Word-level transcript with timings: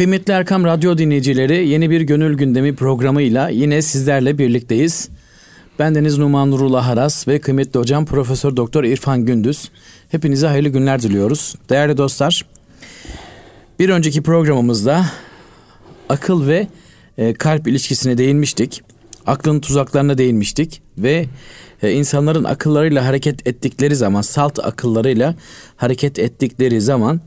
Kıymetli 0.00 0.32
Erkam 0.32 0.64
Radyo 0.64 0.98
dinleyicileri 0.98 1.68
yeni 1.68 1.90
bir 1.90 2.00
Gönül 2.00 2.36
Gündemi 2.36 2.74
programıyla 2.74 3.48
yine 3.48 3.82
sizlerle 3.82 4.38
birlikteyiz. 4.38 5.08
Ben 5.78 5.94
Deniz 5.94 6.18
Numan 6.18 6.50
Nurullah 6.50 6.86
Haras 6.86 7.28
ve 7.28 7.40
kıymetli 7.40 7.80
hocam 7.80 8.06
Profesör 8.06 8.56
Doktor 8.56 8.84
İrfan 8.84 9.26
Gündüz. 9.26 9.70
Hepinize 10.08 10.46
hayırlı 10.46 10.68
günler 10.68 11.02
diliyoruz. 11.02 11.54
Değerli 11.70 11.96
dostlar, 11.96 12.46
bir 13.78 13.88
önceki 13.88 14.22
programımızda 14.22 15.06
akıl 16.08 16.48
ve 16.48 16.66
e, 17.18 17.34
kalp 17.34 17.68
ilişkisine 17.68 18.18
değinmiştik. 18.18 18.82
Aklın 19.30 19.60
tuzaklarına 19.60 20.18
değinmiştik 20.18 20.82
ve 20.98 21.26
e, 21.82 21.92
insanların 21.92 22.44
akıllarıyla 22.44 23.06
hareket 23.06 23.46
ettikleri 23.46 23.96
zaman, 23.96 24.22
salt 24.22 24.58
akıllarıyla 24.58 25.34
hareket 25.76 26.18
ettikleri 26.18 26.80
zaman 26.80 27.20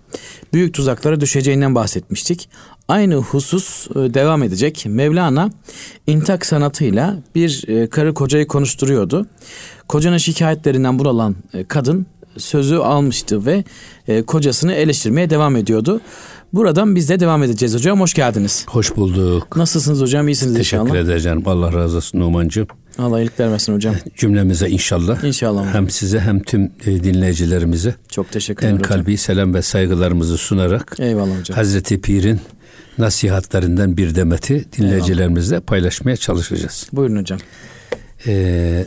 büyük 0.54 0.74
tuzaklara 0.74 1.22
düşeceğinden 1.22 1.76
bahsetmiştik. 1.76 2.50
Aynı 2.88 3.16
husus 3.16 3.88
e, 3.88 3.94
devam 4.14 4.44
edecek. 4.44 4.86
Mevlana 4.88 5.50
intak 6.08 6.46
sanatıyla 6.46 7.20
bir 7.36 7.68
e, 7.68 7.90
karı 7.90 8.14
kocayı 8.14 8.48
konuşturuyordu. 8.48 9.28
Kocanın 9.88 10.18
şikayetlerinden 10.18 11.00
buralan 11.00 11.36
e, 11.54 11.64
kadın 11.64 12.06
sözü 12.38 12.76
almıştı 12.78 13.46
ve 13.46 13.64
kocasını 14.24 14.74
eleştirmeye 14.74 15.30
devam 15.30 15.56
ediyordu. 15.56 16.02
Buradan 16.54 16.96
biz 16.96 17.10
de 17.10 17.20
devam 17.20 17.44
edeceğiz 17.44 17.74
hocam. 17.76 18.00
Hoş 18.00 18.14
geldiniz. 18.14 18.66
Hoş 18.68 18.96
bulduk. 18.96 19.58
Nasılsınız 19.58 20.02
hocam? 20.02 20.28
İyisiniz 20.28 20.56
Teşekkür 20.56 20.78
inşallah. 20.78 21.04
Teşekkür 21.06 21.22
ederim. 21.22 21.44
Allah 21.46 21.74
razı 21.74 21.98
olsun 21.98 22.20
Numan'cığım. 22.20 22.68
Allah 22.98 23.22
iyilik 23.22 23.40
vermesin 23.40 23.74
hocam. 23.74 23.96
Cümlemize 24.18 24.70
inşallah. 24.70 25.24
İnşallah. 25.24 25.74
Hem 25.74 25.90
size 25.90 26.20
hem 26.20 26.44
tüm 26.44 26.72
e, 26.86 27.04
dinleyicilerimize 27.04 27.96
Çok 28.10 28.32
teşekkür 28.32 28.64
en 28.64 28.70
ederim 28.70 28.86
hocam. 28.86 28.98
kalbi 29.00 29.18
selam 29.18 29.54
ve 29.54 29.62
saygılarımızı 29.62 30.38
sunarak 30.38 30.96
Eyvallah 31.00 31.40
hocam. 31.40 31.56
Hazreti 31.56 32.02
Pir'in 32.02 32.40
nasihatlerinden 32.98 33.98
bir 33.98 34.16
demeti 34.16 34.66
dinleyicilerimizle 34.78 35.60
paylaşmaya 35.60 36.18
çalışacağız. 36.18 36.88
Buyurun 36.94 37.16
hocam. 37.16 37.40
Ee, 38.28 38.86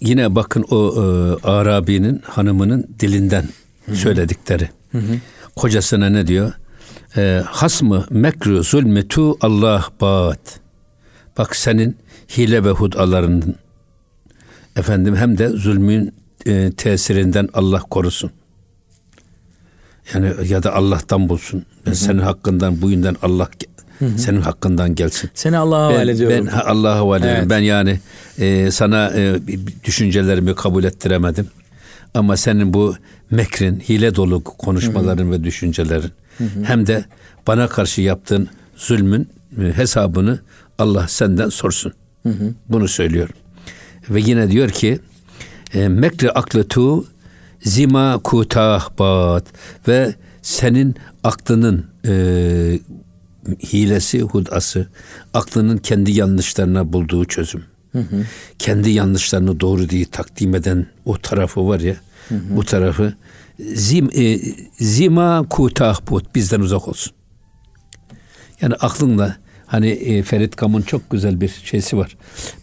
yine 0.00 0.34
bakın 0.34 0.64
o 0.70 0.94
e, 0.94 1.02
Arabi'nin 1.48 2.20
hanımının 2.24 2.86
dilinden 3.00 3.48
söyledikleri. 3.92 4.68
Kocasına 5.56 6.08
ne 6.08 6.26
diyor? 6.26 6.52
E, 7.16 7.42
hasmı 7.46 8.06
mekru 8.10 8.62
zulmetu 8.62 9.36
Allah 9.40 9.84
baat. 10.00 10.60
Bak 11.38 11.56
senin 11.56 11.96
hile 12.36 12.64
ve 12.64 12.70
hudalarının 12.70 13.54
efendim 14.76 15.16
hem 15.16 15.38
de 15.38 15.48
zulmün 15.48 16.14
e, 16.46 16.72
tesirinden 16.76 17.48
Allah 17.54 17.80
korusun. 17.80 18.30
Yani 20.14 20.32
ya 20.48 20.62
da 20.62 20.74
Allah'tan 20.74 21.28
bulsun. 21.28 21.64
Ben 21.86 21.92
senin 21.92 22.18
hakkından 22.18 22.82
bu 22.82 22.90
yünden 22.90 23.16
Allah 23.22 23.48
senin 24.16 24.40
hakkından 24.40 24.94
gelsin. 24.94 25.30
Seni 25.34 25.58
Allah'a 25.58 25.86
havale 25.86 26.12
ediyorum. 26.12 26.36
ben 26.46 26.46
ha- 26.46 26.64
Allah'a 26.66 26.96
havale 26.96 27.24
ediyorum. 27.24 27.40
Evet. 27.40 27.50
Ben 27.50 27.58
yani 27.58 28.00
e, 28.38 28.70
sana 28.70 29.10
e, 29.16 29.40
düşüncelerimi 29.84 30.54
kabul 30.54 30.84
ettiremedim. 30.84 31.46
Ama 32.14 32.36
senin 32.36 32.74
bu 32.74 32.96
mekrin, 33.30 33.80
hile 33.80 34.14
dolu 34.14 34.44
konuşmaların 34.44 35.32
ve 35.32 35.44
düşüncelerin 35.44 36.10
hem 36.62 36.86
de 36.86 37.04
bana 37.46 37.68
karşı 37.68 38.00
yaptığın 38.00 38.48
zulmün 38.76 39.28
e, 39.62 39.72
hesabını 39.76 40.38
Allah 40.78 41.08
senden 41.08 41.48
sorsun. 41.48 41.92
Bunu 42.68 42.88
söylüyor. 42.88 43.28
Ve 44.10 44.20
yine 44.20 44.50
diyor 44.50 44.70
ki 44.70 44.98
e, 45.74 45.88
mekri 45.88 46.30
akletu 46.30 47.06
zima 47.62 48.20
kutah 48.24 48.98
bat 48.98 49.44
ve 49.88 50.14
senin 50.42 50.94
aklının 51.24 51.86
e, 52.06 52.12
hilesi, 53.72 54.20
hudası, 54.20 54.86
aklının 55.34 55.78
kendi 55.78 56.12
yanlışlarına 56.12 56.92
bulduğu 56.92 57.24
çözüm. 57.24 57.64
Kendi 58.58 58.90
yanlışlarını 58.90 59.60
doğru 59.60 59.88
diye 59.88 60.04
takdim 60.04 60.54
eden 60.54 60.86
o 61.04 61.18
tarafı 61.18 61.68
var 61.68 61.80
ya, 61.80 61.96
bu 62.30 62.64
tarafı 62.64 63.14
zim, 63.58 64.10
e, 64.16 64.38
zima 64.78 65.46
kutah 65.50 66.00
bizden 66.34 66.60
uzak 66.60 66.88
olsun. 66.88 67.12
Yani 68.60 68.74
aklınla 68.74 69.36
hani 69.66 69.88
e, 69.88 70.22
Ferit 70.22 70.56
Kam'ın 70.56 70.82
çok 70.82 71.10
güzel 71.10 71.40
bir 71.40 71.48
şeysi 71.64 71.96
var. 71.96 72.16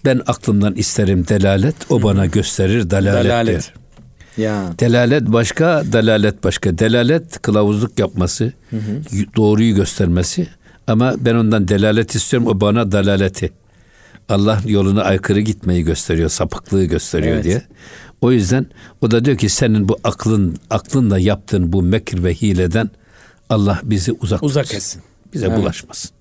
Ben 0.06 0.22
aklımdan 0.28 0.76
isterim 0.76 1.28
delalet, 1.28 1.76
o 1.90 2.04
bana 2.04 2.26
gösterir 2.26 2.90
dalalet, 2.90 3.26
Dalalet. 3.26 3.48
diyor. 3.48 3.74
Ya. 4.38 4.74
Delalet 4.80 5.28
başka, 5.28 5.84
dalalet 5.94 6.44
başka. 6.44 6.78
Delalet 6.78 7.42
kılavuzluk 7.42 8.00
yapması, 8.00 8.54
y- 9.12 9.26
doğruyu 9.36 9.76
göstermesi. 9.76 10.48
Ama 10.88 11.14
ben 11.20 11.36
ondan 11.36 11.68
delalet 11.68 12.16
istiyorum, 12.16 12.48
o 12.48 12.62
bana 12.62 12.92
dalaleti. 12.92 13.52
Allah 14.30 14.62
yoluna 14.66 15.04
aykırı 15.04 15.40
gitmeyi 15.40 15.84
gösteriyor, 15.84 16.30
sapıklığı 16.30 16.86
gösteriyor 16.86 17.34
Evet. 17.36 17.44
diye. 17.44 17.62
O 18.24 18.32
yüzden 18.32 18.66
o 19.02 19.12
da 19.12 19.26
diyor 19.26 19.38
ki 19.38 19.50
senin 19.50 19.90
bu 19.90 19.98
aklın 20.04 20.58
aklınla 20.70 21.20
yaptığın 21.20 21.74
bu 21.74 21.82
mekir 21.84 22.24
ve 22.24 22.34
hileden 22.34 22.90
Allah 23.50 23.80
bizi 23.84 24.12
uzak, 24.12 24.44
Uzak 24.44 24.64
tutsun. 24.64 24.78
etsin. 24.78 25.02
Bize 25.34 25.48
Evet. 25.48 25.58
bulaşmasın. 25.58 26.12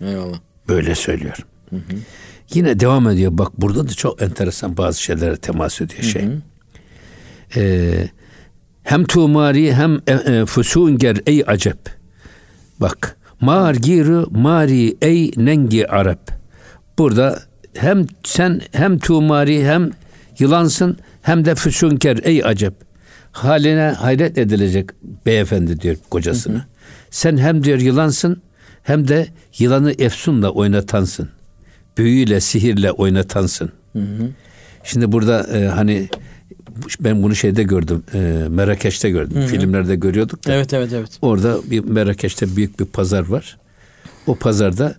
Eyvallah. 0.00 0.38
Böyle 0.68 0.94
söylüyor. 0.94 1.36
Yine 2.54 2.80
devam 2.80 3.08
ediyor. 3.08 3.30
Bak 3.38 3.60
burada 3.60 3.88
da 3.88 3.92
çok 3.92 4.22
enteresan 4.22 4.76
bazı 4.76 5.02
şeylere 5.02 5.36
temas 5.36 5.80
ediyor 5.80 6.02
şey. 6.02 6.28
Ee, 7.56 8.08
hem 8.82 9.04
tumari 9.04 9.74
hem 9.74 9.94
e, 10.06 10.12
e, 10.12 10.46
fusunger 10.46 11.16
ey 11.26 11.44
acep. 11.46 11.78
Bak. 12.80 13.16
Mar 13.40 13.74
giru 13.74 14.28
mari 14.30 14.96
ey 15.02 15.30
nengi 15.36 15.88
arap. 15.90 16.30
Burada 16.98 17.42
hem 17.74 18.06
sen 18.24 18.60
hem 18.72 18.98
tumari 18.98 19.64
hem 19.66 19.90
yılansın 20.40 20.96
hem 21.22 21.44
de 21.44 21.54
füsunker 21.54 22.18
ey 22.22 22.44
acep. 22.44 22.74
Haline 23.32 23.94
hayret 23.98 24.38
edilecek 24.38 24.90
beyefendi 25.26 25.80
diyor 25.80 25.96
kocasına. 26.10 26.66
Sen 27.10 27.36
hem 27.36 27.64
diyor 27.64 27.78
yılansın 27.78 28.42
hem 28.82 29.08
de 29.08 29.28
yılanı 29.58 29.92
efsunla 29.92 30.50
oynatansın. 30.50 31.28
Büyüyle, 31.98 32.40
sihirle 32.40 32.92
oynatansın. 32.92 33.72
Şimdi 34.84 35.12
burada 35.12 35.58
e, 35.58 35.66
hani 35.66 36.08
ben 37.00 37.22
bunu 37.22 37.34
şeyde 37.34 37.62
gördüm. 37.62 38.02
E, 38.14 38.18
Merakeş'te 38.48 39.10
gördüm. 39.10 39.42
Filmlerde 39.46 39.96
görüyorduk 39.96 40.46
da. 40.46 40.52
Evet 40.52 40.74
evet 40.74 40.92
evet. 40.92 41.10
Orada 41.22 41.56
bir 41.70 41.84
Merakeş'te 41.84 42.56
büyük 42.56 42.80
bir 42.80 42.84
pazar 42.84 43.28
var. 43.28 43.58
O 44.26 44.34
pazarda 44.34 44.94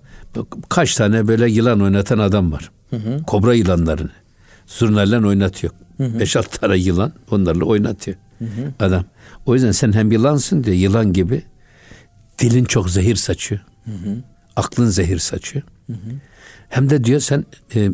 kaç 0.70 0.96
tane 0.96 1.28
böyle 1.28 1.50
yılan 1.50 1.82
oynatan 1.82 2.20
adam 2.20 2.52
var. 2.52 2.72
Kobra 3.28 3.54
yılanlarını. 3.54 4.10
Zurnayla 4.72 5.28
oynatıyor. 5.28 5.74
Beş 6.00 6.36
altı 6.36 6.60
tane 6.60 6.78
yılan 6.78 7.14
onlarla 7.32 7.66
oynatıyor. 7.66 8.18
Adam. 8.80 9.06
O 9.46 9.54
yüzden 9.54 9.72
sen 9.72 9.94
hem 9.94 10.12
yılansın 10.12 10.64
diye 10.64 10.76
yılan 10.76 11.14
gibi 11.14 11.44
dilin 12.40 12.66
çok 12.66 12.90
zehir 12.90 13.16
saçıyor. 13.16 13.62
Aklın 14.56 14.90
zehir 14.90 15.20
saçıyor. 15.20 15.64
Hem 16.70 16.90
de 16.90 17.04
diyor 17.04 17.20
sen 17.20 17.46
e, 17.76 17.90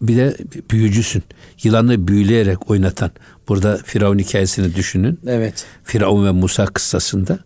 bir 0.00 0.16
de 0.16 0.36
büyücüsün. 0.70 1.22
Yılanı 1.62 2.08
büyüleyerek 2.08 2.70
oynatan. 2.70 3.10
Burada 3.48 3.76
Firavun 3.84 4.18
hikayesini 4.18 4.74
düşünün. 4.74 5.20
Evet. 5.26 5.66
Firavun 5.84 6.26
ve 6.26 6.30
Musa 6.30 6.66
kıssasında 6.66 7.38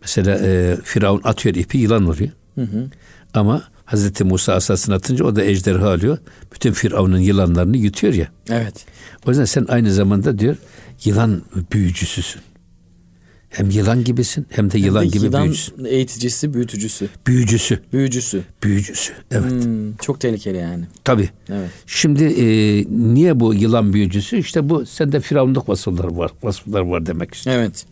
mesela 0.00 0.38
e, 0.42 0.76
Firavun 0.84 1.20
atıyor 1.24 1.54
ipi 1.54 1.78
yılan 1.78 2.06
oluyor. 2.06 2.30
Ama 3.34 3.62
Hazreti 3.90 4.24
Musa 4.24 4.52
asasını 4.54 4.94
atınca 4.94 5.24
o 5.24 5.36
da 5.36 5.44
ejderha 5.44 5.90
alıyor. 5.90 6.18
Bütün 6.54 6.72
Firavun'un 6.72 7.18
yılanlarını 7.18 7.76
yutuyor 7.76 8.14
ya. 8.14 8.28
Evet. 8.50 8.86
O 9.26 9.30
yüzden 9.30 9.44
sen 9.44 9.66
aynı 9.68 9.92
zamanda 9.92 10.38
diyor 10.38 10.56
yılan 11.04 11.42
büyücüsüsün. 11.72 12.40
Hem 13.48 13.70
yılan 13.70 14.04
gibisin 14.04 14.46
hem 14.50 14.70
de 14.70 14.78
yılan 14.78 15.10
gibi 15.10 15.24
Yılan 15.24 15.44
büyücüsün. 15.44 15.84
eğiticisi, 15.84 16.54
büyütücüsü. 16.54 17.08
Büyücüsü. 17.26 17.80
Büyücüsü. 17.92 18.42
Büyücüsü. 18.62 19.12
Evet. 19.30 19.50
Hmm, 19.64 19.96
çok 19.96 20.20
tehlikeli 20.20 20.56
yani. 20.56 20.84
Tabii. 21.04 21.28
Evet. 21.48 21.70
Şimdi 21.86 22.24
e, 22.24 22.46
niye 23.14 23.40
bu 23.40 23.54
yılan 23.54 23.92
büyücüsü? 23.92 24.36
İşte 24.38 24.68
bu 24.68 24.86
sende 24.86 25.20
firavunluk 25.20 25.68
vasıfları 25.68 26.16
var. 26.16 26.30
Vasıflar 26.42 26.80
var 26.80 27.06
demek 27.06 27.34
istiyor. 27.34 27.56
Evet. 27.56 27.86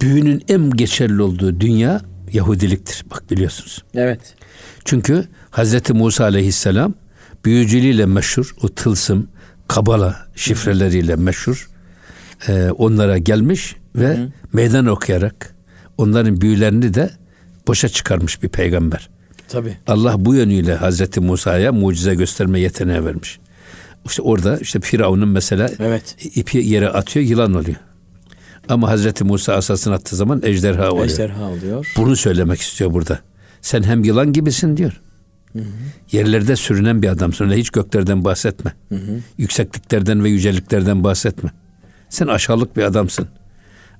Büyünün 0.00 0.42
en 0.48 0.70
geçerli 0.70 1.22
olduğu 1.22 1.60
dünya 1.60 2.00
Yahudiliktir. 2.32 3.04
Bak 3.10 3.30
biliyorsunuz. 3.30 3.84
Evet. 3.94 4.34
Çünkü 4.84 5.28
Hazreti 5.50 5.92
Musa 5.92 6.24
aleyhisselam 6.24 6.94
büyücülüğüyle 7.44 8.06
meşhur, 8.06 8.54
o 8.62 8.68
tılsım, 8.68 9.28
kabala 9.68 10.26
şifreleriyle 10.36 11.16
meşhur 11.16 11.70
e, 12.48 12.70
onlara 12.70 13.18
gelmiş 13.18 13.76
ve 13.96 14.18
meydan 14.52 14.86
okuyarak 14.86 15.54
onların 15.98 16.40
büyülerini 16.40 16.94
de 16.94 17.10
boşa 17.66 17.88
çıkarmış 17.88 18.42
bir 18.42 18.48
peygamber. 18.48 19.08
Tabii. 19.48 19.76
Allah 19.86 20.14
bu 20.24 20.34
yönüyle 20.34 20.74
Hazreti 20.74 21.20
Musa'ya 21.20 21.72
mucize 21.72 22.14
gösterme 22.14 22.60
yeteneği 22.60 23.04
vermiş. 23.04 23.38
İşte 24.06 24.22
orada 24.22 24.58
işte 24.58 24.80
Firavun'un 24.80 25.28
mesela 25.28 25.70
Evet. 25.78 26.16
ipi 26.34 26.58
yere 26.58 26.88
atıyor 26.88 27.26
yılan 27.26 27.54
oluyor. 27.54 27.76
Ama 28.68 28.88
Hazreti 28.88 29.24
Musa 29.24 29.54
asasını 29.54 29.94
attığı 29.94 30.16
zaman 30.16 30.40
ejderha 30.44 30.90
oluyor. 30.90 31.06
Ejderha 31.06 31.44
oluyor. 31.44 31.92
Bunu 31.96 32.16
söylemek 32.16 32.60
istiyor 32.60 32.92
burada. 32.92 33.18
Sen 33.62 33.82
hem 33.82 34.04
yılan 34.04 34.32
gibisin 34.32 34.76
diyor. 34.76 35.00
Yerlerde 36.12 36.56
sürünen 36.56 37.02
bir 37.02 37.08
adamsın. 37.08 37.44
Öyle 37.44 37.56
hiç 37.56 37.70
göklerden 37.70 38.24
bahsetme. 38.24 38.72
Yüksekliklerden 39.38 40.24
ve 40.24 40.28
yüceliklerden 40.28 41.04
bahsetme. 41.04 41.50
Sen 42.08 42.26
aşağılık 42.26 42.76
bir 42.76 42.82
adamsın. 42.82 43.28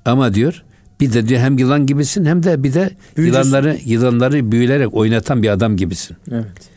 Ama 0.05 0.35
diyor 0.35 0.65
bir 1.01 1.13
de 1.13 1.29
diyor 1.29 1.41
hem 1.41 1.59
yılan 1.59 1.87
gibisin 1.87 2.25
hem 2.25 2.43
de 2.43 2.63
bir 2.63 2.75
de 2.75 2.91
Büyücüsün. 3.17 3.39
yılanları 3.43 3.79
yılanları 3.85 4.53
büyülerek 4.53 4.95
oynatan 4.95 5.43
bir 5.43 5.49
adam 5.49 5.77
gibisin. 5.77 6.17
Evet. 6.31 6.71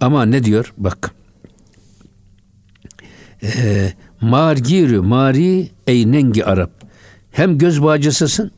Ama 0.00 0.24
ne 0.24 0.44
diyor? 0.44 0.72
Bak. 0.76 1.10
Ee, 3.42 3.92
margirü 4.20 5.00
mari 5.00 5.68
eynengi 5.86 6.44
Arap. 6.44 6.70
Hem 7.30 7.58
göz 7.58 7.82
bağcısısın 7.82 8.50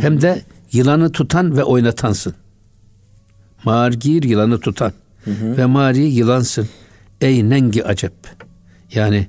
hem 0.00 0.20
de 0.20 0.42
yılanı 0.72 1.12
tutan 1.12 1.56
ve 1.56 1.64
oynatansın. 1.64 2.34
Margir 3.64 4.22
yılanı 4.22 4.60
tutan 4.60 4.92
ve 5.26 5.66
mari 5.66 6.00
yılansın. 6.00 6.68
Ey 7.20 7.50
nengi 7.50 7.84
acep. 7.84 8.12
Yani 8.94 9.26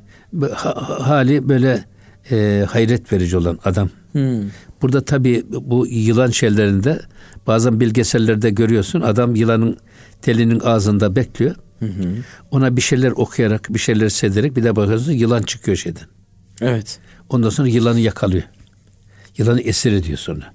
hali 1.00 1.50
böyle 1.50 1.86
e, 2.32 2.66
hayret 2.70 3.14
verici 3.14 3.38
olan 3.38 3.60
adam. 3.66 3.90
Hmm. 4.12 4.42
Burada 4.82 5.06
tabii 5.06 5.46
bu 5.50 5.88
yılan 5.88 6.30
şeylerinde 6.30 7.02
bazen 7.48 7.80
belgesellerde 7.80 8.50
görüyorsun 8.50 9.02
adam 9.02 9.36
yılanın 9.36 9.78
telinin 10.22 10.60
ağzında 10.60 11.16
bekliyor. 11.16 11.56
Ona 12.52 12.76
bir 12.76 12.82
şeyler 12.82 13.12
okuyarak 13.12 13.68
bir 13.70 13.80
şeyler 13.80 14.10
sederek 14.10 14.56
bir 14.56 14.64
de 14.64 14.76
bakıyorsun 14.76 15.12
yılan 15.12 15.42
çıkıyor 15.42 15.78
şeyden. 15.78 16.04
Evet. 16.62 17.00
Ondan 17.30 17.50
sonra 17.50 17.68
yılanı 17.68 18.00
yakalıyor. 18.00 18.44
Yılanı 19.38 19.62
esir 19.62 19.92
ediyor 19.92 20.18
sonra. 20.18 20.54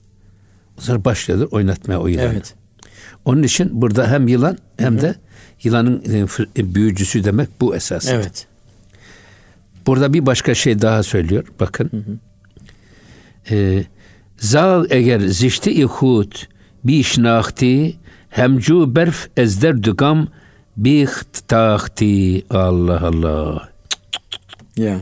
Sonra 0.79 1.05
başlıyorlar 1.05 1.49
oynatmaya 1.51 2.01
o 2.01 2.07
yılanı. 2.07 2.27
Evet. 2.33 2.55
Onun 3.25 3.43
için 3.43 3.83
burada 3.83 4.11
hem 4.11 4.29
yılan 4.29 4.59
hem 4.79 5.01
de 5.01 5.15
yılanın 5.63 6.03
e, 6.13 6.27
e, 6.61 6.75
büyücüsü 6.75 7.25
demek 7.25 7.49
bu 7.61 7.77
esas. 7.77 8.09
Evet. 8.09 8.47
Burada 9.87 10.13
bir 10.13 10.27
başka 10.27 10.55
şey 10.55 10.83
daha 10.83 11.03
söylüyor. 11.03 11.45
Bakın. 11.61 12.21
Ee, 13.51 13.85
Zal 14.39 14.87
eğer 14.91 15.21
zişti 15.21 15.71
ihut 15.71 16.49
bi 16.85 17.05
şnahti 17.05 17.97
hemcu 18.31 18.97
berf 18.97 19.29
ezder 19.37 19.83
dugam 19.83 20.29
bi 20.77 21.07
tahti 21.49 22.45
Allah 22.51 23.07
Allah. 23.07 23.69
Ya. 24.77 25.01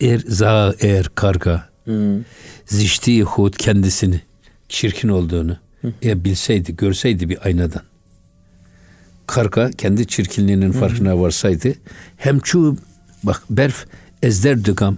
Er, 0.00 0.20
za 0.26 0.74
eğer 0.80 1.06
karga 1.14 1.68
Hmm. 1.84 2.24
zişti 2.66 3.14
ihut 3.18 3.56
kendisini 3.56 4.20
çirkin 4.68 5.08
olduğunu 5.08 5.56
ya 6.02 6.24
bilseydi 6.24 6.76
görseydi 6.76 7.28
bir 7.28 7.46
aynadan. 7.46 7.82
Karga 9.26 9.70
kendi 9.70 10.06
çirkinliğinin 10.06 10.72
farkına 10.72 11.20
varsaydı 11.20 11.74
hem 12.16 12.40
çu 12.40 12.76
bak 13.22 13.42
berf 13.50 13.86
ezder 14.22 14.64
dugam 14.64 14.96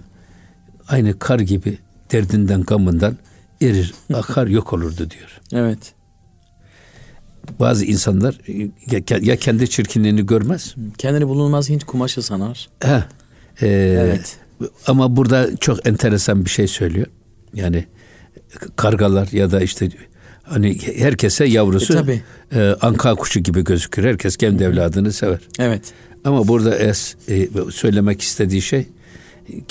aynı 0.87 1.19
kar 1.19 1.39
gibi 1.39 1.77
derdinden 2.11 2.61
gamından 2.61 3.17
erir 3.61 3.93
akar 4.13 4.47
yok 4.47 4.73
olurdu 4.73 5.09
diyor. 5.09 5.39
Evet. 5.53 5.93
Bazı 7.59 7.85
insanlar 7.85 8.41
ya, 8.91 9.17
ya 9.21 9.35
kendi 9.35 9.69
çirkinliğini 9.69 10.25
görmez. 10.25 10.75
Kendini 10.97 11.27
bulunmaz 11.27 11.69
Hint 11.69 11.83
kumaşı 11.83 12.21
sanar. 12.21 12.69
Ha, 12.83 13.09
e, 13.61 13.67
Evet. 13.99 14.37
Ama 14.87 15.15
burada 15.15 15.57
çok 15.57 15.87
enteresan 15.87 16.45
bir 16.45 16.49
şey 16.49 16.67
söylüyor. 16.67 17.07
Yani 17.53 17.85
kargalar 18.75 19.27
ya 19.31 19.51
da 19.51 19.61
işte 19.61 19.89
hani 20.51 20.77
herkese 20.97 21.45
yavrusu 21.45 21.93
E, 21.93 21.97
tabii. 21.97 22.21
e, 22.55 22.75
anka 22.81 23.15
kuşu 23.15 23.39
gibi 23.39 23.63
gözükür. 23.63 24.03
Herkes 24.03 24.37
kendi 24.37 24.63
evladını 24.63 25.13
sever. 25.13 25.39
Evet. 25.59 25.81
Ama 26.23 26.47
burada 26.47 26.77
es 26.77 27.15
e, 27.29 27.47
söylemek 27.71 28.21
istediği 28.21 28.61
şey 28.61 28.85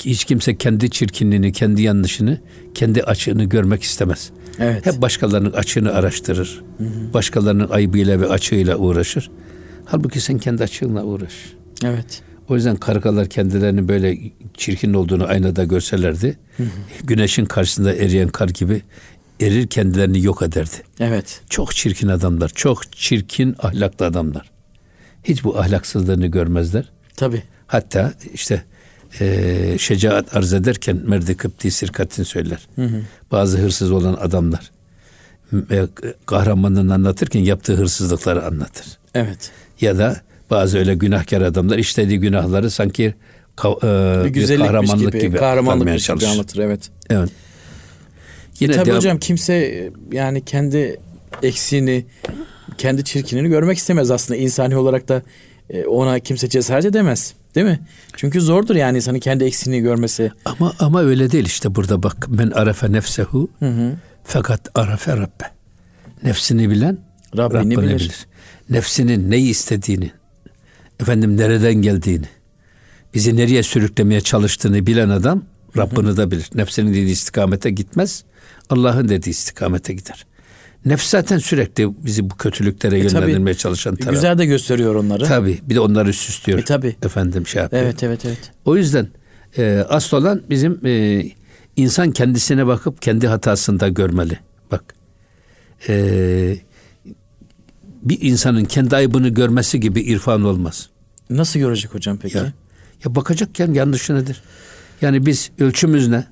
hiç 0.05 0.25
kimse 0.25 0.55
kendi 0.57 0.89
çirkinliğini, 0.89 1.51
kendi 1.51 1.81
yanlışını, 1.81 2.37
kendi 2.73 3.03
açığını 3.03 3.43
görmek 3.43 3.83
istemez. 3.83 4.29
Evet. 4.59 4.85
Hep 4.85 5.01
başkalarının 5.01 5.51
açığını 5.51 5.93
araştırır. 5.93 6.61
Başkalarının 7.13 7.69
ayıbıyla 7.69 8.19
ve 8.21 8.27
açığıyla 8.27 8.77
uğraşır. 8.77 9.31
Halbuki 9.85 10.21
sen 10.21 10.37
kendi 10.37 10.63
açığınla 10.63 11.03
uğraş. 11.03 11.33
Evet. 11.85 12.21
O 12.49 12.55
yüzden 12.55 12.75
kargalar 12.75 13.27
kendilerini 13.29 13.87
böyle 13.87 14.17
çirkin 14.57 14.93
olduğunu 14.93 15.25
aynada 15.25 15.63
görselerdi, 15.63 16.37
güneşin 17.03 17.45
karşısında 17.45 17.93
eriyen 17.95 18.27
kar 18.27 18.49
gibi 18.49 18.81
erir 19.41 19.67
kendilerini 19.67 20.23
yok 20.23 20.41
ederdi. 20.41 20.75
Evet. 20.99 21.41
Çok 21.49 21.75
çirkin 21.75 22.07
adamlar, 22.07 22.49
çok 22.49 22.93
çirkin 22.93 23.55
ahlaklı 23.59 24.05
adamlar. 24.05 24.51
Hiç 25.23 25.43
bu 25.43 25.59
ahlaksızlığını 25.59 26.27
görmezler. 26.27 26.89
Tabii. 27.15 27.43
Hatta 27.67 28.13
işte 28.33 28.63
eee 29.21 29.75
şecaat 29.79 30.35
arz 30.35 30.53
ederken 30.53 31.01
Merdi 31.07 31.37
Kıpti 31.37 31.71
Sirkat'in 31.71 32.23
söyler. 32.23 32.67
Bazı 33.31 33.57
hırsız 33.57 33.91
olan 33.91 34.13
adamlar 34.13 34.71
e, 35.71 35.87
kahramanını 36.25 36.93
anlatırken 36.93 37.39
yaptığı 37.39 37.73
hırsızlıkları 37.75 38.45
anlatır. 38.45 38.85
Evet. 39.15 39.51
Ya 39.81 39.97
da 39.97 40.21
bazı 40.49 40.77
öyle 40.77 40.95
günahkar 40.95 41.41
adamlar 41.41 41.77
işlediği 41.77 42.19
günahları 42.19 42.71
sanki 42.71 43.13
ka- 43.57 44.21
e, 44.21 44.25
Bir 44.25 44.33
bir 44.33 44.57
kahramanlık 44.57 45.11
gibi, 45.13 45.21
gibi, 45.21 45.37
kahramanlık 45.37 45.73
aktarmaya 45.73 45.95
gibi 45.95 46.03
çalışır. 46.03 46.27
anlatır. 46.27 46.59
Evet. 46.59 46.89
Evet. 47.09 47.29
Yine 48.61 48.73
Tabii 48.73 48.89
devam- 48.89 48.97
hocam 48.97 49.17
kimse 49.19 49.53
e, 49.53 49.91
yani 50.11 50.45
kendi 50.45 50.97
eksiğini, 51.43 52.05
kendi 52.77 53.03
çirkinini 53.03 53.49
görmek 53.49 53.77
istemez 53.77 54.11
aslında. 54.11 54.37
insani 54.39 54.77
olarak 54.77 55.07
da 55.09 55.21
e, 55.69 55.85
ona 55.85 56.19
kimse 56.19 56.49
cesaret 56.49 56.85
edemez. 56.85 57.33
Değil 57.55 57.67
mi? 57.67 57.79
Çünkü 58.15 58.41
zordur 58.41 58.75
yani 58.75 58.97
insanın 58.97 59.19
kendi 59.19 59.43
eksiğini 59.43 59.81
görmesi. 59.81 60.31
ama 60.45 60.73
ama 60.79 61.01
öyle 61.01 61.31
değil 61.31 61.45
işte 61.45 61.75
burada 61.75 62.03
bak 62.03 62.27
men 62.29 62.51
arafe 62.51 62.91
nefsehu 62.91 63.49
Hı 63.59 63.65
hı. 63.69 63.93
fakat 64.23 64.69
arafe 64.75 65.17
rabbe. 65.17 65.43
Nefsini 66.23 66.69
bilen 66.69 66.97
Rabbini 67.37 67.59
Rabbini 67.59 67.77
bilir. 67.77 67.99
bilir. 67.99 68.25
Nefsinin 68.69 69.31
neyi 69.31 69.49
istediğini, 69.49 70.11
efendim 70.99 71.37
nereden 71.37 71.73
geldiğini, 71.73 72.25
bizi 73.13 73.35
nereye 73.37 73.63
sürüklemeye 73.63 74.21
çalıştığını 74.21 74.87
bilen 74.87 75.09
adam 75.09 75.43
Rabbini 75.77 76.17
de 76.17 76.31
bilir. 76.31 76.49
Nefsinin 76.55 76.89
dediği 76.89 77.11
istikamete 77.11 77.69
gitmez. 77.69 78.23
Allah'ın 78.71 79.09
dediği 79.09 79.29
istikamete 79.29 79.93
gider. 79.93 80.25
Nefs 80.85 81.09
zaten 81.09 81.37
sürekli 81.37 82.05
bizi 82.05 82.29
bu 82.29 82.35
kötülüklere 82.37 82.99
E, 82.99 83.07
tabii. 83.07 83.21
yönlendirmeye 83.21 83.53
çalışan 83.53 83.95
taraf. 83.95 84.13
Güzel 84.13 84.37
de 84.37 84.45
gösteriyor 84.45 84.95
onları. 84.95 85.23
Tabii. 85.25 85.59
Bir 85.63 85.75
de 85.75 85.79
onları 85.79 86.13
süslüyor. 86.13 86.59
E, 86.59 86.63
tabii. 86.63 86.95
Efendim 87.03 87.47
şey 87.47 87.61
yapıyor. 87.61 87.83
Evet 87.83 88.03
evet 88.03 88.25
evet. 88.25 88.51
O 88.65 88.77
yüzden 88.77 89.07
e, 89.57 89.85
asıl 89.89 90.17
olan 90.17 90.41
bizim 90.49 90.85
e, 90.85 91.23
insan 91.75 92.11
kendisine 92.11 92.67
bakıp 92.67 93.01
kendi 93.01 93.27
hatasında 93.27 93.87
görmeli. 93.87 94.39
Bak. 94.71 94.83
E, 95.89 96.57
bir 98.03 98.17
insanın 98.21 98.65
kendi 98.65 98.95
ayıbını 98.95 99.29
görmesi 99.29 99.79
gibi 99.79 100.01
irfan 100.01 100.43
olmaz. 100.43 100.89
Nasıl 101.29 101.59
görecek 101.59 101.93
hocam 101.93 102.17
peki? 102.21 102.37
Ya, 102.37 102.43
ya 103.05 103.15
bakacakken 103.15 103.73
yanlışı 103.73 104.15
nedir? 104.15 104.41
Yani 105.01 105.25
biz 105.25 105.51
ölçümüz 105.59 106.07
ne? 106.07 106.25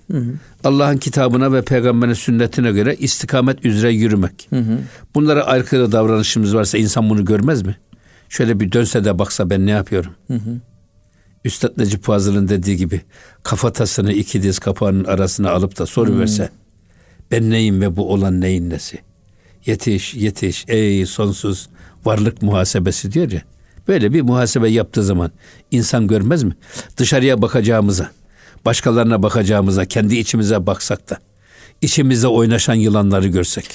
Allah'ın 0.63 0.97
kitabına 0.97 1.53
ve 1.53 1.61
peygamberin 1.61 2.13
sünnetine 2.13 2.71
göre 2.71 2.95
istikamet 2.95 3.65
üzere 3.65 3.93
yürümek. 3.93 4.49
Bunlara 5.15 5.43
aykırı 5.43 5.91
davranışımız 5.91 6.55
varsa 6.55 6.77
insan 6.77 7.09
bunu 7.09 7.25
görmez 7.25 7.61
mi? 7.61 7.77
Şöyle 8.29 8.59
bir 8.59 8.71
dönse 8.71 9.05
de 9.05 9.19
baksa 9.19 9.49
ben 9.49 9.65
ne 9.65 9.71
yapıyorum? 9.71 10.11
Üstad 11.45 11.77
Necip 11.77 12.03
Fazıl'ın 12.03 12.47
dediği 12.47 12.77
gibi 12.77 13.01
kafatasını 13.43 14.13
iki 14.13 14.43
diz 14.43 14.59
kapağının 14.59 15.03
arasına 15.03 15.51
alıp 15.51 15.79
da 15.79 15.85
soru 15.85 16.19
verse 16.19 16.49
ben 17.31 17.49
neyim 17.49 17.81
ve 17.81 17.95
bu 17.95 18.13
olan 18.13 18.41
neyin 18.41 18.69
nesi? 18.69 18.99
Yetiş, 19.65 20.15
yetiş, 20.15 20.65
ey 20.67 21.05
sonsuz 21.05 21.69
varlık 22.05 22.41
muhasebesi 22.41 23.11
diyor 23.11 23.31
ya. 23.31 23.41
Böyle 23.88 24.13
bir 24.13 24.21
muhasebe 24.21 24.69
yaptığı 24.69 25.03
zaman 25.03 25.31
insan 25.71 26.07
görmez 26.07 26.43
mi? 26.43 26.53
Dışarıya 26.97 27.41
bakacağımıza, 27.41 28.11
başkalarına 28.73 29.23
bakacağımıza, 29.23 29.85
kendi 29.85 30.15
içimize 30.17 30.65
baksak 30.67 31.09
da 31.09 31.17
içimizde 31.81 32.27
oynaşan 32.27 32.73
yılanları 32.73 33.27
görsek. 33.27 33.65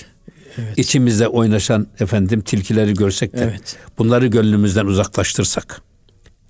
içimizde 0.76 1.28
oynaşan 1.28 1.86
efendim 2.00 2.40
tilkileri 2.40 2.94
görsek 2.94 3.32
de 3.32 3.40
Evet. 3.50 3.76
bunları 3.98 4.26
gönlümüzden 4.26 4.86
uzaklaştırsak. 4.86 5.82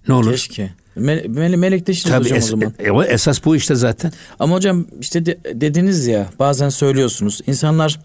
Ne 0.08 0.14
olur? 0.14 0.30
Keşke. 0.30 0.70
Me- 0.96 1.24
me- 1.26 1.56
melekleşiriz 1.56 2.10
Tabii 2.12 2.24
hocam 2.24 2.38
es- 2.38 2.42
o 2.42 2.46
zaman. 2.90 3.06
e- 3.08 3.12
esas 3.12 3.44
bu 3.44 3.56
işte 3.56 3.74
zaten. 3.74 4.12
Ama 4.38 4.54
hocam 4.56 4.86
işte 5.00 5.26
de- 5.26 5.38
dediniz 5.54 6.06
ya 6.06 6.30
bazen 6.38 6.68
söylüyorsunuz. 6.68 7.40
insanlar 7.46 8.00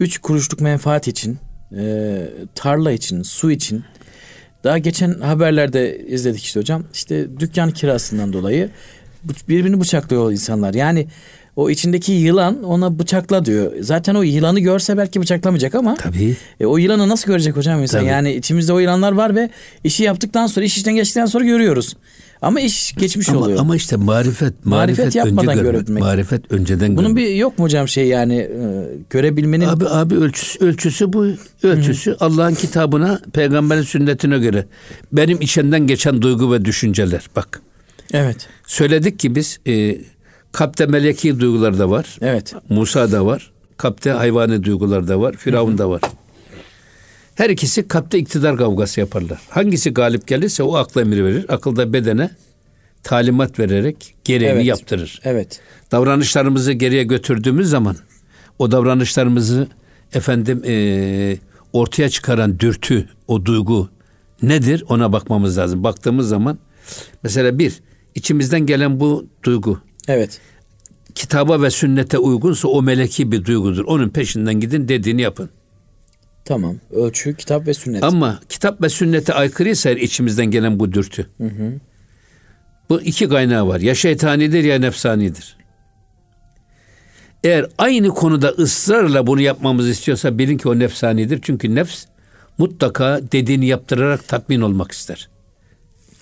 üç 0.00 0.18
kuruşluk 0.18 0.60
menfaat 0.60 1.08
için, 1.08 1.38
e, 1.78 2.16
tarla 2.54 2.92
için, 2.92 3.22
su 3.22 3.50
için 3.50 3.84
daha 4.64 4.78
geçen 4.78 5.20
haberlerde 5.20 5.98
izledik 6.06 6.44
işte 6.44 6.60
hocam. 6.60 6.84
İşte 6.94 7.40
dükkan 7.40 7.70
kirasından 7.70 8.32
dolayı 8.32 8.70
birbirini 9.48 9.80
bıçaklıyor 9.80 10.32
insanlar. 10.32 10.74
Yani 10.74 11.06
O 11.56 11.70
içindeki 11.70 12.12
yılan 12.12 12.62
ona 12.62 12.98
bıçakla 12.98 13.44
diyor. 13.44 13.72
Zaten 13.80 14.14
o 14.14 14.22
yılanı 14.22 14.60
görse 14.60 14.96
belki 14.96 15.20
bıçaklamayacak 15.20 15.74
ama 15.74 15.94
Tabii. 15.94 16.36
e, 16.60 16.66
o 16.66 16.76
yılanı 16.78 17.08
nasıl 17.08 17.26
görecek 17.26 17.56
hocam 17.56 17.82
insan? 17.82 18.00
Tabii. 18.00 18.10
Yani 18.10 18.34
içimizde 18.34 18.72
o 18.72 18.78
yılanlar 18.78 19.12
var 19.12 19.34
ve 19.34 19.50
işi 19.84 20.02
yaptıktan 20.02 20.46
sonra 20.46 20.64
iş 20.66 20.76
işten 20.76 20.94
geçtikten 20.94 21.26
sonra 21.26 21.44
görüyoruz. 21.44 21.96
Ama 22.42 22.60
iş 22.60 22.94
geçmiş 22.94 23.28
Ama, 23.28 23.40
oluyor. 23.40 23.58
ama 23.58 23.76
işte 23.76 23.96
marifet, 23.96 24.66
Marifet 24.66 24.98
marifet, 24.98 25.14
yapmadan 25.14 25.48
önce 25.48 25.62
görmek. 25.62 25.72
görebilmek. 25.72 26.02
Marifet 26.02 26.52
önceden 26.52 26.96
Bunun 26.96 27.14
görmek. 27.14 27.30
bir 27.30 27.34
yok 27.34 27.58
mu 27.58 27.64
hocam 27.64 27.88
şey 27.88 28.06
yani 28.06 28.34
e, 28.36 28.84
görebilmenin 29.10 29.66
Abi 29.66 29.88
abi 29.88 30.14
ölçüsü, 30.14 30.64
ölçüsü 30.64 31.12
bu. 31.12 31.26
Ölçüsü 31.62 32.16
Allah'ın 32.20 32.54
kitabına, 32.54 33.20
peygamberin 33.32 33.82
sünnetine 33.82 34.38
göre. 34.38 34.66
Benim 35.12 35.40
içinden 35.40 35.86
geçen 35.86 36.22
duygu 36.22 36.52
ve 36.52 36.64
düşünceler. 36.64 37.26
Bak. 37.36 37.60
Evet. 38.12 38.48
Söyledik 38.66 39.18
ki 39.18 39.34
biz 39.34 39.58
e, 39.66 39.98
kalpte 40.52 40.86
meleki 40.86 41.40
duygular 41.40 41.78
da 41.78 41.90
var. 41.90 42.16
Evet. 42.20 42.54
Musa 42.68 43.12
da 43.12 43.26
var. 43.26 43.50
Kalpte 43.76 44.10
hayvani 44.10 44.64
duygular 44.64 45.08
da 45.08 45.20
var. 45.20 45.34
Firavun 45.36 45.78
da 45.78 45.90
var. 45.90 46.00
Her 47.34 47.50
ikisi 47.50 47.88
kalpte 47.88 48.18
iktidar 48.18 48.56
kavgası 48.56 49.00
yaparlar. 49.00 49.38
Hangisi 49.48 49.90
galip 49.90 50.26
gelirse 50.26 50.62
o 50.62 50.74
akla 50.76 51.00
emir 51.00 51.24
verir. 51.24 51.44
Akılda 51.48 51.92
bedene 51.92 52.30
talimat 53.02 53.58
vererek 53.58 54.14
gereğini 54.24 54.52
Evet. 54.54 54.66
yaptırır. 54.66 55.20
Evet. 55.24 55.60
Davranışlarımızı 55.92 56.72
geriye 56.72 57.02
götürdüğümüz 57.04 57.68
zaman 57.70 57.96
o 58.58 58.70
davranışlarımızı 58.72 59.68
efendim 60.14 60.62
eee, 60.64 61.38
ortaya 61.72 62.08
çıkaran 62.08 62.58
dürtü, 62.60 63.08
o 63.28 63.44
duygu 63.44 63.88
nedir 64.42 64.84
ona 64.88 65.12
bakmamız 65.12 65.58
lazım. 65.58 65.84
Baktığımız 65.84 66.28
zaman 66.28 66.58
mesela 67.22 67.58
bir 67.58 67.80
içimizden 68.18 68.66
gelen 68.66 69.00
bu 69.00 69.26
duygu 69.42 69.80
Evet. 70.08 70.40
kitaba 71.14 71.62
ve 71.62 71.70
sünnete 71.70 72.18
uygunsa 72.18 72.68
o 72.68 72.82
meleki 72.82 73.32
bir 73.32 73.44
duygudur. 73.44 73.84
Onun 73.84 74.08
peşinden 74.08 74.60
gidin 74.60 74.88
dediğini 74.88 75.22
yapın. 75.22 75.50
Tamam. 76.44 76.76
Ölçü, 76.90 77.36
kitap 77.36 77.66
ve 77.66 77.74
sünnet. 77.74 78.02
Ama 78.04 78.40
kitap 78.48 78.82
ve 78.82 78.88
sünnete 78.88 79.34
aykırıysa 79.34 79.90
içimizden 79.90 80.46
gelen 80.46 80.80
bu 80.80 80.92
dürtü. 80.92 81.26
Bu 82.88 83.00
iki 83.02 83.28
kaynağı 83.28 83.68
var. 83.68 83.80
Ya 83.80 83.94
şeytanidir 83.94 84.64
ya 84.64 84.78
nefsanidir. 84.78 85.56
Eğer 87.44 87.66
aynı 87.78 88.08
konuda 88.08 88.48
ısrarla 88.48 89.26
bunu 89.26 89.40
yapmamızı 89.40 89.90
istiyorsa 89.90 90.38
bilin 90.38 90.58
ki 90.58 90.68
o 90.68 90.78
nefsanidir. 90.78 91.38
Çünkü 91.42 91.74
nefs 91.74 92.04
mutlaka 92.58 93.20
dediğini 93.32 93.66
yaptırarak 93.66 94.28
tatmin 94.28 94.60
olmak 94.60 94.92
ister. 94.92 95.28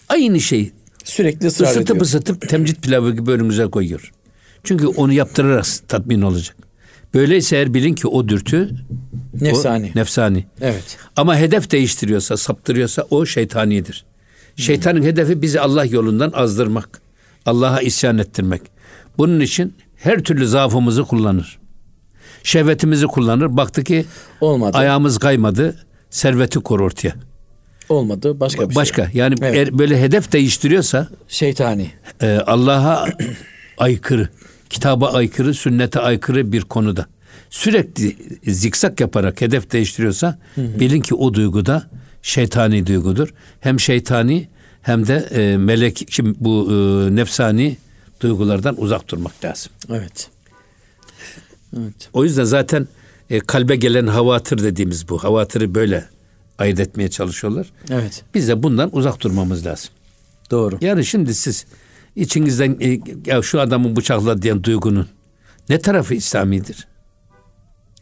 Aynı 0.09 0.41
şey 0.41 0.73
Sürekli 1.07 1.47
ısrar 1.47 1.67
ısıtıp 1.67 1.91
ediyor. 1.91 2.01
ısıtıp 2.01 2.49
temcit 2.49 2.83
pilavı 2.83 3.13
gibi 3.13 3.31
önümüze 3.31 3.67
koyuyor. 3.67 4.13
Çünkü 4.65 4.87
onu 4.87 5.13
yaptırarak 5.13 5.67
tatmin 5.89 6.23
olacak. 6.23 6.57
Böyleyse 7.15 7.57
eğer 7.57 7.75
bilin 7.75 7.95
ki 7.95 8.09
o 8.09 8.29
dürtü 8.29 8.71
Nefsani. 9.41 9.93
o 9.97 9.99
nefsani. 9.99 10.47
Evet. 10.61 10.99
Ama 11.17 11.37
hedef 11.37 11.71
değiştiriyorsa, 11.71 12.37
saptırıyorsa 12.37 13.07
o 13.11 13.27
şeytanidir. 13.27 14.05
Şeytanın 14.57 15.03
hedefi 15.03 15.43
bizi 15.43 15.61
Allah 15.61 15.85
yolundan 15.85 16.33
azdırmak. 16.35 17.01
Allah'a 17.47 17.81
isyan 17.81 18.19
ettirmek. 18.19 18.63
Bunun 19.19 19.41
için 19.41 19.75
her 19.97 20.23
türlü 20.23 20.47
zaafımızı 20.49 21.03
kullanır. 21.05 21.59
Şehvetimizi 22.43 23.07
kullanır. 23.07 23.57
Baktı 23.57 23.85
ki 23.85 24.05
Olmadı. 24.41 24.79
ayağımız 24.79 25.19
kaymadı. 25.19 25.77
Serveti 26.11 26.61
kor 26.61 26.81
ortaya. 26.81 27.15
Olmadı. 27.89 28.41
Başka 28.41 28.63
bir 28.69 28.75
şey. 28.75 28.77
Başka. 28.77 29.11
Yani 29.15 29.35
Evet. 29.43 29.55
eğer 29.55 29.79
böyle 29.79 30.01
hedef 30.03 30.33
değiştiriyorsa 30.33 31.09
Şeytani. 31.29 31.91
e, 32.23 32.27
Allah'a 32.47 33.07
aykırı, 33.79 34.29
kitaba 34.71 35.13
aykırı, 35.13 35.55
sünnete 35.55 36.01
aykırı 36.01 36.53
bir 36.53 36.61
konuda 36.63 37.07
sürekli 37.51 38.17
zikzak 38.47 39.01
yaparak 39.01 39.41
hedef 39.41 39.73
değiştiriyorsa 39.73 40.39
bilin 40.57 41.01
ki 41.01 41.15
o 41.15 41.35
duyguda 41.35 41.87
şeytani 42.23 42.87
duygudur. 42.87 43.29
Hem 43.61 43.81
şeytani 43.81 44.49
hem 44.83 45.07
de 45.07 45.15
e, 45.31 45.57
melek 45.57 46.07
şimdi 46.11 46.35
bu 46.41 46.69
e, 46.71 47.17
nefsani 47.17 47.77
duygulardan 48.21 48.81
uzak 48.81 49.09
durmak 49.09 49.45
lazım. 49.45 49.73
Evet. 49.91 50.29
Evet. 51.79 52.09
O 52.13 52.25
yüzden 52.25 52.45
zaten 52.45 52.89
e, 53.31 53.41
kalbe 53.41 53.77
gelen 53.77 54.07
havatır 54.07 54.59
dediğimiz 54.63 55.09
bu. 55.09 55.25
Havatırı 55.25 55.75
böyle 55.75 56.05
ayırt 56.59 56.81
etmeye 56.81 57.11
çalışıyorlar. 57.11 57.67
Evet. 57.91 58.25
Biz 58.35 58.49
de 58.49 58.63
bundan 58.63 58.97
uzak 58.97 59.21
durmamız 59.21 59.67
lazım. 59.67 59.91
Doğru. 60.51 60.79
Yani 60.81 61.05
şimdi 61.05 61.35
siz 61.35 61.67
içinizden 62.17 62.77
e, 62.81 63.01
ya 63.27 63.43
şu 63.43 63.61
adamın 63.61 63.97
bıçakla 63.97 64.43
diyen 64.43 64.63
duygunun 64.63 65.09
ne 65.69 65.79
tarafı 65.79 66.15
İslamidir? 66.15 66.87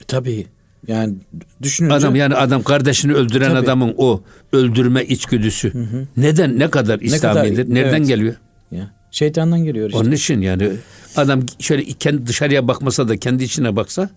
Tabii. 0.08 0.46
Yani 0.87 1.14
düşününce 1.62 1.94
Adam 1.94 2.16
yani 2.16 2.34
adam 2.34 2.62
kardeşini 2.62 3.14
öldüren 3.14 3.49
Tabii. 3.49 3.58
adamın 3.58 3.94
o 3.99 4.23
öldürme 4.52 5.04
içgüdüsü 5.04 5.73
neden 6.16 6.58
ne 6.58 6.70
kadar 6.70 7.00
İslamidir? 7.00 7.75
Nereden 7.75 7.96
evet. 7.99 8.06
geliyor? 8.06 8.34
Ya, 8.70 8.94
şeytandan 9.11 9.64
geliyor 9.64 9.87
işte. 9.87 9.99
Onun 9.99 10.12
için 10.12 10.40
yani 10.40 10.70
adam 11.16 11.42
şöyle 11.58 11.84
kendi 11.84 12.26
dışarıya 12.26 12.68
bakmasa 12.68 13.08
da 13.08 13.16
kendi 13.16 13.44
içine 13.44 13.76
baksa 13.76 14.11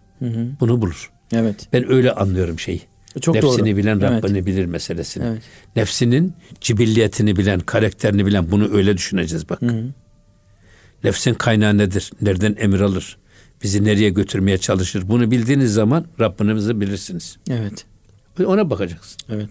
bunu 0.60 0.82
bulur. 0.82 1.12
Evet. 1.34 1.68
Ben 1.74 1.92
öyle 1.92 2.12
anlıyorum 2.12 2.60
şeyi. 2.60 2.82
Çok 3.20 3.36
Nefsini 3.36 3.58
doğru. 3.58 3.78
bilen 3.78 4.00
Evet. 4.00 4.24
Rabbini 4.24 4.46
bilir 4.46 4.66
meselesini. 4.66 5.24
Evet. 5.28 5.42
Nefsinin 5.76 6.34
cibilliyetini 6.62 7.36
bilen, 7.36 7.60
karakterini 7.60 8.26
bilen 8.26 8.52
bunu 8.52 8.74
öyle 8.74 8.98
düşüneceğiz 8.98 9.50
bak. 9.50 9.60
Nefsin 11.04 11.34
kaynağı 11.34 11.78
nedir? 11.78 12.12
Nereden 12.22 12.56
emir 12.60 12.80
alır? 12.80 13.18
Bizi 13.64 13.84
nereye 13.84 14.10
götürmeye 14.10 14.58
çalışır? 14.58 15.04
Bunu 15.10 15.32
bildiğiniz 15.32 15.74
zaman 15.74 16.06
Rabbinizi 16.20 16.82
bilirsiniz. 16.82 17.38
Evet. 17.50 17.86
Ona 18.46 18.70
bakacaksın. 18.70 19.18
Evet. 19.30 19.50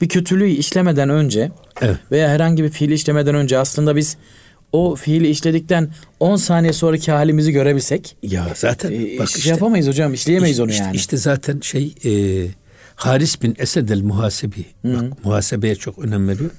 Bir 0.00 0.08
kötülüğü 0.08 0.48
işlemeden 0.48 1.08
önce 1.08 1.50
Evet. 1.80 1.96
veya 2.10 2.28
herhangi 2.28 2.64
bir 2.64 2.68
fiili 2.70 2.94
işlemeden 2.94 3.34
önce 3.34 3.58
aslında 3.58 3.96
biz 3.96 4.16
o 4.72 4.94
fiili 4.94 5.28
işledikten 5.28 5.90
10 6.20 6.36
saniye 6.36 6.72
sonraki 6.72 7.12
halimizi 7.12 7.52
görebilsek 7.52 8.16
Ya 8.22 8.48
zaten 8.54 8.92
e, 8.92 9.18
bak 9.18 9.28
şey 9.28 9.38
işte, 9.38 9.50
yapamayız 9.50 9.88
hocam. 9.88 10.14
işleyemeyiz 10.14 10.60
onu 10.60 10.70
işte, 10.70 10.84
yani. 10.84 10.96
işte 10.96 11.16
zaten 11.16 11.60
şey 11.60 11.94
e, 12.04 12.10
Haris 12.96 13.42
bin 13.42 13.54
Esed 13.58 13.88
el 13.88 14.02
Muhasebi. 14.02 14.66
Bak 14.84 15.24
muhasebeye 15.24 15.74
çok 15.74 15.98
önem 15.98 16.28
veriyor. 16.28 16.50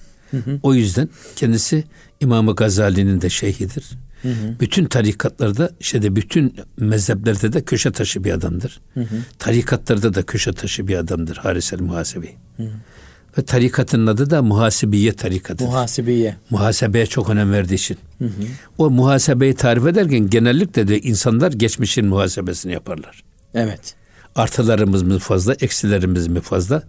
O 0.63 0.73
yüzden 0.73 1.09
kendisi 1.35 1.83
İmam-ı 2.19 2.55
Gazali'nin 2.55 3.21
de 3.21 3.29
şeyhidir. 3.29 3.85
Bütün 4.59 4.85
tarikatlarda 4.85 5.71
işte 5.79 6.01
de 6.01 6.15
bütün 6.15 6.55
mezheplerde 6.77 7.53
de 7.53 7.61
köşe 7.61 7.91
taşı 7.91 8.23
bir 8.23 8.31
adamdır. 8.31 8.81
Tarikatlarda 9.39 10.13
da 10.13 10.23
köşe 10.23 10.53
taşı 10.53 10.87
bir 10.87 10.95
adamdır 10.95 11.37
Haris 11.37 11.73
el 11.73 11.79
Muhasebi. 11.79 12.35
Ve 13.37 13.45
tarikatın 13.45 14.07
adı 14.07 14.29
da 14.29 14.41
Muhasibiye 14.41 15.13
tarikatıdır. 15.13 15.65
Muhasebeye. 15.65 16.35
Muhasebeye 16.49 17.05
çok 17.05 17.29
önem 17.29 17.51
verdiği 17.51 17.75
için. 17.75 17.97
O 18.77 18.89
muhasebeyi 18.89 19.53
tarif 19.53 19.87
ederken 19.87 20.29
genellikle 20.29 20.87
de 20.87 20.99
insanlar 20.99 21.51
geçmişin 21.51 22.05
muhasebesini 22.05 22.73
yaparlar. 22.73 23.23
Evet. 23.53 23.95
Artılarımız 24.37 25.03
mı 25.03 25.19
fazla, 25.19 25.53
eksilerimiz 25.53 26.27
mi 26.27 26.41
fazla? 26.41 26.83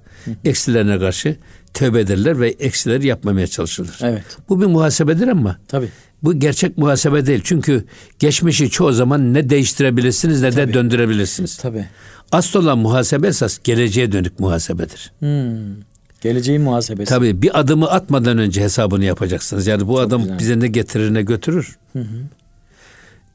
Eksilerine 0.45 0.99
karşı 0.99 1.37
tövbe 1.75 2.01
ederler 2.01 2.41
ve 2.41 2.49
eksileri 2.49 3.07
yapmamaya 3.07 3.47
çalışılır. 3.47 3.99
Evet. 4.03 4.25
Bu 4.49 4.61
bir 4.61 4.67
muhasebedir 4.67 5.29
ama 5.29 5.59
Tabii. 5.69 5.89
bu 6.23 6.35
gerçek 6.35 6.79
muhasebe 6.79 7.27
değil. 7.27 7.41
Çünkü 7.45 7.85
geçmişi 8.19 8.71
çoğu 8.71 8.93
zaman 8.93 9.35
ne 9.35 9.51
değiştirebilirsiniz 9.51 10.43
ne 10.43 10.57
de 10.57 10.75
döndürebilirsiniz. 10.75 11.57
Tabii. 11.57 11.87
Asıl 12.33 12.63
olan 12.63 12.79
muhasebe 12.79 13.27
esas 13.27 13.59
geleceğe 13.65 14.13
dönük 14.13 14.41
muhasebedir. 14.41 15.13
Hmm. 15.19 15.59
Geleceğin 16.21 16.63
muhasebesi. 16.63 17.09
Tabii 17.09 17.43
bir 17.43 17.61
adımı 17.61 17.91
atmadan 17.91 18.39
önce 18.39 18.63
hesabını 18.63 19.05
yapacaksınız. 19.05 19.67
Yani 19.67 19.89
bu 19.89 20.01
adam 20.01 20.23
güzel. 20.23 20.39
bize 20.39 20.61
ne 20.61 20.69
getirir 20.69 21.15
ne 21.15 21.23
götürür. 21.23 21.79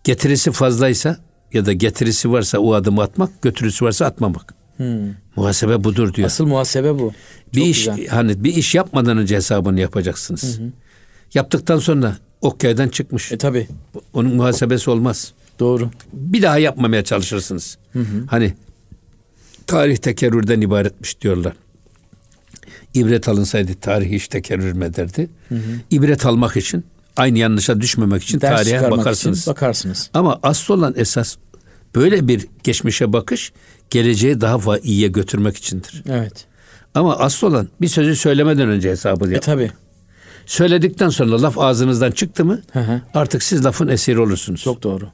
Getirisi 0.03 0.51
fazlaysa 0.51 1.17
ya 1.53 1.65
da 1.65 1.73
getirisi 1.73 2.31
varsa 2.31 2.59
o 2.59 2.73
adımı 2.73 3.01
atmak, 3.01 3.41
götürüsü 3.41 3.85
varsa 3.85 4.05
atmamak. 4.05 4.53
Hmm. 4.77 5.09
Muhasebe 5.35 5.83
budur 5.83 6.13
diyor. 6.13 6.25
Asıl 6.27 6.45
muhasebe 6.45 6.99
bu. 6.99 7.13
bir 7.53 7.59
Çok 7.59 7.67
iş 7.67 7.85
güzel. 7.85 8.07
hani 8.07 8.43
bir 8.43 8.53
iş 8.55 8.75
yapmadan 8.75 9.17
önce 9.17 9.35
hesabını 9.35 9.79
yapacaksınız. 9.79 10.59
Yaptıktan 11.33 11.77
sonra 11.79 12.17
ok 12.41 12.63
yaydan 12.63 12.87
çıkmış. 12.89 13.31
E 13.31 13.37
tabii. 13.37 13.67
Onun 14.13 14.35
muhasebesi 14.35 14.89
olmaz. 14.89 15.33
Doğru. 15.59 15.89
Bir 16.13 16.41
daha 16.41 16.57
yapmamaya 16.57 17.03
çalışırsınız. 17.03 17.77
Hani 18.27 18.53
tarih 19.67 19.97
tekerrürden 19.97 20.61
ibaretmiş 20.61 21.21
diyorlar. 21.21 21.53
İbret 22.93 23.27
alınsaydı 23.27 23.73
tarih 23.73 24.11
hiç 24.11 24.27
tekerrür 24.27 24.73
mü 24.73 24.85
ederdi? 24.85 25.29
İbret 25.91 26.25
almak 26.25 26.57
için, 26.57 26.83
aynı 27.17 27.37
yanlışa 27.37 27.81
düşmemek 27.81 28.23
için 28.23 28.41
Ders 28.41 28.63
tarihe 28.63 28.91
bakarsınız. 28.91 29.39
için 29.41 29.51
bakarsınız. 29.53 30.09
Ama 30.13 30.39
asıl 30.43 30.73
olan 30.73 30.93
esas 30.97 31.35
böyle 31.95 32.27
bir 32.27 32.47
geçmişe 32.63 33.13
bakış 33.13 33.53
geleceği 33.89 34.41
daha 34.41 34.77
iyiye 34.79 35.07
götürmek 35.07 35.57
içindir. 35.57 36.03
Evet. 36.09 36.45
Ama 36.95 37.17
asıl 37.17 37.47
olan 37.47 37.67
bir 37.81 37.87
sözü 37.87 38.15
söylemeden 38.15 38.69
önce 38.69 38.89
hesabı 38.89 39.29
E 39.29 39.33
yap. 39.33 39.41
tabii. 39.43 39.71
Söyledikten 40.45 41.09
sonra 41.09 41.41
laf 41.41 41.59
ağzınızdan 41.59 42.11
çıktı 42.11 42.45
mı 42.45 42.61
Hı 42.73 42.79
hı. 42.79 43.01
artık 43.13 43.43
siz 43.43 43.65
lafın 43.65 43.87
esiri 43.87 44.19
olursunuz. 44.19 44.61
Çok 44.61 44.83
doğru. 44.83 45.07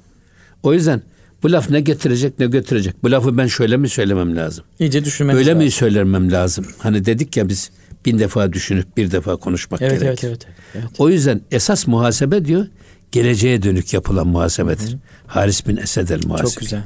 O 0.63 0.73
yüzden 0.73 1.01
bu 1.43 1.51
laf 1.51 1.69
ne 1.69 1.81
getirecek 1.81 2.39
ne 2.39 2.45
götürecek. 2.47 3.03
Bu 3.03 3.11
lafı 3.11 3.37
ben 3.37 3.47
şöyle 3.47 3.77
mi 3.77 3.89
söylemem 3.89 4.35
lazım? 4.35 4.65
İyice 4.79 5.05
düşünmemiz 5.05 5.39
Öyle 5.39 5.49
lazım. 5.51 5.63
mi 5.63 5.71
söylemem 5.71 6.31
lazım? 6.31 6.65
Hani 6.77 7.05
dedik 7.05 7.37
ya 7.37 7.49
biz 7.49 7.71
bin 8.05 8.19
defa 8.19 8.53
düşünüp 8.53 8.97
bir 8.97 9.11
defa 9.11 9.35
konuşmak 9.35 9.81
Evet, 9.81 9.99
gerekir. 10.01 10.07
evet, 10.07 10.23
evet, 10.23 10.55
evet. 10.75 10.85
O 10.97 11.09
yüzden 11.09 11.41
esas 11.51 11.87
muhasebe 11.87 12.45
diyor 12.45 12.67
geleceğe 13.11 13.63
dönük 13.63 13.93
yapılan 13.93 14.27
muhasebedir. 14.27 14.97
Haris 15.27 15.67
bin 15.67 15.77
Esed 15.77 16.09
el 16.09 16.25
muhasebe. 16.25 16.49
Çok 16.49 16.57
güzel. 16.57 16.83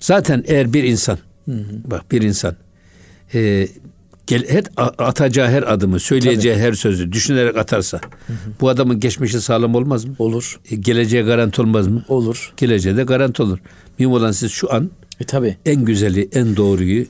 Zaten 0.00 0.44
eğer 0.46 0.72
bir 0.72 0.84
insan 0.84 1.18
bak 1.84 2.12
bir 2.12 2.22
insan 2.22 2.56
e, 3.34 3.68
gel, 4.26 4.48
her, 4.48 4.64
atacağı 4.98 5.48
her 5.48 5.62
adımı, 5.72 6.00
söyleyeceği 6.00 6.56
her 6.56 6.72
sözü 6.72 7.12
düşünerek 7.12 7.56
atarsa 7.56 8.00
bu 8.60 8.68
adamın 8.68 9.00
geçmişi 9.00 9.40
sağlam 9.40 9.74
olmaz 9.74 10.04
mı? 10.04 10.14
Olur. 10.18 10.60
E, 10.70 10.76
geleceğe 10.76 11.22
garanti 11.22 11.62
olmaz 11.62 11.88
mı? 11.88 12.04
Olur. 12.08 12.52
Geleceğe 12.56 12.96
de 12.96 13.02
garanti 13.02 13.42
olur. 13.42 13.58
Mühim 13.98 14.12
olan 14.12 14.32
siz 14.32 14.50
şu 14.52 14.74
an 14.74 14.90
E 15.22 15.24
tabi. 15.24 15.56
en 15.66 15.84
güzeli, 15.84 16.28
en 16.32 16.56
doğruyu 16.56 17.06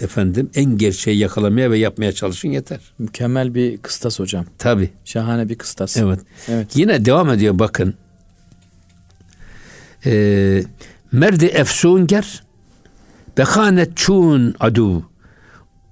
efendim 0.00 0.50
en 0.54 0.78
gerçeği 0.78 1.18
yakalamaya 1.18 1.70
ve 1.70 1.78
yapmaya 1.78 2.12
çalışın 2.12 2.48
yeter. 2.48 2.80
Mükemmel 2.98 3.54
bir 3.54 3.76
kıstas 3.76 4.18
hocam. 4.18 4.44
Tabi. 4.58 4.90
Şahane 5.04 5.48
bir 5.48 5.54
kıstas. 5.54 5.96
Evet. 5.96 6.20
Evet. 6.48 6.76
Yine 6.76 7.04
devam 7.04 7.30
ediyor 7.30 7.58
bakın. 7.58 7.94
Ee, 10.06 10.62
merdi 11.12 11.44
efsunger 11.44 12.42
bekanet 13.38 13.96
çun 13.96 14.54
adu 14.60 15.10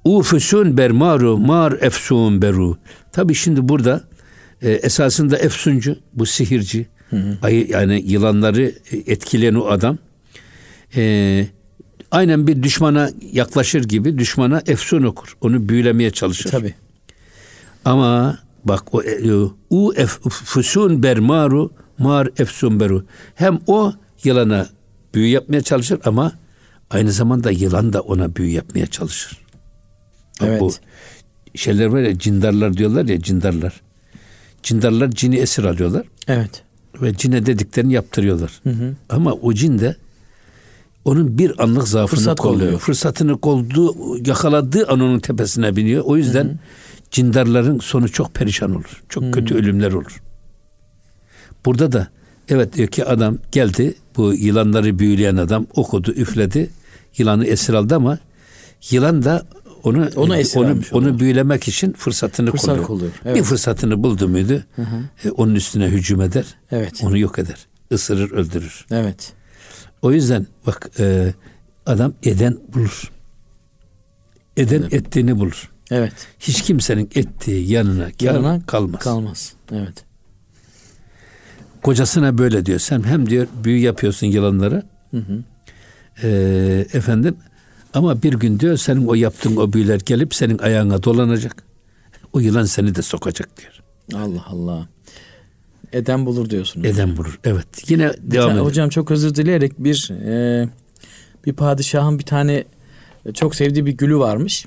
ufusun 0.05 0.77
bermaru 0.77 1.39
mar 1.39 1.73
efsun 1.81 2.43
beru. 2.43 2.79
Tabi 3.13 3.35
şimdi 3.35 3.69
burada 3.69 4.05
e, 4.63 4.71
esasında 4.71 5.39
efsuncu 5.39 5.97
bu 6.13 6.27
sihirci 6.27 6.87
ayı, 7.43 7.67
yani 7.69 8.03
yılanları 8.07 8.73
etkileyen 9.07 9.55
o 9.55 9.67
adam 9.67 9.99
e, 10.97 11.47
aynen 12.11 12.47
bir 12.47 12.63
düşmana 12.63 13.11
yaklaşır 13.33 13.85
gibi 13.85 14.19
düşmana 14.19 14.63
efsun 14.67 15.03
okur. 15.03 15.37
Onu 15.41 15.69
büyülemeye 15.69 16.11
çalışır. 16.11 16.51
Tabi. 16.51 16.75
Ama 17.85 18.39
bak 18.65 18.95
o 18.95 19.03
e, 19.03 19.33
u 19.71 19.95
ef, 19.95 20.11
fusun 20.31 21.03
bermaru 21.03 21.71
mar 21.99 22.29
efsun 22.39 22.81
beru. 22.81 23.05
Hem 23.35 23.59
o 23.67 23.93
yılana 24.25 24.67
büyü 25.15 25.27
yapmaya 25.27 25.63
çalışır 25.63 26.01
ama 26.05 26.33
aynı 26.91 27.13
zamanda 27.13 27.51
yılan 27.51 27.93
da 27.93 28.01
ona 28.01 28.37
büyü 28.37 28.51
yapmaya 28.51 28.87
çalışır. 28.87 29.39
Bak 30.41 30.49
Evet. 30.49 30.61
Bu 30.61 30.73
şeyler 31.55 31.87
var 31.87 32.01
ya 32.01 32.19
cindarlar 32.19 32.77
diyorlar 32.77 33.05
ya 33.05 33.21
cindarlar. 33.21 33.81
Cindarlar 34.63 35.11
cini 35.11 35.37
esir 35.37 35.65
alıyorlar 35.65 36.07
Evet. 36.29 36.63
ve 37.03 37.15
cine 37.15 37.47
dediklerini 37.47 37.93
yaptırıyorlar. 37.93 38.63
Ama 39.09 39.33
o 39.33 39.53
cin 39.53 39.79
de 39.79 39.97
onun 41.05 41.39
bir 41.39 41.63
anlık 41.63 41.89
zaafını 41.89 42.19
Fırsat 42.19 42.41
kolluyor. 42.41 42.61
kolluyor. 42.61 42.81
Fırsatını 42.81 43.41
kolduğu, 43.41 43.95
yakaladığı 44.27 44.87
an 44.89 45.01
onun 45.01 45.19
tepesine 45.21 45.77
biniyor. 45.77 46.03
O 46.07 46.17
yüzden 46.17 46.59
cindarların 47.11 47.79
sonu 47.79 48.09
çok 48.09 48.35
perişan 48.35 48.71
olur. 48.75 49.03
Çok 49.09 49.35
kötü 49.35 49.55
ölümler 49.55 49.93
olur. 49.93 50.23
Burada 51.67 51.93
da 51.93 52.09
evet 52.49 52.77
diyor 52.77 52.89
ki 52.89 53.05
adam 53.05 53.39
geldi 53.53 53.95
bu 54.17 54.35
yılanları 54.35 54.99
büyüleyen 54.99 55.37
adam 55.37 55.67
okudu 55.75 56.13
üfledi 56.13 56.71
yılanı 57.17 57.47
esir 57.47 57.75
aldı 57.75 57.95
ama 57.97 58.19
yılan 58.91 59.23
da 59.23 59.47
onu 59.83 60.09
Onu 60.17 60.37
esir 60.37 60.61
onu, 60.61 60.79
onu 60.93 61.21
büyülemek 61.21 61.69
için 61.69 61.93
fırsatını 61.93 62.51
Fırsat 62.51 62.67
kolluyor. 62.67 62.87
kolluyor, 62.87 63.13
Bir 63.25 63.31
evet. 63.31 63.45
fırsatını 63.45 64.03
buldu 64.03 64.29
muydu 64.29 64.63
e, 65.25 65.31
onun 65.31 65.55
üstüne 65.55 65.87
hücum 65.87 66.21
eder. 66.21 66.45
Evet. 66.71 67.01
Onu 67.05 67.19
yok 67.19 67.39
eder. 67.39 67.67
Isırır 67.91 68.31
öldürür. 68.31 68.87
Evet. 68.91 69.33
O 70.03 70.13
yüzden 70.13 70.47
bak 70.67 70.91
e, 70.99 71.35
adam 71.87 72.15
eden 72.23 72.59
bulur. 72.75 73.11
Eden 74.57 74.83
ettiğini 74.83 75.39
bulur. 75.39 75.71
Evet. 75.91 76.13
Hiç 76.41 76.63
kimsenin 76.63 77.11
ettiği 77.15 77.73
yanına, 77.73 78.09
Yanına 78.21 78.67
kalmaz. 78.67 79.01
Kalmaz. 79.01 79.53
Evet. 79.73 80.05
Kocasına 81.83 82.39
böyle 82.39 82.67
diyor. 82.67 82.79
Sen 82.79 83.03
hem 83.03 83.31
diyor 83.31 83.47
büyü 83.65 83.79
yapıyorsun 83.79 84.27
yılanlara. 84.27 84.83
E, 86.23 86.29
efendim 86.93 87.37
ama 87.95 88.23
bir 88.23 88.35
gün 88.35 88.61
diyor 88.61 88.77
senin 88.77 89.07
o 89.07 89.15
yaptığın 89.15 89.57
o 89.57 89.73
büyüler 89.73 90.01
gelip 90.07 90.35
senin 90.35 90.59
ayağına 90.59 91.03
dolanacak. 91.03 91.63
O 92.33 92.41
yılan 92.41 92.65
seni 92.65 92.95
de 92.95 93.03
sokacak 93.03 93.49
diyor. 93.57 93.83
Allah 94.25 94.45
Allah. 94.47 94.89
Eden 95.93 96.27
bulur 96.27 96.51
diyorsunuz. 96.51 96.87
Eden 96.87 97.17
bulur. 97.17 97.41
Evet. 97.45 97.67
Yine 97.89 98.13
devam 98.19 98.51
edelim. 98.51 98.65
hocam 98.65 98.89
çok 98.89 99.11
özür 99.11 99.35
dileyerek 99.35 99.79
bir 99.79 100.11
e, 100.11 100.69
bir 101.47 101.53
padişahın 101.53 102.19
bir 102.19 102.25
tane 102.25 102.65
çok 103.35 103.55
sevdiği 103.55 103.87
bir 103.87 103.93
gülü 103.93 104.19
varmış. 104.19 104.67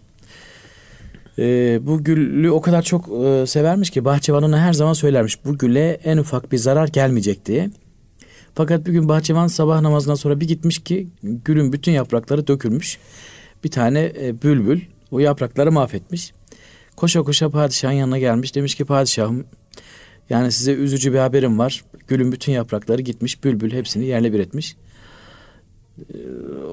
E, 1.40 1.80
bu 1.82 2.04
gülü 2.04 2.52
o 2.52 2.62
kadar 2.62 2.82
çok 2.82 3.10
e, 3.26 3.48
severmiş 3.48 3.90
ki 3.90 4.06
bahçıvan 4.06 4.44
ona 4.44 4.60
her 4.60 4.74
zaman 4.74 4.94
söylermiş. 4.94 5.46
Bu 5.46 5.58
güle 5.58 6.00
en 6.04 6.18
ufak 6.18 6.52
bir 6.52 6.58
zarar 6.58 6.88
gelmeyecek 6.88 7.46
diye. 7.46 7.70
Fakat 8.56 8.86
bir 8.86 8.92
gün 8.92 9.10
bahçıvan 9.10 9.48
sabah 9.48 9.82
namazından 9.82 10.16
sonra 10.16 10.40
bir 10.40 10.48
gitmiş 10.48 10.80
ki 10.80 11.08
gülün 11.24 11.74
bütün 11.74 11.92
yaprakları 11.92 12.48
dökülmüş. 12.48 12.98
Bir 13.64 13.72
tane 13.72 14.14
e, 14.22 14.42
bülbül 14.42 14.82
o 15.12 15.20
yaprakları 15.20 15.72
mahvetmiş. 15.72 16.34
Koşa 16.96 17.24
koşa 17.24 17.50
padişahın 17.50 17.94
yanına 17.94 18.18
gelmiş. 18.18 18.56
Demiş 18.56 18.76
ki 18.76 18.86
padişahım 18.86 19.46
yani 20.30 20.52
size 20.52 20.74
üzücü 20.74 21.14
bir 21.14 21.18
haberim 21.18 21.60
var. 21.60 21.84
Gülün 22.08 22.32
bütün 22.32 22.52
yaprakları 22.52 23.02
gitmiş. 23.02 23.44
Bülbül 23.44 23.74
hepsini 23.74 24.06
yerle 24.06 24.34
bir 24.34 24.40
etmiş. 24.40 24.76
Ee, 26.00 26.18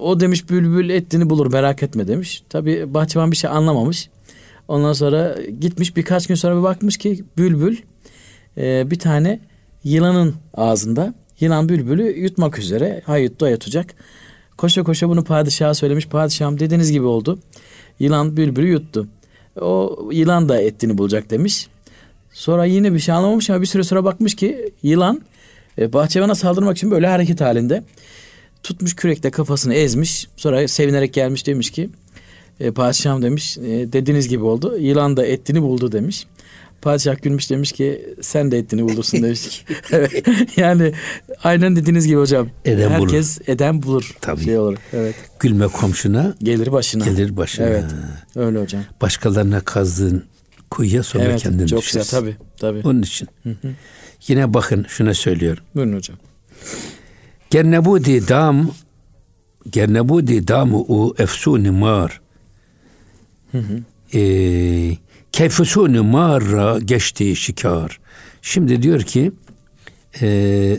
O 0.00 0.20
demiş 0.20 0.50
bülbül 0.50 0.90
ettiğini 0.90 1.30
bulur 1.30 1.52
merak 1.52 1.82
etme 1.82 2.08
demiş. 2.08 2.42
Tabi 2.48 2.94
bahçıvan 2.94 3.30
bir 3.30 3.36
şey 3.36 3.50
anlamamış. 3.50 4.10
Ondan 4.68 4.92
sonra 4.92 5.36
gitmiş 5.60 5.96
birkaç 5.96 6.26
gün 6.26 6.34
sonra 6.34 6.58
bir 6.58 6.62
bakmış 6.62 6.96
ki 6.96 7.24
bülbül 7.38 7.76
e, 8.56 8.90
bir 8.90 8.98
tane 8.98 9.40
yılanın 9.84 10.34
ağzında. 10.54 11.14
Yılan 11.40 11.68
bülbülü 11.68 12.20
yutmak 12.20 12.58
üzere. 12.58 13.02
Ha 13.06 13.18
yuttu 13.18 13.46
ha 13.46 13.50
yutacak. 13.50 13.94
Koşa 14.56 14.82
koşa 14.82 15.08
bunu 15.08 15.24
padişaha 15.24 15.74
söylemiş. 15.74 16.08
Padişahım 16.08 16.60
dediğiniz 16.60 16.92
gibi 16.92 17.04
oldu. 17.04 17.38
Yılan 17.98 18.36
bülbülü 18.36 18.68
yuttu. 18.68 19.08
O 19.60 19.98
yılan 20.12 20.48
da 20.48 20.60
ettiğini 20.60 20.98
bulacak 20.98 21.30
demiş. 21.30 21.68
Sonra 22.32 22.64
yine 22.64 22.94
bir 22.94 22.98
şey 22.98 23.14
anlamamış 23.14 23.50
ama 23.50 23.60
bir 23.60 23.66
süre 23.66 23.82
sonra 23.84 24.04
bakmış 24.04 24.34
ki 24.34 24.72
yılan 24.82 25.20
e, 25.78 25.92
bahçıvana 25.92 26.34
saldırmak 26.34 26.76
için 26.76 26.90
böyle 26.90 27.06
hareket 27.06 27.40
halinde. 27.40 27.84
Tutmuş 28.62 28.96
kürekle 28.96 29.30
kafasını 29.30 29.74
ezmiş. 29.74 30.26
Sonra 30.36 30.68
sevinerek 30.68 31.14
gelmiş 31.14 31.46
demiş 31.46 31.70
ki 31.70 31.90
e, 32.60 32.70
padişahım 32.70 33.22
demiş 33.22 33.58
e, 33.58 33.62
dediğiniz 33.92 34.28
gibi 34.28 34.44
oldu. 34.44 34.76
Yılan 34.78 35.16
da 35.16 35.26
ettiğini 35.26 35.62
buldu 35.62 35.92
demiş. 35.92 36.26
Padişah 36.82 37.22
gülmüş 37.22 37.50
demiş 37.50 37.72
ki 37.72 38.14
sen 38.20 38.50
de 38.50 38.58
ettiğini 38.58 38.82
bulursun 38.88 39.22
demiş. 39.22 39.64
Evet. 39.92 40.28
yani 40.56 40.92
aynen 41.44 41.76
dediğiniz 41.76 42.06
gibi 42.06 42.18
hocam. 42.20 42.48
Eden 42.64 42.98
bulur. 42.98 43.08
Herkes 43.08 43.38
eden 43.46 43.82
bulur. 43.82 44.16
Tabii. 44.20 44.44
Şey 44.44 44.58
olur. 44.58 44.78
Evet. 44.92 45.14
Gülme 45.40 45.66
komşuna 45.66 46.34
Gelir 46.42 46.72
başına. 46.72 47.04
gelir 47.04 47.36
başına. 47.36 47.66
Evet. 47.66 47.84
Öyle 48.36 48.60
hocam. 48.62 48.82
Başkalarına 49.02 49.60
kazdığın 49.60 50.24
kuyuya 50.70 51.02
sonra 51.02 51.24
evet. 51.24 51.42
kendin 51.42 51.66
Çok 51.66 51.78
düşersin. 51.80 52.00
güzel 52.00 52.20
tabii. 52.20 52.37
Tabii. 52.59 52.88
Onun 52.88 53.02
için. 53.02 53.28
Yine 54.28 54.54
bakın 54.54 54.87
şuna 54.88 55.14
söylüyorum. 55.14 55.64
Buyurun 55.74 55.92
hocam. 55.92 56.16
Gernebudi 57.50 58.28
dam 58.28 58.70
Gernebudi 59.70 60.48
damu 60.48 60.85
u 60.88 61.14
efsuni 61.18 61.70
mar. 61.70 62.20
Ee, 64.14 64.96
Keyfusuni 65.33 66.00
marra 66.00 66.78
geçti 66.78 67.37
şikar. 67.37 68.00
Şimdi 68.42 68.83
diyor 68.83 69.00
ki 69.00 69.33
e, 70.20 70.78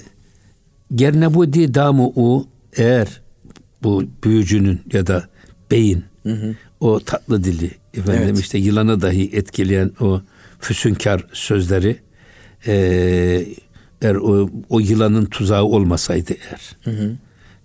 Gernebudi 0.95 1.73
damu 1.73 2.13
u 2.15 2.47
eğer 2.77 3.21
bu 3.83 4.03
büyücünün 4.23 4.81
ya 4.93 5.07
da 5.07 5.27
beyin 5.71 6.03
o 6.79 6.99
tatlı 6.99 7.43
dili 7.43 7.71
efendim 7.93 8.23
Evet. 8.23 8.39
işte 8.39 8.57
yılanı 8.57 9.01
dahi 9.01 9.29
etkileyen 9.33 9.91
o 9.99 10.21
füsünkar 10.59 11.25
sözleri 11.33 11.99
e, 12.67 12.73
eğer 14.01 14.15
o, 14.15 14.49
o 14.69 14.79
yılanın 14.79 15.25
tuzağı 15.25 15.63
olmasaydı 15.63 16.33
eğer. 16.33 16.77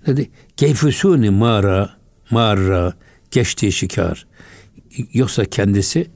Dedi 0.06 0.30
keyfusuni 0.56 1.30
mara 1.30 1.96
mara 2.30 2.94
geçti 3.30 3.72
şikar. 3.72 4.26
Yoksa 5.12 5.44
kendisi 5.44 6.06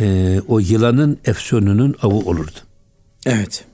e, 0.00 0.40
o 0.48 0.58
yılanın 0.58 1.18
efsununun 1.24 1.94
avı 2.02 2.14
olurdu. 2.14 2.58
Evet. 3.26 3.64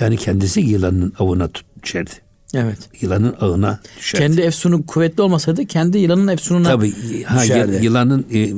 Yani 0.00 0.16
kendisi 0.16 0.60
yılanın 0.60 1.12
avına 1.18 1.44
tut- 1.48 1.66
düşerdi. 1.82 2.10
Evet. 2.56 2.78
Yılanın 3.00 3.34
ağına 3.40 3.78
düşerdi. 3.98 4.22
Kendi 4.22 4.40
efsunu 4.40 4.86
kuvvetli 4.86 5.22
olmasaydı 5.22 5.66
kendi 5.66 5.98
yılanın 5.98 6.28
efsununa 6.28 6.68
Tabii 6.68 7.22
ha, 7.24 7.42
düşerdi. 7.42 7.84
yılanın 7.84 8.26
e, 8.34 8.50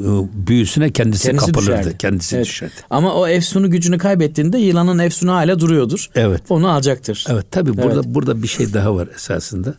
büyüsüne 0.47 0.91
kendisi, 0.93 1.25
Kendisi 1.27 1.47
kapılırdı. 1.47 1.79
düşerdi. 1.79 1.99
Kendisi 1.99 2.37
Evet. 2.37 2.47
düşerdi. 2.47 2.73
Ama 2.91 3.15
o 3.15 3.27
efsunu 3.29 3.71
gücünü 3.71 3.99
kaybettiğinde 3.99 4.59
yılanın 4.59 4.99
efsunu 4.99 5.33
hala 5.33 5.61
duruyordur. 5.61 6.07
Evet. 6.15 6.43
Onu 6.49 6.69
alacaktır. 6.69 7.25
Evet 7.31 7.47
tabii 7.51 7.77
burada 7.77 7.95
Evet. 7.95 8.05
burada 8.07 8.43
bir 8.43 8.49
şey 8.49 8.73
daha 8.75 8.95
var 8.95 9.09
esasında. 9.15 9.75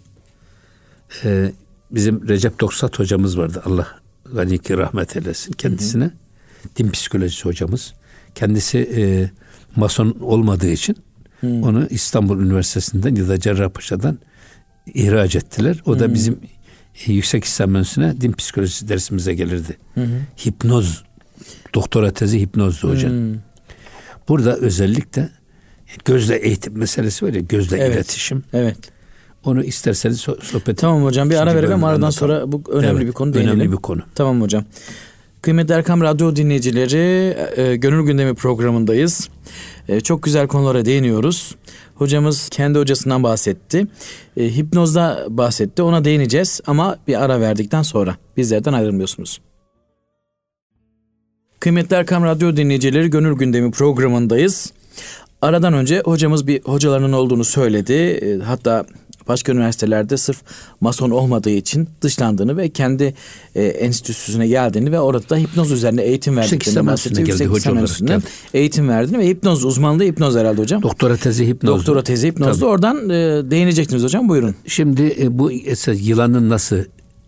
Ee, 1.24 1.52
bizim 1.92 2.28
Recep 2.28 2.60
Doksat 2.60 3.00
hocamız 3.00 3.38
vardı. 3.38 3.62
Allah 3.66 3.88
gani 4.34 4.58
ki 4.60 4.78
rahmet 4.78 5.16
eylesin 5.18 5.52
kendisine. 5.52 6.12
Din 6.78 6.90
psikolojisi 6.90 7.46
hocamız. 7.46 7.94
Kendisi 8.36 8.78
e, 8.98 9.30
mason 9.76 10.16
olmadığı 10.22 10.70
için 10.72 10.96
onu 11.44 11.88
İstanbul 11.90 12.40
Üniversitesi'nden 12.42 13.16
ya 13.16 13.28
da 13.28 13.40
Cerrahpaşa'dan 13.40 14.20
ihraç 14.94 15.36
ettiler. 15.36 15.82
O 15.86 16.00
da 16.00 16.14
bizim 16.14 16.40
e, 17.08 17.14
yüksek 17.14 17.44
İslam 17.44 17.76
Enstitüsü'ne 17.76 18.22
din 18.22 18.32
psikolojisi 18.32 18.90
dersimize 18.90 19.34
gelirdi. 19.34 19.78
Hipnoz 20.46 21.04
doktora 21.76 22.12
tezi 22.12 22.42
hipnozdu 22.42 22.90
hocam. 22.90 23.12
Hmm. 23.12 23.36
Burada 24.28 24.58
özellikle 24.58 25.30
gözle 26.06 26.36
eğitim 26.36 26.78
meselesi 26.78 27.26
var 27.26 27.34
ya 27.34 27.40
gözle 27.42 27.78
Evet. 27.78 27.96
iletişim. 27.96 28.44
Evet. 28.54 28.78
Onu 29.44 29.64
isterseniz 29.64 30.18
so- 30.18 30.44
sohbet 30.44 30.78
Tamam 30.78 31.04
hocam 31.04 31.30
bir 31.30 31.36
ara 31.36 31.56
verelim 31.56 31.84
aradan 31.84 32.10
sonra 32.10 32.52
bu 32.52 32.64
önemli 32.72 32.98
Evet, 32.98 33.08
bir 33.08 33.12
konu 33.12 33.34
değinelim. 33.34 33.54
Önemli 33.54 33.72
bir 33.72 33.78
konu. 33.78 34.02
Tamam 34.16 34.42
hocam. 34.42 34.66
Kıymetli 35.42 35.74
Erkam 35.74 36.02
Radyo 36.02 36.36
dinleyicileri, 36.36 37.38
e, 37.56 37.76
Gönül 37.76 38.06
Gündemi 38.06 38.34
programındayız. 38.34 39.30
E, 39.90 40.02
çok 40.02 40.24
güzel 40.24 40.48
konulara 40.48 40.86
değiniyoruz. 40.86 41.56
Hocamız 41.96 42.50
kendi 42.50 42.80
hocasından 42.80 43.24
bahsetti. 43.24 43.88
E, 44.38 44.56
hipnozda 44.56 45.26
bahsetti. 45.30 45.82
Ona 45.82 46.06
değineceğiz 46.06 46.62
ama 46.68 46.98
bir 47.08 47.24
ara 47.24 47.42
verdikten 47.42 47.82
sonra 47.82 48.16
bizlerden 48.38 48.74
ayrılmıyorsunuz. 48.74 49.42
Kıymetli 51.60 51.96
Erkam 51.96 52.24
Radyo 52.24 52.56
dinleyicileri 52.56 53.10
Gönül 53.10 53.34
Gündemi 53.38 53.72
programındayız. 53.72 54.74
Aradan 55.42 55.74
önce 55.74 56.02
hocamız 56.06 56.48
bir 56.48 56.62
hocalarının 56.64 57.14
olduğunu 57.14 57.44
söyledi. 57.44 57.94
E, 57.94 58.40
Hatta 58.44 58.86
başka 59.30 59.52
üniversitelerde 59.52 60.18
sırf 60.18 60.42
mason 60.82 61.10
olmadığı 61.10 61.50
için 61.50 61.90
dışlandığını 62.02 62.58
ve 62.58 62.70
kendi 62.70 63.14
e, 63.56 63.64
enstitüsüne 63.64 64.48
geldiğini 64.48 64.92
ve 64.92 65.00
orada 65.00 65.30
da 65.30 65.38
hipnoz 65.38 65.72
üzerine 65.72 66.02
eğitim 66.02 66.38
verdiklerini 66.38 66.86
geldi, 67.26 67.44
Yüksek 67.44 67.48
geldi. 68.08 68.24
eğitim 68.54 68.90
verdiğini 68.90 69.18
ve 69.20 69.28
hipnoz 69.28 69.66
uzmanlığı 69.66 70.04
hipnoz 70.04 70.36
herhalde 70.36 70.62
hocam. 70.62 70.82
Doktora 70.82 71.18
tezi 71.18 71.48
hipnoz. 71.48 71.80
Doktora 71.80 72.04
tezi 72.04 72.28
hipnozdu. 72.28 72.66
Oradan 72.66 73.10
e, 73.10 73.14
değinecektiniz 73.52 74.04
hocam 74.04 74.30
buyurun. 74.30 74.56
Şimdi 74.68 75.16
e, 75.22 75.40
bu 75.40 75.52
esas 75.52 75.98
yılanın 76.02 76.50
nasıl 76.50 76.78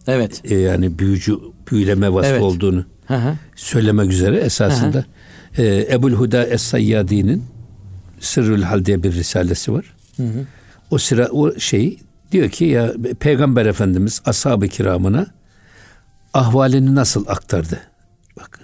Evet. 0.08 0.42
e, 0.44 0.56
yani 0.56 1.00
büyücü 1.00 1.38
büyüleme 1.72 2.14
vasfı 2.14 2.30
Evet. 2.32 2.42
olduğunu 2.42 2.86
Hı 3.08 3.16
hı. 3.16 3.34
söylemek 3.56 4.12
üzere 4.12 4.38
esasında 4.38 5.06
e, 5.58 5.88
Ebul 5.92 6.12
Huda 6.12 6.46
Es-Sayyadi'nin 6.46 7.44
Sırrül 8.20 8.62
Hal 8.62 8.86
diye 8.86 9.04
bir 9.04 9.14
risalesi 9.14 9.74
var. 9.74 9.86
O 10.92 10.98
sıra 10.98 11.28
o 11.28 11.60
şey 11.60 12.00
diyor 12.32 12.50
ki 12.50 12.66
ya 12.66 12.94
Peygamber 13.20 13.66
Efendimiz 13.66 14.22
ashab-ı 14.26 14.68
kiramına 14.68 15.28
ahvalini 16.34 16.96
nasıl 16.96 17.28
aktardı? 17.28 17.80
Bak. 18.40 18.60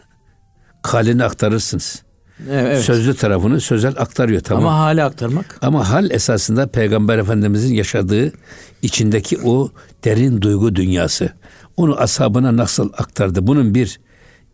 Halini 0.84 1.24
aktarırsınız. 1.24 2.04
Evet. 2.50 2.84
Sözlü 2.84 3.16
tarafını 3.16 3.62
sözel 3.62 3.94
aktarıyor 3.98 4.42
tamam. 4.42 4.66
Ama 4.66 4.80
hale 4.80 5.04
aktarmak. 5.04 5.60
Ama 5.62 5.90
hal 5.90 6.12
esasında 6.12 6.68
Peygamber 6.68 7.18
Efendimizin 7.18 7.74
yaşadığı 7.74 8.32
içindeki 8.82 9.40
o 9.44 9.72
derin 10.04 10.42
duygu 10.42 10.76
dünyası. 10.76 11.30
Onu 11.78 11.98
ashabına 11.98 12.58
nasıl 12.58 12.94
aktardı? 12.94 13.48
Bunun 13.48 13.76
bir 13.76 14.00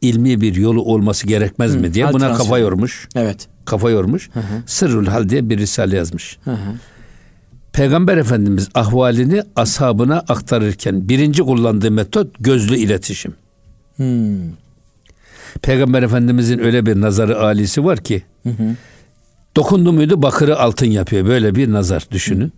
ilmi 0.02 0.42
bir 0.42 0.56
yolu 0.56 0.82
olması 0.82 1.28
gerekmez 1.28 1.76
mi 1.76 1.94
diye 1.94 2.14
buna 2.14 2.20
transferi. 2.20 2.38
kafa 2.38 2.58
yormuş. 2.58 3.08
Evet. 3.16 3.48
Kafa 3.66 3.90
yormuş. 3.90 4.30
Sırrül 4.66 5.08
Hal 5.08 5.30
diye 5.30 5.50
bir 5.50 5.58
risale 5.58 5.96
yazmış. 5.98 6.38
Hı 6.44 6.52
hı. 6.52 6.74
Peygamber 7.74 8.18
Efendimiz 8.18 8.70
ahvalini 8.76 9.44
ashabına 9.56 10.20
aktarırken 10.20 11.10
birinci 11.10 11.44
kullandığı 11.44 11.92
metot 11.92 12.28
gözlü 12.40 12.78
iletişim. 12.78 13.34
Hmm. 13.96 14.38
Peygamber 15.62 16.04
Efendimizin 16.04 16.60
öyle 16.60 16.86
bir 16.86 17.02
nazarı 17.02 17.40
alisi 17.40 17.86
var 17.86 18.04
ki 18.04 18.24
dokundu 19.56 19.94
muydu 19.94 20.22
bakırı 20.22 20.60
altın 20.60 20.86
yapıyor. 20.86 21.26
Böyle 21.26 21.56
bir 21.56 21.72
nazar 21.72 22.08
düşünün. 22.12 22.54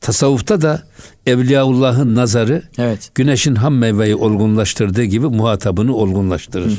Tasavvufta 0.00 0.62
da 0.62 0.82
Evliyaullah'ın 1.26 2.14
nazarı 2.14 2.62
Evet. 2.78 3.10
güneşin 3.14 3.54
ham 3.54 3.78
meyveyi 3.78 4.14
olgunlaştırdığı 4.16 5.04
gibi 5.04 5.26
muhatabını 5.26 5.94
olgunlaştırır. 5.94 6.78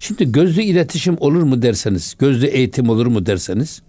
Şimdi 0.00 0.32
gözlü 0.32 0.62
iletişim 0.62 1.16
olur 1.20 1.42
mu 1.42 1.62
derseniz, 1.62 2.14
gözlü 2.18 2.46
eğitim 2.46 2.88
olur 2.88 3.06
mu 3.06 3.26
derseniz 3.26 3.82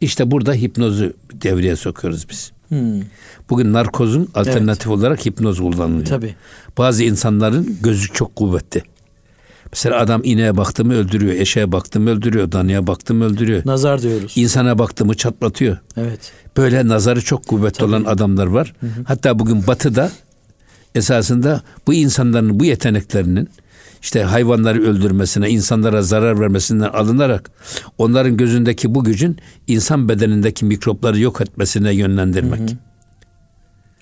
işte 0.00 0.30
burada 0.30 0.52
hipnozu 0.54 1.12
devreye 1.32 1.76
sokuyoruz 1.76 2.28
biz. 2.30 2.52
Hmm. 2.68 3.02
Bugün 3.50 3.72
narkozun 3.72 4.28
alternatif 4.34 4.88
olarak 4.88 5.26
hipnoz 5.26 5.58
kullanılıyor. 5.58 6.06
Tabii. 6.06 6.34
Bazı 6.78 7.04
insanların 7.04 7.78
gözü 7.82 8.12
çok 8.12 8.36
kuvvetli. 8.36 8.82
Mesela 9.72 10.00
adam 10.00 10.20
ineğe 10.24 10.56
baktı 10.56 10.84
mı 10.84 10.94
öldürüyor, 10.94 11.32
eşeğe 11.32 11.72
baktı 11.72 12.00
mı 12.00 12.10
öldürüyor, 12.10 12.52
danaya 12.52 12.86
baktı 12.86 13.14
mı 13.14 13.24
öldürüyor. 13.24 13.62
Nazar 13.64 14.02
diyoruz. 14.02 14.32
İnsana 14.36 14.78
baktı 14.78 15.04
mı 15.04 15.14
çatlatıyor. 15.14 15.78
Evet. 15.96 16.32
Böyle 16.56 16.88
nazarı 16.88 17.22
çok 17.22 17.46
kuvvetli 17.46 17.84
olan 17.84 18.04
adamlar 18.04 18.46
var. 18.46 18.74
Hatta 19.04 19.38
bugün 19.38 19.66
batıda 19.66 20.10
esasında 20.94 21.62
bu 21.86 21.94
insanların 21.94 22.60
bu 22.60 22.64
yeteneklerinin 22.64 23.48
işte 24.02 24.22
hayvanları 24.22 24.82
öldürmesine, 24.82 25.50
insanlara 25.50 26.02
zarar 26.02 26.40
vermesinden 26.40 26.88
alınarak 26.88 27.50
onların 27.98 28.36
gözündeki 28.36 28.94
bu 28.94 29.04
gücün 29.04 29.38
insan 29.66 30.08
bedenindeki 30.08 30.64
mikropları 30.64 31.20
yok 31.20 31.40
etmesine 31.40 31.94
yönlendirmek. 31.94 32.76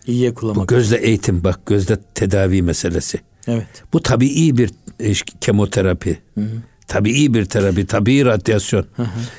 İyiye 0.06 0.30
Bu 0.30 0.34
kullanmak. 0.34 0.68
gözle 0.68 0.96
eğitim 0.96 1.44
bak 1.44 1.66
gözle 1.66 1.96
tedavi 2.14 2.62
meselesi. 2.62 3.20
Evet. 3.46 3.66
Bu 3.92 4.02
tabii 4.02 4.58
bir 4.58 4.70
e, 5.00 5.12
kemoterapi. 5.40 6.18
Tabii 6.88 7.34
bir 7.34 7.44
terapi, 7.44 7.86
tabii 7.86 8.24
radyasyon. 8.24 8.86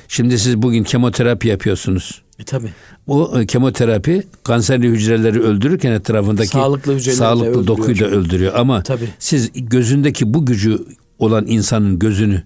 Şimdi 0.08 0.38
siz 0.38 0.62
bugün 0.62 0.84
kemoterapi 0.84 1.48
yapıyorsunuz. 1.48 2.22
E 2.38 2.44
tabii. 2.44 2.68
Bu 3.08 3.40
e, 3.40 3.46
kemoterapi 3.46 4.22
kanserli 4.44 4.88
hücreleri 4.88 5.40
öldürürken 5.42 5.92
etrafındaki 5.92 6.48
Sağlıklı 6.48 6.94
hücreleri 6.94 7.16
sağlıklı 7.18 7.46
öldürüyor. 7.48 7.66
dokuyu 7.66 7.98
da 7.98 8.04
öldürüyor. 8.04 8.52
Ama 8.56 8.82
Tabii. 8.82 9.08
siz 9.18 9.50
gözündeki 9.54 10.34
bu 10.34 10.46
gücü 10.46 10.78
olan 11.18 11.46
insanın 11.46 11.98
gözünü 11.98 12.42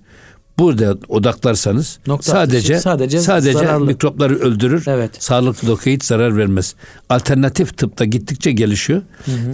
burada 0.58 0.98
odaklarsanız 1.08 1.98
Nokta 2.06 2.32
sadece 2.32 2.74
atışı, 2.74 2.82
sadece 2.82 3.20
sadece, 3.20 3.52
zararlı. 3.52 3.84
mikropları 3.86 4.38
öldürür. 4.38 4.84
Evet. 4.86 5.22
Sağlıklı 5.22 5.68
dokuya 5.68 5.94
hiç 5.96 6.04
zarar 6.04 6.36
vermez. 6.36 6.74
Alternatif 7.08 7.76
tıpta 7.78 8.04
gittikçe 8.04 8.52
gelişiyor. 8.52 9.02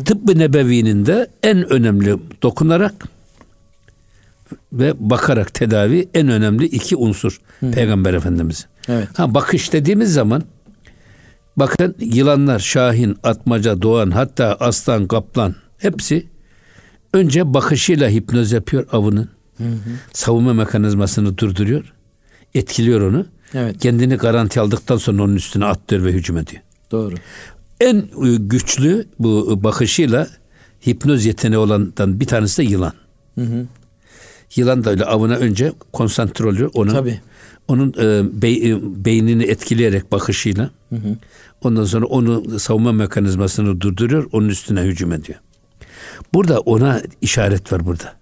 Tıbbı 0.05 0.39
nebevinin 0.39 1.07
de 1.07 1.31
en 1.43 1.73
önemli 1.73 2.17
dokunarak 2.43 2.95
ve 4.79 4.95
bakarak 4.99 5.55
tedavi 5.55 6.09
en 6.15 6.29
önemli 6.29 6.65
iki 6.65 6.97
unsur 6.97 7.41
Peygamber 7.73 8.15
Efendimiz. 8.15 8.67
Evet. 8.89 9.09
Ha 9.17 9.35
bakış 9.35 9.73
dediğimiz 9.73 10.13
zaman 10.13 10.43
bakın 11.57 11.95
yılanlar, 12.01 12.59
şahin, 12.59 13.17
atmaca, 13.23 13.83
doğan 13.83 14.11
hatta 14.11 14.57
aslan, 14.61 15.07
kaplan 15.07 15.55
hepsi 15.79 16.27
önce 17.13 17.55
bakışıyla 17.55 18.09
hipnoz 18.09 18.53
yapıyor 18.53 18.87
avının. 18.93 19.29
Savunma 20.13 20.53
mekanizmasını 20.53 21.39
durduruyor. 21.39 21.93
Etkiliyor 22.55 23.01
onu. 23.01 23.27
Evet. 23.55 23.79
Kendini 23.79 24.15
garanti 24.15 24.61
aldıktan 24.61 24.97
sonra 24.97 25.23
onun 25.23 25.37
üstüne 25.37 25.65
atlıyor 25.65 26.05
ve 26.05 26.13
hücum 26.13 26.37
ediyor. 26.37 26.63
Doğru. 26.91 27.15
En 27.81 27.97
e, 27.97 28.37
güçlü 28.39 29.07
bu 29.19 29.65
bakışıyla 29.65 30.29
hipnoz 30.87 31.25
yeteneği 31.25 31.59
olandan 31.59 32.21
bir 32.21 32.27
tanesi 32.27 32.63
de 32.63 32.67
yılan. 32.67 32.93
Yılan 34.57 34.85
da 34.85 34.91
öyle 34.91 35.05
avına 35.05 35.35
önce 35.35 35.73
konsantre 35.93 36.47
oluyor. 36.47 36.71
Onu, 36.75 36.93
Tabii. 36.93 37.21
Onun 37.69 37.89
e, 37.89 38.03
bey- 38.43 38.73
e, 38.73 39.05
beynini 39.05 39.43
etkileyerek 39.45 40.13
bakışıyla 40.13 40.71
ondan 41.63 41.85
sonra 41.85 42.07
onu 42.07 42.59
savunma 42.59 42.93
mekanizmasını 42.93 43.81
durduruyor. 43.81 44.29
Onun 44.33 44.49
üstüne 44.49 44.83
hücum 44.83 45.13
ediyor. 45.13 45.39
Burada 46.35 46.61
ona 46.61 47.03
işaret 47.21 47.73
var 47.73 47.87
burada. 47.87 48.15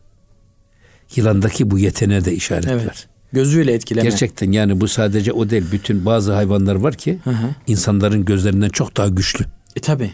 Yılandaki 1.17 1.71
bu 1.71 1.79
yeteneğe 1.79 2.25
de 2.25 2.35
işaret 2.35 2.67
var. 2.67 2.73
Evet. 2.73 3.09
Gözüyle 3.33 3.73
etkileme. 3.73 4.09
Gerçekten 4.09 4.53
yani 4.53 4.81
bu 4.81 4.89
sadece 4.89 5.33
o 5.33 5.51
değil. 5.51 5.65
Bütün 5.73 6.07
bazı 6.07 6.33
hayvanlar 6.33 6.75
var 6.75 6.95
ki 6.95 7.19
hı. 7.25 7.31
insanların 7.67 8.25
gözlerinden 8.25 8.69
çok 8.69 8.97
daha 8.97 9.09
güçlü 9.09 9.45
E 9.77 9.81
tabii. 9.81 10.11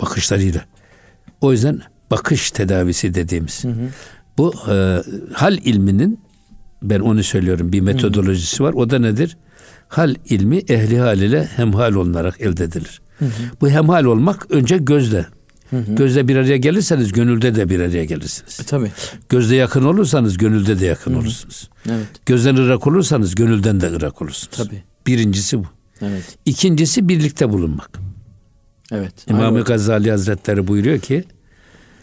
bakışlarıyla. 0.00 0.64
O 1.40 1.52
yüzden 1.52 1.80
bakış 2.10 2.50
tedavisi 2.50 3.14
dediğimiz. 3.14 3.64
Bu 4.38 4.54
e, 4.70 5.02
hal 5.32 5.58
ilminin 5.58 6.20
ben 6.82 7.00
onu 7.00 7.22
söylüyorum 7.22 7.72
bir 7.72 7.80
metodolojisi 7.80 8.62
var. 8.62 8.72
O 8.72 8.90
da 8.90 8.98
nedir? 8.98 9.36
Hal 9.88 10.14
ilmi 10.24 10.58
ehli 10.58 10.98
hal 10.98 11.18
ile 11.18 11.44
hemhal 11.44 11.94
olunarak 11.94 12.40
elde 12.40 12.64
edilir. 12.64 13.00
Bu 13.60 13.68
hemhal 13.68 14.04
olmak 14.04 14.50
önce 14.50 14.78
gözle. 14.78 15.26
Gözle 15.72 16.28
bir 16.28 16.36
araya 16.36 16.56
gelirseniz 16.56 17.12
gönülde 17.12 17.54
de 17.54 17.68
bir 17.68 17.80
araya 17.80 18.04
gelirsiniz. 18.04 18.60
E, 18.60 18.64
tabii. 18.64 18.90
Gözle 19.28 19.56
yakın 19.56 19.84
olursanız 19.84 20.38
gönülde 20.38 20.80
de 20.80 20.86
yakın 20.86 21.14
olursunuz. 21.14 21.70
Evet. 21.86 22.06
Gözden 22.26 22.56
ırak 22.56 22.86
olursanız 22.86 23.34
gönülden 23.34 23.80
de 23.80 23.92
ırak 23.92 24.22
olursunuz. 24.22 24.56
Tabii. 24.56 24.82
Birincisi 25.06 25.58
bu. 25.58 25.66
Evet. 26.00 26.38
İkincisi 26.44 27.08
birlikte 27.08 27.50
bulunmak. 27.50 27.90
Evet. 28.92 29.14
İmam-ı. 29.30 29.60
Gazali 29.60 30.10
Hazretleri 30.10 30.66
buyuruyor 30.66 30.98
ki 30.98 31.24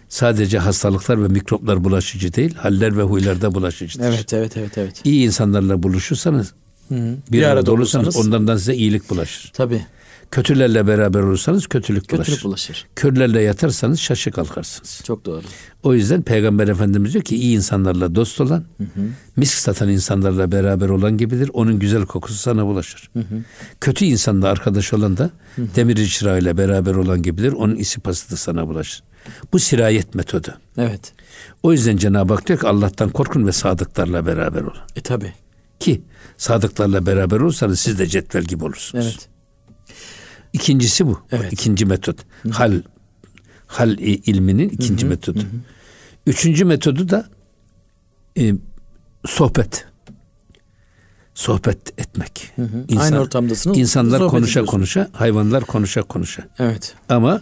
sadece 0.10 0.58
hastalıklar 0.60 1.24
ve 1.24 1.28
mikroplar 1.28 1.84
bulaşıcı 1.84 2.34
değil, 2.34 2.56
haller 2.56 2.98
ve 2.98 3.02
huylar 3.02 3.42
da 3.42 3.54
bulaşıcıdır. 3.54 4.06
Evet, 4.06 4.34
evet, 4.34 4.58
evet, 4.58 4.78
evet. 4.78 5.02
İyi 5.04 5.26
insanlarla 5.26 5.84
buluşursanız, 5.84 6.54
Hı 6.90 6.96
hı. 6.96 7.16
bir, 7.32 7.44
arada 7.44 7.72
olursanız 7.72 8.18
onlardan 8.18 8.58
size 8.58 8.76
iyilik 8.76 9.10
bulaşır. 9.10 9.52
tabii 9.54 9.86
Kötülerle 10.32 10.88
beraber 10.88 11.20
olursanız 11.20 11.68
kötülük 11.68 12.12
bulaşır. 12.12 12.24
kötülük 12.24 12.44
bulaşır. 12.44 12.88
Körlerle 12.96 13.42
yatarsanız 13.42 14.00
şaşı 14.00 14.32
kalkarsınız. 14.32 15.02
Çok 15.04 15.26
doğru. 15.26 15.42
O 15.84 15.94
yüzden 15.94 16.22
Peygamber 16.22 16.68
Efendimiz 16.68 17.14
diyor 17.14 17.24
ki 17.24 17.36
iyi 17.36 17.56
insanlarla 17.56 18.16
dost 18.16 18.42
olan, 18.42 18.64
misk 19.36 19.54
satan 19.58 19.90
insanlarla 19.90 20.52
beraber 20.52 20.90
olan 20.90 21.18
gibidir. 21.18 21.50
Onun 21.54 21.80
güzel 21.80 22.06
kokusu 22.06 22.38
sana 22.38 22.66
bulaşır. 22.66 23.12
Kötü 23.82 24.06
insanla 24.06 24.48
arkadaş 24.48 24.94
olan 24.94 25.18
da 25.18 25.30
demir 25.76 26.08
çırağıyla 26.08 26.58
beraber 26.58 26.96
olan 26.96 27.22
gibidir. 27.22 27.52
Onun 27.52 27.76
isipası 27.76 28.32
da 28.32 28.36
sana 28.36 28.68
bulaşır. 28.68 29.04
Bu 29.54 29.60
sirayet 29.60 30.16
metodu. 30.16 30.58
Evet. 30.78 31.14
O 31.64 31.72
yüzden 31.72 31.98
Cenab-ı 31.98 32.34
Hak 32.34 32.48
diyor 32.48 32.60
ki 32.60 32.68
Allah'tan 32.68 33.10
korkun 33.10 33.48
ve 33.48 33.52
sadıklarla 33.52 34.26
beraber 34.26 34.62
olun. 34.62 34.78
E 34.96 35.02
tabii. 35.02 35.34
Ki 35.80 36.02
sadıklarla 36.38 37.06
beraber 37.06 37.40
olursanız 37.40 37.80
siz 37.80 38.00
de 38.00 38.08
cetvel 38.08 38.44
gibi 38.44 38.64
olursunuz. 38.64 39.06
Evet. 39.06 39.30
İkincisi 40.54 41.08
bu. 41.08 41.22
Evet. 41.32 41.54
İkinci 41.54 41.86
metot. 41.86 42.18
Hal 42.52 42.82
hal 43.68 43.98
ilminin 44.00 44.70
ikinci 44.70 45.06
metodu. 45.06 45.40
Üçüncü 46.28 46.66
metodu 46.66 47.10
da 47.10 47.30
e, 48.38 48.54
sohbet. 49.28 49.86
Sohbet 51.34 52.00
etmek. 52.00 52.52
Aynı 52.98 53.20
ortamdasınız, 53.20 53.78
İnsanlar 53.78 54.28
konuşa 54.28 54.66
konuşa, 54.66 55.10
hayvanlar 55.14 55.64
konuşa 55.64 56.02
konuşa. 56.02 56.48
Evet. 56.60 56.96
Ama 57.10 57.42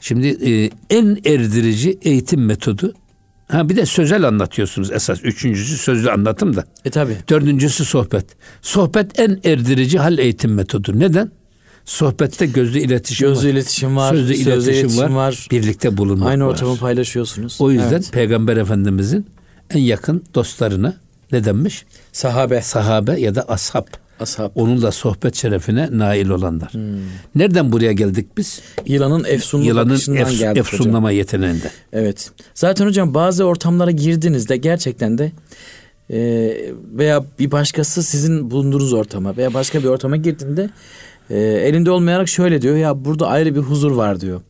şimdi 0.00 0.26
e, 0.28 0.70
en 0.90 1.18
erdirici 1.24 1.98
eğitim 2.02 2.44
metodu 2.46 2.94
ha 3.48 3.68
bir 3.68 3.76
de 3.76 3.86
sözel 3.86 4.28
anlatıyorsunuz 4.28 4.92
esas. 4.92 5.18
Üçüncüsü 5.24 5.76
sözlü 5.76 6.10
anlatım 6.10 6.56
da. 6.56 6.64
E 6.84 6.90
tabii. 6.90 7.16
Dördüncüsü 7.28 7.84
sohbet. 7.84 8.24
Sohbet 8.62 9.18
en 9.20 9.40
erdirici 9.44 9.98
hal 9.98 10.18
eğitim 10.18 10.54
metodu. 10.54 10.98
Neden? 10.98 11.30
Sohbette 11.84 12.46
gözlü 12.46 12.78
iletişim 12.78 13.28
Gözlü 13.28 13.48
var. 13.48 13.52
iletişim 13.52 13.96
var, 13.96 14.10
Sözlü 14.14 14.34
sözlü 14.36 14.50
iletişim, 14.52 14.80
iletişim 14.88 15.02
var. 15.16 15.26
var. 15.26 15.46
Birlikte 15.50 15.96
bulunmak 15.96 16.28
Aynı 16.28 16.44
var. 16.44 16.48
ortamı 16.50 16.76
paylaşıyorsunuz. 16.76 17.56
O 17.60 17.70
yüzden 17.70 17.88
Evet. 17.90 18.12
Peygamber 18.12 18.56
Efendimizin 18.56 19.26
en 19.70 19.78
yakın 19.80 20.24
dostlarına 20.34 20.94
ne 21.32 21.44
denmiş? 21.44 21.84
sahabe, 22.12 22.62
Sahabe 22.62 23.20
ya 23.20 23.34
da 23.34 23.42
ashab. 23.48 23.86
Ashab. 24.22 24.50
Onunla 24.54 24.92
sohbet 24.92 25.34
şerefine 25.36 25.88
nail 25.92 26.28
olanlar. 26.28 26.72
Hmm. 26.72 26.82
Nereden 27.34 27.72
buraya 27.72 27.92
geldik 27.92 28.26
biz? 28.36 28.60
Yılanın 28.86 29.24
efsunlu 29.24 29.64
Yılanın 29.64 29.90
bakışından 29.90 30.18
ef, 30.18 30.30
geldik 30.30 30.42
hocam. 30.42 30.56
efsunlama 30.80 31.10
yeteneğinde. 31.10 31.70
Evet. 31.92 32.30
Zaten 32.54 32.86
hocam 32.86 33.14
bazı 33.14 33.44
ortamlara 33.44 33.90
girdiğinizde 33.90 34.56
gerçekten 34.56 35.18
de 35.18 35.32
e, 36.10 36.18
veya 36.92 37.24
bir 37.38 37.50
başkası 37.50 38.02
sizin 38.02 38.50
bulunduğunuz 38.50 38.92
ortama 38.92 39.36
veya 39.36 39.54
başka 39.54 39.78
bir 39.82 39.88
ortama 39.88 40.16
girdiğinde 40.16 40.70
e, 41.30 41.38
elinde 41.40 41.90
olmayarak 41.90 42.28
şöyle 42.28 42.62
diyor 42.62 42.76
ya 42.76 43.04
burada 43.04 43.26
ayrı 43.28 43.54
bir 43.54 43.60
huzur 43.60 43.90
var 43.92 44.20
diyor. 44.20 44.40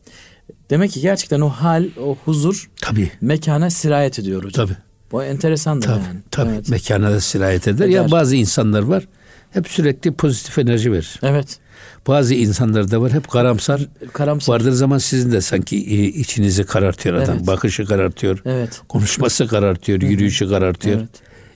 Demek 0.69 0.91
ki 0.91 1.01
gerçekten 1.01 1.41
o 1.41 1.49
hal, 1.49 1.85
o 2.03 2.17
huzur 2.25 2.69
Tabii. 2.81 3.11
mekana 3.21 3.69
sirayet 3.69 4.19
ediyor 4.19 4.43
hocam. 4.43 4.67
Tabii. 4.67 4.77
Bu 5.11 5.23
enteresandır 5.23 5.87
Tabii, 5.87 6.03
yani. 6.03 6.19
tabii. 6.31 6.51
Evet. 6.51 6.69
Mekana 6.69 7.11
da 7.11 7.19
sirayet 7.21 7.67
eder. 7.67 7.87
Ya 7.87 8.01
Eder. 8.01 8.11
bazı 8.11 8.35
insanlar 8.35 8.81
var 8.81 9.03
hep 9.51 9.67
sürekli 9.67 10.11
pozitif 10.11 10.57
enerji 10.57 10.91
verir. 10.91 11.19
Evet. 11.23 11.57
Bazı 12.07 12.35
insanlar 12.35 12.91
da 12.91 13.01
var 13.01 13.11
hep 13.13 13.27
karamsar. 13.29 13.81
Karamsar. 14.13 14.53
Vardır 14.53 14.71
zaman 14.71 14.97
sizin 14.97 15.31
de 15.31 15.41
sanki 15.41 15.77
e, 15.77 16.03
içinizi 16.05 16.63
karartıyor 16.63 17.15
adam. 17.15 17.35
Evet. 17.37 17.47
Bakışı 17.47 17.85
karartıyor. 17.85 18.41
Evet. 18.45 18.81
Konuşması 18.89 19.47
karartıyor. 19.47 20.01
Yürüyüşü 20.01 20.49
karartıyor. 20.49 20.97
Evet. 20.99 21.09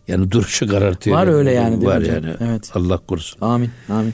Yani 0.08 0.32
duruşu 0.32 0.68
karartıyor. 0.68 1.18
Var 1.18 1.28
öyle 1.28 1.52
yani, 1.52 1.86
Var 1.86 2.00
hocam? 2.02 2.16
yani. 2.16 2.36
Evet. 2.40 2.72
Allah 2.74 2.98
korusun. 2.98 3.42
Amin. 3.42 3.70
Amin. 3.90 4.14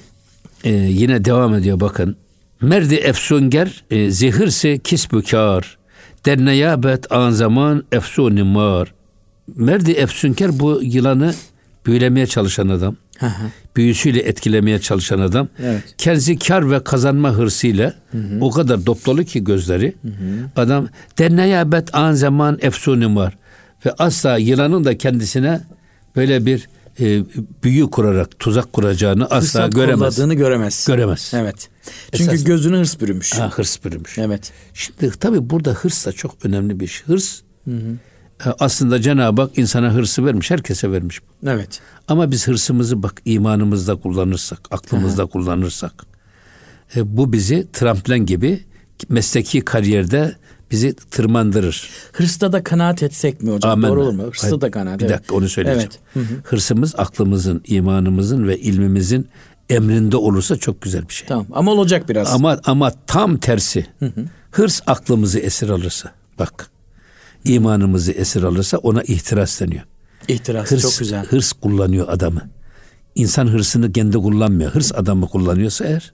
Ee, 0.64 0.70
yine 0.70 1.26
devam 1.26 1.54
ediyor 1.56 1.80
bakın. 1.80 2.16
Merdi 2.62 2.96
efsunger 2.96 3.84
e, 3.92 4.12
zehirse 4.12 4.78
kisbükar. 4.78 5.78
Der 6.26 6.46
neyabet 6.46 7.12
an 7.12 7.30
zaman 7.32 7.84
efsuni 7.92 8.44
mar. 8.44 8.94
Merdi 9.56 9.92
efsunker 9.92 10.60
bu 10.60 10.80
yılanı 10.84 11.34
büyülemeye 11.86 12.28
çalışan 12.28 12.68
adam. 12.70 12.96
Hı 13.20 13.26
hı. 13.28 13.44
büyüsüyle 13.76 14.20
etkilemeye 14.20 14.80
çalışan 14.80 15.20
adam. 15.20 15.48
Evet. 15.64 15.84
Kendisi 15.98 16.40
kar 16.40 16.72
ve 16.72 16.84
kazanma 16.84 17.32
hırsıyla 17.32 17.94
o 18.42 18.52
kadar 18.52 18.86
dop 18.86 19.06
dolu 19.06 19.24
ki 19.24 19.44
gözleri. 19.44 19.96
Adam 20.56 20.88
denneye 21.18 21.72
bet 21.72 21.96
an 21.96 22.14
zaman 22.14 22.58
efsunum 22.62 23.16
var. 23.16 23.38
Ve 23.86 23.92
asla 23.98 24.38
yılanın 24.38 24.84
da 24.86 24.98
kendisine 24.98 25.62
böyle 26.16 26.46
bir 26.46 26.70
e, 27.00 27.24
büyü 27.64 27.90
kurarak 27.90 28.40
tuzak 28.40 28.74
kuracağını 28.74 29.26
asla 29.26 29.40
Fırsat 29.40 29.72
göremez. 29.76 30.00
kolladığını 30.00 30.34
göremez. 30.34 30.86
Göremez. 30.88 31.32
Evet. 31.36 31.70
Çünkü 32.14 32.32
Esas- 32.36 32.44
gözünü 32.46 32.78
hırs 32.78 33.00
bürümüş. 33.02 33.34
Ha, 33.34 33.50
hırs 33.54 33.86
bürümüş. 33.86 34.18
Evet. 34.18 34.52
Şimdi 34.74 35.12
tabii 35.20 35.50
burada 35.50 35.72
hırs 35.74 36.06
da 36.06 36.12
çok 36.12 36.46
önemli 36.46 36.80
bir 36.80 36.88
şey. 36.88 37.08
Hırs 37.08 37.42
e, 37.68 37.72
aslında 38.60 39.02
Cenab-ı 39.02 39.42
Hak 39.42 39.58
insana 39.58 39.94
hırsı 39.94 40.26
vermiş. 40.26 40.52
Herkese 40.52 40.92
vermiş. 40.92 41.20
Evet. 41.48 41.80
Ama 42.08 42.32
biz 42.32 42.48
hırsımızı 42.48 43.04
bak 43.04 43.22
imanımızda 43.26 43.96
kullanırsak, 43.96 44.60
aklımızda 44.72 45.26
kullanırsak 45.26 45.94
e, 46.96 47.18
bu 47.18 47.34
bizi 47.34 47.68
tramplen 47.74 48.26
gibi 48.26 48.64
mesleki 49.10 49.62
kariyerde 49.62 50.36
bizi 50.72 50.96
tırmandırır. 50.96 51.90
Hırsta 52.14 52.52
da 52.52 52.64
kanaat 52.64 53.04
etsek 53.04 53.42
mi 53.42 53.52
hocam? 53.52 53.72
Amenna. 53.72 53.92
Doğru 53.92 54.02
olur 54.02 54.14
mu? 54.14 54.24
Hırsta 54.24 54.48
Hayır, 54.48 54.62
da 54.62 54.72
kanaat. 54.72 55.00
Bir 55.00 55.06
evet. 55.06 55.16
dakika 55.16 55.36
onu 55.36 55.50
söyleyeceğim. 55.50 55.90
Evet. 55.92 56.28
Hı 56.28 56.34
hı. 56.34 56.40
Hırsımız 56.44 56.96
aklımızın, 56.98 57.62
imanımızın 57.68 58.48
ve 58.48 58.60
ilmimizin 58.60 59.28
emrinde 59.70 60.18
olursa 60.18 60.58
çok 60.58 60.82
güzel 60.82 61.10
bir 61.10 61.14
şey. 61.14 61.28
Tamam 61.28 61.46
ama 61.52 61.72
olacak 61.72 62.10
biraz. 62.10 62.34
Ama 62.34 62.60
ama 62.66 62.92
tam 63.08 63.38
tersi. 63.38 63.86
Hırs 64.52 64.82
aklımızı 64.88 65.40
esir 65.40 65.70
alırsa 65.70 66.12
bak 66.40 66.71
imanımızı 67.46 68.12
esir 68.12 68.44
alırsa 68.44 68.78
ona 68.78 69.02
ihtiras 69.04 69.62
deniyor. 69.62 69.84
İhtiras 70.28 70.72
Hırs, 70.72 70.82
çok 70.82 71.00
güzel. 71.00 71.26
hırs 71.26 71.52
kullanıyor 71.52 72.08
adamı. 72.10 72.50
İnsan 73.16 73.48
hırsını 73.48 73.92
kendi 73.92 74.18
kullanmıyor. 74.18 74.72
Hırs 74.72 74.92
adamı 74.96 75.28
kullanıyorsa 75.28 75.86
eğer 75.86 76.14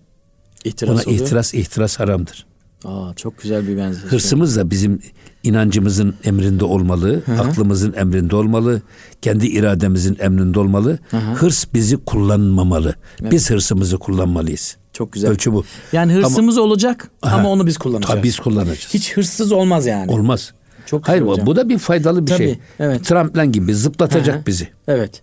İhtiras 0.65 0.93
ona 0.95 1.01
oluyor. 1.03 1.25
ihtiras 1.25 1.53
ihtiras 1.53 1.99
haramdır. 1.99 2.45
Aa, 2.85 3.13
çok 3.15 3.41
güzel 3.41 3.67
bir 3.67 3.77
benzetme. 3.77 4.09
Hırsımız 4.11 4.55
da 4.57 4.71
bizim 4.71 4.99
inancımızın 5.43 6.15
emrinde 6.23 6.65
olmalı, 6.65 7.21
aklımızın 7.39 7.93
emrinde 7.93 8.35
olmalı, 8.35 8.81
kendi 9.21 9.47
irademizin 9.47 10.17
emrinde 10.19 10.59
olmalı. 10.59 10.99
Hırs 11.35 11.65
bizi 11.73 11.97
kullanmamalı. 11.97 12.95
Biz 13.21 13.49
hırsımızı 13.49 13.97
kullanmalıyız. 13.97 14.77
Çok 14.93 15.13
güzel. 15.13 15.31
Ölçü 15.31 15.53
bu. 15.53 15.63
Yani 15.91 16.13
hırsımız 16.13 16.57
olacak 16.57 17.11
ama 17.21 17.35
Aha. 17.35 17.47
onu 17.47 17.67
biz 17.67 17.77
kullanacağız. 17.77 18.13
Tabii 18.13 18.23
biz 18.23 18.39
kullanacağız. 18.39 18.87
Hiç 18.93 19.17
hırsız 19.17 19.51
olmaz 19.51 19.85
yani. 19.85 20.11
Olmaz. 20.11 20.53
Çok 20.87 21.07
Hayır 21.07 21.21
hocam. 21.21 21.45
bu 21.45 21.55
da 21.55 21.69
bir 21.69 21.77
faydalı 21.77 22.21
bir 22.21 22.31
Tabii, 22.31 22.37
şey. 22.37 22.59
evet. 22.79 23.05
Tramplen 23.05 23.51
gibi 23.51 23.75
zıplatacak 23.75 24.35
Hı 24.35 24.39
hı. 24.39 24.45
bizi. 24.45 24.67
Evet. 24.87 25.21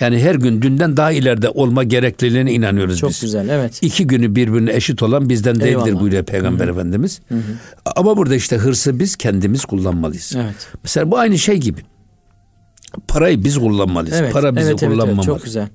Yani 0.00 0.18
her 0.22 0.34
gün 0.34 0.62
dünden 0.62 0.96
daha 0.96 1.12
ileride 1.12 1.48
olma 1.48 1.84
gerekliliğine 1.84 2.52
inanıyoruz 2.52 2.98
Çok 2.98 3.10
biz. 3.10 3.20
güzel. 3.20 3.48
Evet. 3.48 3.78
İki 3.82 4.06
günü 4.06 4.34
birbirine 4.34 4.74
eşit 4.74 5.02
olan 5.02 5.28
bizden 5.28 5.54
değildir 5.54 5.66
Eyvallah. 5.68 6.00
buyuruyor 6.00 6.24
Peygamber 6.24 6.68
Efendimiz. 6.68 7.20
Ama 7.96 8.16
burada 8.16 8.34
işte 8.34 8.56
hırsı 8.56 8.98
biz 8.98 9.16
kendimiz 9.16 9.64
kullanmalıyız. 9.64 10.32
Evet. 10.36 10.68
Mesela 10.82 11.10
bu 11.10 11.18
aynı 11.18 11.38
şey 11.38 11.56
gibi. 11.56 11.80
Parayı 13.08 13.44
biz 13.44 13.58
kullanmalıyız. 13.58 14.16
Evet. 14.20 14.32
Para 14.32 14.56
bizi 14.56 14.70
evet, 14.70 14.82
evet, 14.82 14.92
kullanmamalı. 14.92 15.26
evet, 15.26 15.36
çok 15.36 15.44
güzel. 15.44 15.68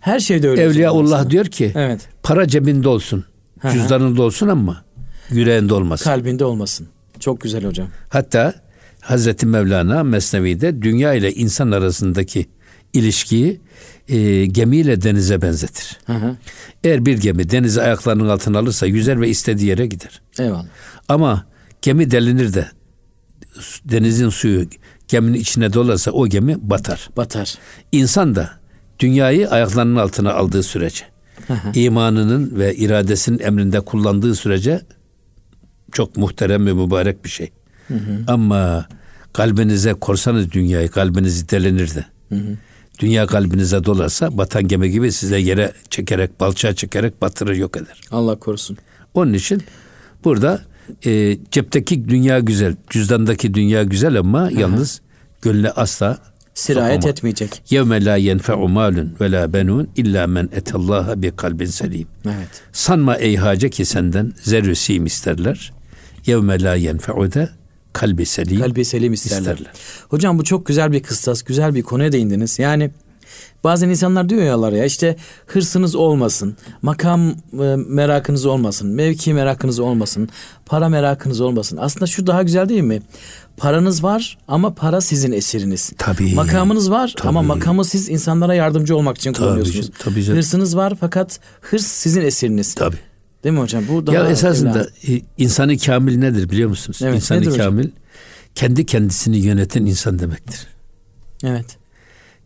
Her 0.00 0.20
şeyde 0.20 0.48
öyle. 0.48 0.62
Evliyaullah 0.62 1.16
aslında. 1.18 1.30
diyor 1.30 1.44
ki 1.44 1.72
Evet. 1.74 2.00
para 2.22 2.48
cebinde 2.48 2.88
olsun. 2.88 3.24
Hı 3.60 3.68
hı. 3.68 3.72
Cüzdanında 3.72 4.22
olsun 4.22 4.48
ama 4.48 4.84
yüreğinde 5.30 5.74
olmasın. 5.74 6.04
Kalbinde 6.04 6.44
olmasın. 6.44 6.88
Çok 7.20 7.40
güzel 7.40 7.64
hocam. 7.64 7.86
Hatta 8.08 8.54
Hazreti 9.04 9.46
Mevlana 9.46 10.02
Mesnevi'de 10.02 10.82
dünya 10.82 11.14
ile 11.14 11.32
insan 11.32 11.70
arasındaki 11.70 12.46
ilişkiyi 12.92 13.60
e, 14.08 14.46
gemiyle 14.46 15.02
denize 15.02 15.42
benzetir. 15.42 15.98
Hı 16.06 16.12
hı. 16.12 16.36
Eğer 16.84 17.06
bir 17.06 17.18
gemi 17.18 17.50
denizi 17.50 17.82
ayaklarının 17.82 18.28
altına 18.28 18.58
alırsa 18.58 18.86
yüzer 18.86 19.20
ve 19.20 19.28
istediği 19.28 19.68
yere 19.68 19.86
gider. 19.86 20.22
Eyvallah. 20.38 20.66
Ama 21.08 21.46
gemi 21.82 22.10
delinir 22.10 22.54
de 22.54 22.68
denizin 23.84 24.28
suyu 24.28 24.66
geminin 25.08 25.38
içine 25.38 25.72
dolarsa 25.72 26.10
o 26.10 26.26
gemi 26.26 26.56
batar. 26.70 27.10
Batar. 27.16 27.54
İnsan 27.92 28.34
da 28.34 28.50
dünyayı 28.98 29.50
ayaklarının 29.50 29.96
altına 29.96 30.32
aldığı 30.32 30.62
sürece 30.62 31.04
imanının 31.74 32.58
ve 32.58 32.74
iradesinin 32.74 33.38
emrinde 33.38 33.80
kullandığı 33.80 34.34
sürece 34.34 34.80
çok 35.92 36.16
muhterem 36.16 36.66
ve 36.66 36.72
mübarek 36.72 37.24
bir 37.24 37.30
şey. 37.30 37.52
Ama 38.26 38.86
kalbinize 39.32 39.94
korsanız 39.94 40.52
dünyayı 40.52 40.88
kalbiniz 40.88 41.48
delenir 41.48 41.94
de. 41.94 42.04
Dünya 42.98 43.26
kalbinize 43.26 43.84
dolarsa 43.84 44.38
batan 44.38 44.68
gemi 44.68 44.90
gibi 44.90 45.12
size 45.12 45.38
yere 45.38 45.72
çekerek, 45.90 46.40
balçağa 46.40 46.74
çekerek 46.74 47.22
batırır 47.22 47.56
yok 47.56 47.76
eder. 47.76 48.00
Allah 48.10 48.36
korusun. 48.38 48.76
Onun 49.14 49.32
için 49.32 49.62
burada 50.24 50.60
e, 51.06 51.38
cepteki 51.50 52.08
dünya 52.08 52.38
güzel, 52.40 52.76
cüzdandaki 52.90 53.54
dünya 53.54 53.82
güzel 53.82 54.18
ama 54.18 54.50
yalnız 54.52 55.00
gönle 55.42 55.70
asla 55.70 56.18
Sirayet 56.54 56.94
sokama. 56.94 57.10
etmeyecek. 57.10 57.62
Yevme 57.70 58.04
la 58.04 58.16
yenfe'u 58.16 58.68
malun 58.68 59.16
ve 59.20 59.32
la 59.32 59.52
benun 59.52 59.88
illa 59.96 60.26
men 60.26 60.48
etallaha 60.52 61.22
bi 61.22 61.32
kalbin 61.36 61.66
selim. 61.66 62.08
Evet. 62.26 62.62
Sanma 62.72 63.16
ey 63.16 63.36
hace 63.36 63.70
ki 63.70 63.84
senden 63.84 64.32
zerrü 64.42 64.74
sim 64.74 65.06
isterler. 65.06 65.72
Yevme 66.26 66.62
la 66.62 66.74
yenfe'u 66.74 67.32
de 67.32 67.48
kalbi 67.94 68.26
selim. 68.26 68.60
Kalbi 68.60 68.84
selim 68.84 69.12
isterler. 69.12 69.52
İsterler. 69.52 69.72
Hocam 70.08 70.38
bu 70.38 70.44
çok 70.44 70.66
güzel 70.66 70.92
bir 70.92 71.02
kıstas, 71.02 71.42
güzel 71.42 71.74
bir 71.74 71.82
konuya 71.82 72.12
değindiniz. 72.12 72.58
Yani 72.58 72.90
bazen 73.64 73.88
insanlar 73.88 74.28
diyor 74.28 74.42
yalar 74.42 74.72
ya 74.72 74.84
işte 74.84 75.16
hırsınız 75.46 75.94
olmasın, 75.94 76.56
makam 76.82 77.28
e, 77.30 77.76
merakınız 77.76 78.46
olmasın, 78.46 78.88
mevki 78.88 79.34
merakınız 79.34 79.78
olmasın, 79.78 80.28
para 80.66 80.88
merakınız 80.88 81.40
olmasın. 81.40 81.76
Aslında 81.80 82.06
şu 82.06 82.26
daha 82.26 82.42
güzel 82.42 82.68
değil 82.68 82.82
mi? 82.82 83.02
Paranız 83.56 84.04
var 84.04 84.38
ama 84.48 84.74
para 84.74 85.00
sizin 85.00 85.32
esiriniz. 85.32 85.92
Tabii. 85.98 86.34
Makamınız 86.34 86.90
var 86.90 87.14
ama 87.22 87.40
Tabii. 87.40 87.46
makamı 87.48 87.84
siz 87.84 88.08
insanlara 88.08 88.54
yardımcı 88.54 88.96
olmak 88.96 89.18
için 89.18 89.32
kullanıyorsunuz. 89.32 89.76
canım, 89.76 89.92
tabii. 89.98 90.26
Hırsınız 90.26 90.76
var 90.76 90.92
fakat 91.00 91.40
hırs 91.60 91.86
sizin 91.86 92.22
esiriniz. 92.22 92.74
Tabii. 92.74 92.96
Değil 93.44 93.52
mi 93.54 93.60
hocam? 93.60 93.84
Bu 93.88 94.06
daha 94.06 94.16
Ya 94.16 94.30
esasında 94.30 94.80
evla. 94.80 95.14
e, 95.16 95.20
insanı 95.38 95.78
kamil 95.78 96.18
nedir 96.18 96.50
biliyor 96.50 96.68
musunuz? 96.68 96.98
Evet, 97.02 97.16
insanı 97.16 97.56
kamil 97.56 97.88
kendi 98.54 98.86
kendisini 98.86 99.36
yöneten 99.38 99.86
insan 99.86 100.18
demektir. 100.18 100.66
Evet. 101.44 101.66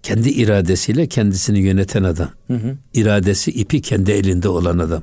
Kendi 0.02 0.28
iradesiyle 0.28 1.06
kendisini 1.06 1.58
yöneten 1.58 2.02
adam. 2.02 2.28
Hı 2.46 2.54
hı. 2.54 2.76
İradesi 2.94 3.50
ipi 3.50 3.82
kendi 3.82 4.11
elinde 4.12 4.48
olan 4.48 4.78
adam. 4.78 5.02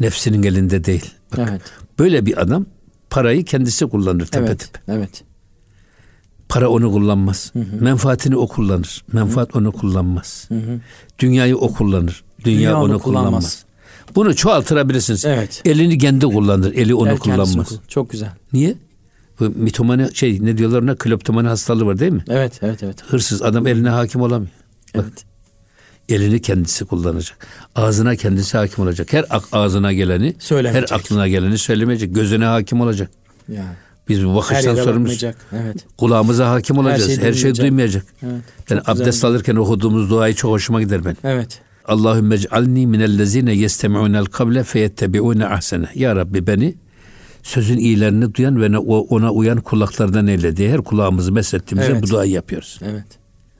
Nefsinin 0.00 0.42
elinde 0.42 0.84
değil. 0.84 1.10
Bak, 1.32 1.48
Evet. 1.50 1.62
Böyle 1.98 2.26
bir 2.26 2.42
adam 2.42 2.66
parayı 3.10 3.44
kendisi 3.44 3.86
kullanır 3.86 4.26
tepe 4.26 4.46
Evet. 4.46 4.58
tepe. 4.72 4.92
Evet. 4.92 5.24
Para 6.48 6.68
onu 6.68 6.92
kullanmaz. 6.92 7.52
Menfaatini 7.80 8.36
o 8.36 8.48
kullanır. 8.48 9.04
Menfaat 9.12 9.56
onu 9.56 9.72
kullanmaz. 9.72 10.48
Dünyayı 11.18 11.56
o 11.56 11.72
kullanır. 11.72 12.24
Dünya, 12.44 12.58
Dünya 12.58 12.76
onu 12.76 12.84
onu 12.84 12.98
kullanmaz. 12.98 13.24
kullanmaz. 13.30 13.64
Bunu 14.14 14.36
çoğaltırabilirsiniz. 14.36 15.24
Evet. 15.24 15.62
Elini 15.64 15.98
kendi 15.98 16.26
kullanır. 16.26 16.72
Eli 16.74 16.94
onu 16.94 17.08
El 17.10 17.16
kullanmaz. 17.18 17.68
kul- 17.68 17.76
Çok 17.88 18.10
güzel. 18.10 18.30
Niye? 18.52 18.74
Bu 19.40 19.44
mitomani 19.56 20.14
şey 20.14 20.38
ne 20.44 20.58
diyorlar 20.58 20.82
ona 20.82 20.94
kleptomani 20.94 21.48
hastalığı 21.48 21.86
var 21.86 21.98
değil 21.98 22.12
mi? 22.12 22.24
Evet, 22.28 22.58
evet, 22.62 22.82
evet. 22.82 23.02
Hırsız 23.08 23.42
adam 23.42 23.66
eline 23.66 23.88
hakim 23.88 24.20
olamıyor. 24.20 24.50
Bak, 24.96 25.04
Evet. 25.04 25.24
elini 26.08 26.40
kendisi 26.42 26.84
kullanacak. 26.84 27.46
Ağzına 27.74 28.16
kendisi 28.16 28.56
hakim 28.58 28.84
olacak. 28.84 29.12
Her 29.12 29.24
ağzına 29.52 29.92
geleni, 29.92 30.26
her 30.26 30.40
Söylemeyecek. 30.40 30.92
aklına 30.92 31.28
geleni 31.28 31.58
söylemeyecek. 31.58 32.14
Gözüne 32.14 32.44
hakim 32.44 32.80
olacak. 32.80 33.10
Yani. 33.48 33.64
Biz 34.08 34.24
bu 34.24 34.28
Her 34.30 34.36
bakıştan 34.36 34.76
bakmayacak. 34.76 35.36
Evet. 35.52 35.76
Kulağımıza 35.98 36.50
hakim 36.50 36.78
olacağız. 36.78 37.06
şeyi 37.06 37.18
Her, 37.18 37.32
şeyi 37.32 37.56
duymayacak. 37.56 38.04
Evet. 38.22 38.34
Çok 38.68 38.78
güzel. 38.78 38.82
abdest 38.86 39.24
alırken 39.24 39.56
okuduğumuz 39.56 40.10
duayı 40.10 40.34
çok 40.34 40.50
hoşuma 40.50 40.82
gider 40.82 41.04
ben. 41.04 41.16
Evet. 41.24 41.60
Allahümme 41.84 42.34
ec'alni 42.34 42.86
minellezine 42.86 43.52
yestemi'unel 43.54 44.24
kavle 44.24 44.64
feyettebi'une 44.64 45.46
ahsene. 45.46 45.88
Ya 45.94 46.16
Rabbi 46.16 46.46
beni 46.46 46.74
sözün 47.42 47.78
iyilerini 47.78 48.34
duyan 48.34 48.60
ve 48.60 48.78
ona 48.78 49.30
uyan 49.32 49.60
kulaklardan 49.60 50.26
eyle 50.26 50.56
diye 50.56 50.70
her 50.70 50.80
kulağımızı 50.80 51.32
meslettiğimizde 51.32 51.92
Evet. 51.92 52.02
bu 52.02 52.08
duayı 52.08 52.30
yapıyoruz. 52.30 52.80
Evet. 52.82 53.06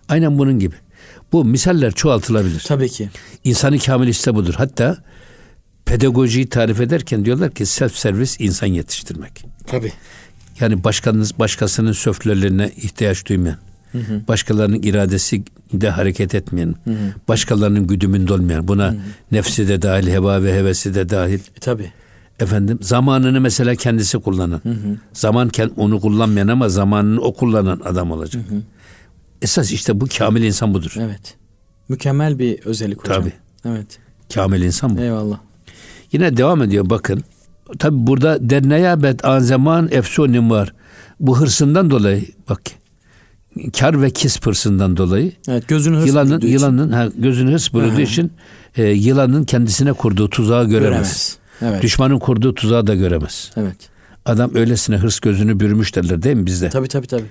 Aynen 0.08 0.38
bunun 0.38 0.58
gibi. 0.58 0.74
Bu 1.32 1.44
misaller 1.44 1.92
çoğaltılabilir. 1.92 2.60
Tabii 2.66 2.88
ki. 2.88 3.08
İnsanı 3.44 3.78
kamil 3.78 4.08
işte 4.08 4.34
budur. 4.34 4.54
Hatta 4.56 4.96
pedagojiyi 5.84 6.48
tarif 6.48 6.80
ederken 6.80 7.24
diyorlar 7.24 7.50
ki 7.50 7.66
self 7.66 7.96
servis 7.96 8.40
insan 8.40 8.66
yetiştirmek. 8.66 9.44
Tabii. 9.66 9.92
Yani 10.60 10.84
başkanınız 10.84 11.38
başkasının 11.38 11.92
söflerlerine 11.92 12.70
ihtiyaç 12.76 13.26
duymayan, 13.26 13.58
başkalarının 14.28 14.83
iradesi 14.83 15.42
de 15.72 15.90
hareket 15.90 16.35
etmeyen, 16.35 16.74
başkalarının 17.28 17.87
güdümünde 17.87 18.33
olmayan, 18.33 18.68
buna 18.68 18.94
nefsi 19.33 19.68
de 19.68 19.83
dahil, 19.83 20.07
heva 20.09 20.42
ve 20.42 20.54
hevesi 20.54 20.94
de 20.94 21.09
dahil. 21.09 21.38
E, 21.38 21.61
tabii. 21.61 21.92
Efendim 22.40 22.78
zamanını 22.83 23.40
mesela 23.40 23.74
kendisi 23.74 24.18
kullanan, 24.18 24.61
zaman 25.12 25.48
kend- 25.48 25.74
onu 25.76 26.00
kullanmayan 26.00 26.48
ama 26.48 26.68
zamanını 26.68 27.20
o 27.20 27.35
kullanan 27.35 27.80
adam 27.85 28.11
olacak. 28.11 28.42
Esas 29.42 29.72
işte 29.72 30.00
bu 30.00 30.07
kamil 30.18 30.42
insan 30.42 30.74
budur. 30.74 30.94
Evet. 31.00 31.35
Mükemmel 31.88 32.38
bir 32.38 32.59
özellik 32.61 32.98
hocam. 33.04 33.20
Tabii. 33.22 33.33
Evet. 33.64 33.98
Kamil 34.35 34.62
insan 34.62 34.96
bu. 34.96 35.00
Eyvallah. 35.00 35.38
Yine 36.12 36.37
devam 36.37 36.62
ediyor 36.62 36.90
bakın. 36.90 37.22
Tabi 37.78 38.07
burada 38.07 38.50
derneyabet 38.50 39.24
an 39.24 39.38
zaman 39.38 39.88
efsunim 39.92 40.50
var. 40.50 40.72
Bu 41.20 41.40
hırsından 41.40 41.90
dolayı 41.90 42.24
bak 42.48 42.62
kar 43.79 44.03
ve 44.03 44.11
kisp 44.11 44.47
hırsından 44.47 44.97
dolayı 44.97 45.33
Evet. 45.49 45.69
Gözünü 45.69 45.97
hırs 45.97 46.07
yılanın 46.07 46.38
için 46.38 46.49
yılanın 46.49 46.93
ha, 46.93 47.09
gözünü 47.19 47.53
hırs 47.53 47.75
bürüdüğü 47.75 48.03
için 48.03 48.33
e, 48.77 48.83
yılanın 48.83 49.45
kendisine 49.45 49.93
kurduğu 49.93 50.31
tuzağı 50.31 50.69
göremez. 50.69 50.90
göremez. 50.90 51.38
Evet. 51.62 51.83
Düşmanın 51.83 52.19
kurduğu 52.19 52.55
tuzağı 52.55 52.87
da 52.87 52.95
göremez. 52.95 53.51
Evet. 53.57 53.77
Adam 54.25 54.51
öylesine 54.55 54.97
hırs 54.97 55.21
gözünü 55.21 55.61
bürümüş 55.61 55.97
derler 55.97 56.23
değil 56.23 56.37
mi 56.37 56.47
bizde? 56.47 56.69
Tabii 56.69 56.88
tabii 56.88 57.07
tabii. 57.07 57.25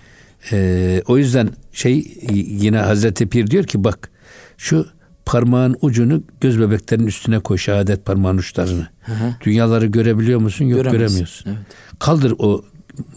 Ee, 0.52 1.02
o 1.08 1.18
yüzden 1.18 1.50
şey 1.72 2.18
yine 2.34 2.78
Hazreti 2.78 3.30
Pir 3.30 3.48
diyor 3.48 3.64
ki 3.64 3.84
bak 3.84 4.10
şu 4.58 4.88
parmağın 5.26 5.78
ucunu 5.82 6.24
göz 6.42 6.60
bebeklerinin 6.60 7.08
üstüne 7.08 7.40
koy 7.40 7.58
şehadet 7.58 8.06
parmağın 8.06 8.38
uçlarını. 8.38 8.88
Hı 9.02 9.12
hı. 9.12 9.34
Dünyaları 9.46 9.86
görebiliyor 9.86 10.40
musun? 10.40 10.66
Yok 10.66 10.78
Göremez. 10.78 11.00
göremiyorsun. 11.00 11.50
Evet. 11.50 11.60
Kaldır 12.00 12.34
o 12.40 12.64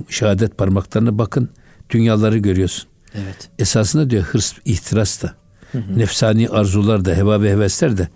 şehadet 0.09 0.59
parmaklarını 0.59 1.19
bakın 1.19 1.49
dünyaları 1.91 2.39
görüyorsun. 2.39 2.89
Evet. 3.17 3.49
Esasında 3.59 4.11
diyor 4.11 4.23
hırs 4.23 4.53
ihtiras 4.65 5.23
da 5.23 5.35
nefsani 5.97 6.49
arzular 6.49 7.05
da 7.05 7.15
heva 7.15 7.43
ve 7.43 7.51
hevesler 7.51 7.99
de 7.99 8.09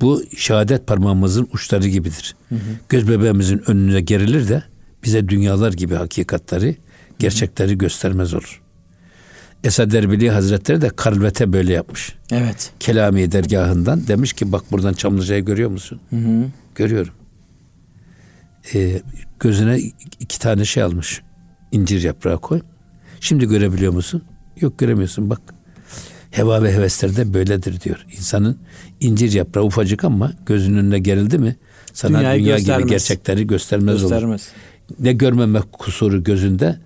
bu 0.00 0.22
şehadet 0.36 0.86
parmağımızın 0.86 1.48
uçları 1.52 1.88
gibidir. 1.88 2.36
Göz 2.88 3.08
bebeğimizin 3.08 3.62
önüne 3.70 4.00
gerilir 4.00 4.48
de 4.48 4.62
bize 5.04 5.28
dünyalar 5.28 5.72
gibi 5.72 5.94
hakikatleri, 5.94 6.76
gerçekleri 7.18 7.78
göstermez 7.78 8.34
olur. 8.34 8.62
Esad 9.64 9.92
Erbili 9.92 10.30
Hazretleri 10.30 10.80
de 10.80 10.88
Karlvet'e 10.88 11.52
böyle 11.52 11.72
yapmış. 11.72 12.14
Evet. 12.30 12.72
Kelami 12.80 13.32
dergahından 13.32 14.06
demiş 14.08 14.32
ki 14.32 14.52
bak 14.52 14.72
buradan 14.72 14.92
Çamlıca'yı 14.92 15.44
görüyor 15.44 15.70
musun? 15.70 16.00
Hı 16.10 16.16
hı. 16.16 16.44
Görüyorum. 16.74 17.14
Ee, 18.74 19.02
gözüne 19.40 19.78
iki 20.20 20.38
tane 20.38 20.64
şey 20.64 20.82
almış. 20.82 21.22
İncir 21.72 22.02
yaprağı 22.02 22.40
koy. 22.40 22.60
Şimdi 23.20 23.46
görebiliyor 23.46 23.92
musun? 23.92 24.22
Yok 24.60 24.78
göremiyorsun 24.78 25.30
bak. 25.30 25.40
Heva 26.30 26.62
ve 26.62 26.72
hevesler 26.74 27.16
de 27.16 27.34
böyledir 27.34 27.80
diyor. 27.80 28.06
İnsanın 28.16 28.58
incir 29.00 29.32
yaprağı 29.32 29.64
ufacık 29.64 30.04
ama 30.04 30.32
gözünün 30.46 30.78
önüne 30.78 30.98
gerildi 30.98 31.38
mi 31.38 31.56
sana 31.92 32.18
Dünyayı 32.18 32.40
dünya 32.40 32.56
gibi 32.56 32.58
göstermez. 32.66 32.90
gerçekleri 32.90 33.46
göstermez, 33.46 33.94
olur. 34.04 34.10
Göstermez. 34.12 34.48
Ne 35.00 35.12
görmemek 35.12 35.72
kusuru 35.72 36.24
gözünde 36.24 36.80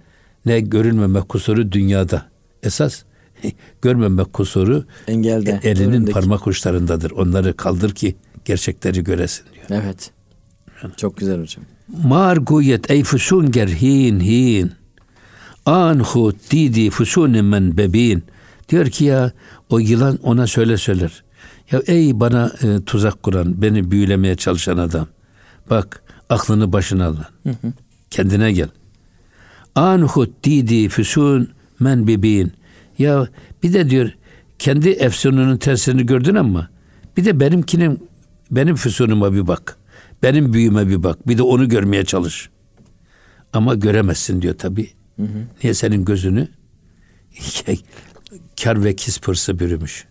ne 0.47 0.61
görülmemek 0.61 1.29
kusuru 1.29 1.73
dünyada. 1.73 2.27
Esas 2.63 3.03
görmemek 3.83 4.33
kusuru 4.33 4.85
Engelde. 5.09 5.61
elinin 5.63 5.89
önündeki. 5.93 6.13
parmak 6.13 6.47
uçlarındadır. 6.47 7.11
Onları 7.11 7.57
kaldır 7.57 7.95
ki 7.95 8.17
gerçekleri 8.45 9.05
göresin 9.05 9.45
diyor. 9.55 9.83
Evet. 9.83 10.11
Çok 10.97 11.17
güzel 11.17 11.41
hocam. 11.41 11.65
Marguyet 12.05 12.91
ey 12.91 13.05
fusunger 13.05 13.69
hin 13.69 14.21
hin. 14.21 14.73
Anhu 15.67 16.33
didi 16.51 16.91
fusunin 16.91 17.45
men 17.45 17.77
bebin. 17.77 18.25
Diyor 18.69 18.87
ki 18.87 19.05
ya 19.05 19.33
o 19.71 19.79
yılan 19.79 20.19
ona 20.23 20.47
şöyle 20.47 20.77
söyler. 20.77 21.23
Ya 21.71 21.83
ey 21.87 22.21
bana 22.21 22.53
e, 22.63 22.85
tuzak 22.85 23.23
kuran, 23.23 23.63
beni 23.63 23.91
büyülemeye 23.91 24.37
çalışan 24.37 24.77
adam. 24.77 25.07
Bak 25.71 26.03
aklını 26.29 26.73
başına 26.73 27.07
al. 27.07 27.17
Kendine 28.11 28.53
gel. 28.53 28.69
Anhu 29.75 30.27
didi 30.45 30.89
fusun 30.89 31.49
men 31.81 32.07
bebin. 32.07 32.53
Ya 32.99 33.29
bir 33.63 33.73
de 33.73 33.91
diyor 33.91 34.11
kendi 34.59 34.89
efsununun 34.89 35.57
tersini 35.57 36.07
gördün 36.07 36.35
ama 36.35 36.69
bir 37.17 37.25
de 37.25 37.41
benimkinin 37.41 38.09
benim 38.51 38.77
füsunuma 38.77 39.33
bir 39.33 39.47
bak. 39.47 39.77
Benim 40.23 40.53
büyüme 40.53 40.89
bir 40.89 41.03
bak. 41.03 41.29
Bir 41.29 41.39
de 41.39 41.43
onu 41.43 41.69
görmeye 41.69 42.05
çalış. 42.05 42.51
Ama 43.53 43.75
göremezsin 43.75 44.43
diyor 44.43 44.55
tabi. 44.59 44.91
Niye 45.63 45.75
senin 45.75 46.05
gözünü 46.05 46.49
kar 48.65 48.85
ve 48.85 48.97
kis 48.97 49.21
pırsı 49.21 49.59
bürümüş. 49.59 50.07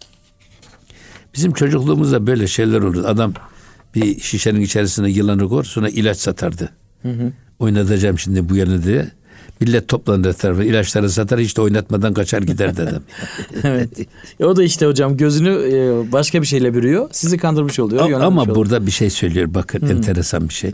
Bizim 1.33 1.53
çocukluğumuzda 1.53 2.27
böyle 2.27 2.47
şeyler 2.47 2.81
olurdu. 2.81 3.03
Adam 3.07 3.33
bir 3.95 4.19
şişenin 4.19 4.61
içerisine 4.61 5.09
yılanı 5.09 5.49
koy 5.49 5.63
sonra 5.63 5.89
ilaç 5.89 6.17
satardı. 6.17 6.69
Hı 7.01 7.09
hı. 7.09 7.31
Oynatacağım 7.59 8.19
şimdi 8.19 8.49
bu 8.49 8.55
yanı 8.55 8.83
diye. 8.83 9.11
Millet 9.61 9.87
toplanır 9.87 10.29
etrafı 10.29 10.63
ilaçları 10.63 11.09
satar 11.09 11.39
hiç 11.39 11.57
de 11.57 11.61
oynatmadan 11.61 12.13
kaçar 12.13 12.41
gider 12.41 12.77
dedim. 12.77 13.03
evet. 13.63 13.89
E 14.39 14.45
o 14.45 14.55
da 14.55 14.63
işte 14.63 14.85
hocam 14.85 15.17
gözünü 15.17 15.49
e, 15.49 16.11
başka 16.11 16.41
bir 16.41 16.47
şeyle 16.47 16.73
bürüyor. 16.73 17.09
Sizi 17.11 17.37
kandırmış 17.37 17.79
oluyor. 17.79 18.11
Ama, 18.11 18.25
ama 18.25 18.55
burada 18.55 18.85
bir 18.85 18.91
şey 18.91 19.09
söylüyor 19.09 19.53
bakın 19.53 19.81
hmm. 19.81 19.91
enteresan 19.91 20.49
bir 20.49 20.53
şey. 20.53 20.71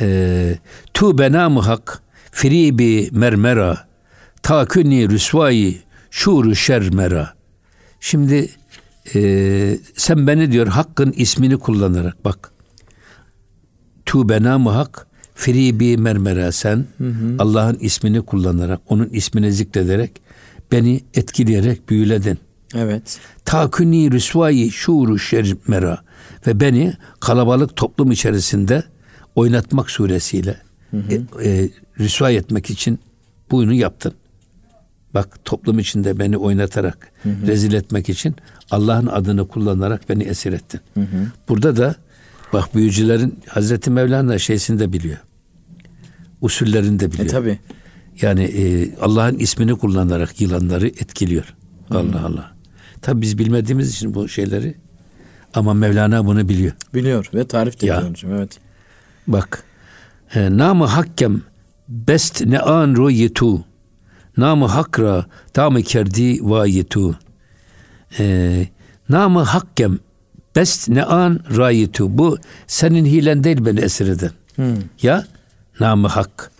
Ee, 0.00 0.58
tu 0.94 1.18
benamı 1.18 1.60
hak 1.60 2.02
fribi 2.32 3.08
mermera 3.12 3.88
takuni 4.42 5.08
rüsvayı 5.08 5.74
şuru 6.10 6.54
şermera. 6.54 7.34
Şimdi 8.00 8.50
e, 9.14 9.78
sen 9.96 10.26
beni 10.26 10.52
diyor 10.52 10.66
hakkın 10.66 11.12
ismini 11.12 11.58
kullanarak 11.58 12.24
bak. 12.24 12.52
Tu 14.06 14.28
benamı 14.28 14.70
hak 14.70 15.06
Fri 15.40 15.80
bi 15.80 15.96
mermera 15.96 16.52
sen 16.52 16.86
Allah'ın 17.38 17.78
ismini 17.80 18.22
kullanarak, 18.22 18.80
onun 18.88 19.08
ismini 19.08 19.52
zikrederek 19.52 20.22
beni 20.72 21.00
etkileyerek 21.14 21.88
büyüledin. 21.88 22.38
Evet. 22.74 23.18
Takuni 23.44 24.12
rüsvayi 24.12 24.70
şuuru 24.70 25.18
şermera 25.18 25.98
ve 26.46 26.60
beni 26.60 26.92
kalabalık 27.20 27.76
toplum 27.76 28.10
içerisinde 28.10 28.82
oynatmak 29.34 29.90
suresiyle 29.90 30.56
hı 30.90 30.96
hı. 30.96 31.42
E, 31.42 31.48
e, 31.48 31.70
rüsva 32.00 32.30
etmek 32.30 32.70
için 32.70 32.98
bunu 33.50 33.74
yaptın. 33.74 34.12
Bak 35.14 35.44
toplum 35.44 35.78
içinde 35.78 36.18
beni 36.18 36.36
oynatarak 36.36 37.12
hı 37.22 37.28
hı. 37.28 37.46
rezil 37.46 37.72
etmek 37.72 38.08
için 38.08 38.36
Allah'ın 38.70 39.06
adını 39.06 39.48
kullanarak 39.48 40.08
beni 40.08 40.22
esir 40.22 40.52
ettin. 40.52 40.80
Hı 40.94 41.00
hı. 41.00 41.26
Burada 41.48 41.76
da 41.76 41.94
bak 42.52 42.74
büyücülerin 42.74 43.38
Hazreti 43.46 43.90
Mevlana 43.90 44.38
şeysini 44.38 44.78
de 44.78 44.92
biliyor 44.92 45.18
usullerini 46.40 47.00
de 47.00 47.12
biliyor. 47.12 47.26
E, 47.26 47.28
tabii. 47.28 47.58
Yani 48.20 48.42
e, 48.42 48.94
Allah'ın 49.00 49.38
ismini 49.38 49.78
kullanarak 49.78 50.40
yılanları 50.40 50.86
etkiliyor. 50.86 51.54
Hmm. 51.88 51.96
Allah 51.96 52.26
Allah. 52.26 52.52
Tabi 53.02 53.20
biz 53.20 53.38
bilmediğimiz 53.38 53.90
için 53.90 54.14
bu 54.14 54.28
şeyleri 54.28 54.74
ama 55.54 55.74
Mevlana 55.74 56.26
bunu 56.26 56.48
biliyor. 56.48 56.72
Biliyor 56.94 57.30
ve 57.34 57.46
tarif 57.46 57.80
de 57.80 57.86
ediyor 57.86 58.10
hocam. 58.10 58.32
Evet. 58.32 58.58
Bak. 59.26 59.64
E, 60.34 60.56
namı 60.56 60.84
hakkem 60.84 61.42
best 61.90 62.46
ne 62.46 62.58
an 62.58 62.96
royetu. 62.96 63.64
Namı 64.36 64.66
hakra 64.66 65.26
tamı 65.52 65.82
kerdi 65.82 66.38
vayetu. 66.50 67.18
E, 68.18 68.66
namı 69.08 69.42
hakkem 69.42 69.98
best 70.56 70.88
ne 70.88 71.04
an 71.04 71.40
rayetu. 71.56 72.18
Bu 72.18 72.38
senin 72.66 73.04
hilen 73.04 73.44
değil 73.44 73.64
beni 73.64 73.80
esir 73.80 74.08
eden. 74.08 74.30
Hmm. 74.54 74.76
Ya 75.02 75.26
namı 75.80 76.08
hak 76.08 76.50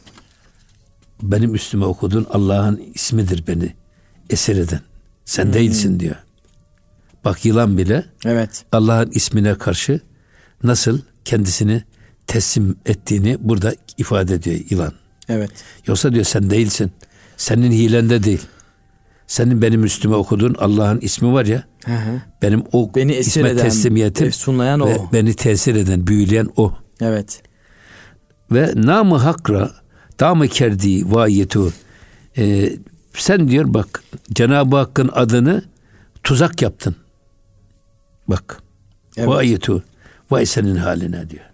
benim 1.22 1.54
üstüme 1.54 1.84
okudun 1.84 2.26
Allah'ın 2.30 2.82
ismidir 2.94 3.46
beni 3.46 3.74
esir 4.30 4.56
eden. 4.56 4.80
Sen 5.24 5.44
hmm. 5.44 5.52
değilsin 5.52 6.00
diyor. 6.00 6.16
Bak 7.24 7.44
yılan 7.44 7.78
bile 7.78 8.04
evet. 8.24 8.64
Allah'ın 8.72 9.10
ismine 9.10 9.54
karşı 9.54 10.00
nasıl 10.62 11.00
kendisini 11.24 11.82
teslim 12.26 12.76
ettiğini 12.86 13.36
burada 13.40 13.74
ifade 13.98 14.34
ediyor 14.34 14.60
yılan. 14.70 14.99
Evet. 15.30 15.50
Yoksa 15.86 16.12
diyor 16.12 16.24
sen 16.24 16.50
değilsin. 16.50 16.92
Senin 17.36 17.70
hilende 17.70 18.22
değil. 18.22 18.42
Senin 19.26 19.62
benim 19.62 19.84
üstüme 19.84 20.16
okuduğun 20.16 20.54
Allah'ın 20.58 21.00
ismi 21.00 21.32
var 21.32 21.46
ya. 21.46 21.64
Hı 21.84 21.92
hı. 21.92 22.20
Benim 22.42 22.64
o 22.72 22.90
beni 22.94 23.14
isme 23.14 23.48
eden, 23.48 23.62
teslimiyetim 23.62 24.32
sunlayan 24.32 24.80
o. 24.80 25.08
beni 25.12 25.34
tesir 25.34 25.74
eden, 25.74 26.06
büyüleyen 26.06 26.48
o. 26.56 26.72
Evet 27.00 27.42
ve 28.52 28.72
namı 28.76 29.16
hakra 29.16 29.70
damı 30.20 30.48
kerdi 30.48 31.14
vayetu 31.14 31.72
ee, 32.38 32.72
sen 33.14 33.48
diyor 33.48 33.74
bak 33.74 34.04
Cenab-ı 34.32 34.76
Hakk'ın 34.76 35.10
adını 35.12 35.62
tuzak 36.24 36.62
yaptın. 36.62 36.96
Bak. 38.28 38.62
Evet. 39.16 39.28
Vayetu 39.28 39.82
vay 40.30 40.46
senin 40.46 40.76
haline 40.76 41.30
diyor. 41.30 41.44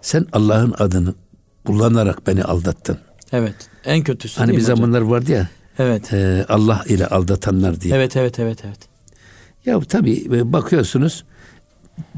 Sen 0.00 0.26
Allah'ın 0.32 0.74
adını 0.78 1.14
kullanarak 1.66 2.26
beni 2.26 2.44
aldattın. 2.44 2.98
Evet. 3.32 3.54
En 3.84 4.02
kötüsü 4.02 4.40
Hani 4.40 4.56
bir 4.56 4.60
zamanlar 4.60 5.00
vardı 5.00 5.32
ya. 5.32 5.48
Evet. 5.78 6.12
E, 6.12 6.46
Allah 6.48 6.84
ile 6.88 7.06
aldatanlar 7.06 7.80
diye. 7.80 7.96
Evet, 7.96 8.16
evet, 8.16 8.38
evet, 8.38 8.58
evet. 8.64 8.78
Ya 9.66 9.80
tabii 9.80 10.24
e, 10.32 10.52
bakıyorsunuz 10.52 11.24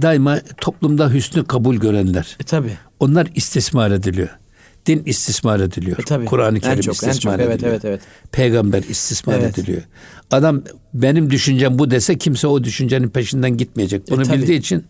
daima 0.03 0.41
toplumda 0.57 1.11
hüsnü 1.11 1.45
kabul 1.45 1.77
görenler. 1.77 2.37
E 2.41 2.45
tabi. 2.45 2.71
Onlar 3.01 3.29
istismar 3.35 3.91
ediliyor. 3.91 4.29
Din 4.87 5.03
istismar 5.07 5.61
ediliyor. 5.61 6.23
E, 6.23 6.25
Kur'an-ı 6.25 6.61
Kerim 6.61 6.81
çok, 6.81 6.95
istismar 6.95 7.39
çok, 7.39 7.47
ediliyor. 7.47 7.51
Evet, 7.51 7.65
evet, 7.65 7.85
evet. 7.85 8.01
Peygamber 8.33 8.83
istismar 8.83 9.39
evet. 9.39 9.59
ediliyor. 9.59 9.83
Adam 10.31 10.63
benim 10.95 11.31
düşüncem 11.31 11.79
bu 11.79 11.91
dese 11.91 12.19
kimse 12.19 12.47
o 12.47 12.65
düşüncenin 12.65 13.09
peşinden 13.09 13.57
gitmeyecek. 13.57 14.11
Bunu 14.11 14.23
e, 14.23 14.33
bildiği 14.33 14.59
için 14.59 14.85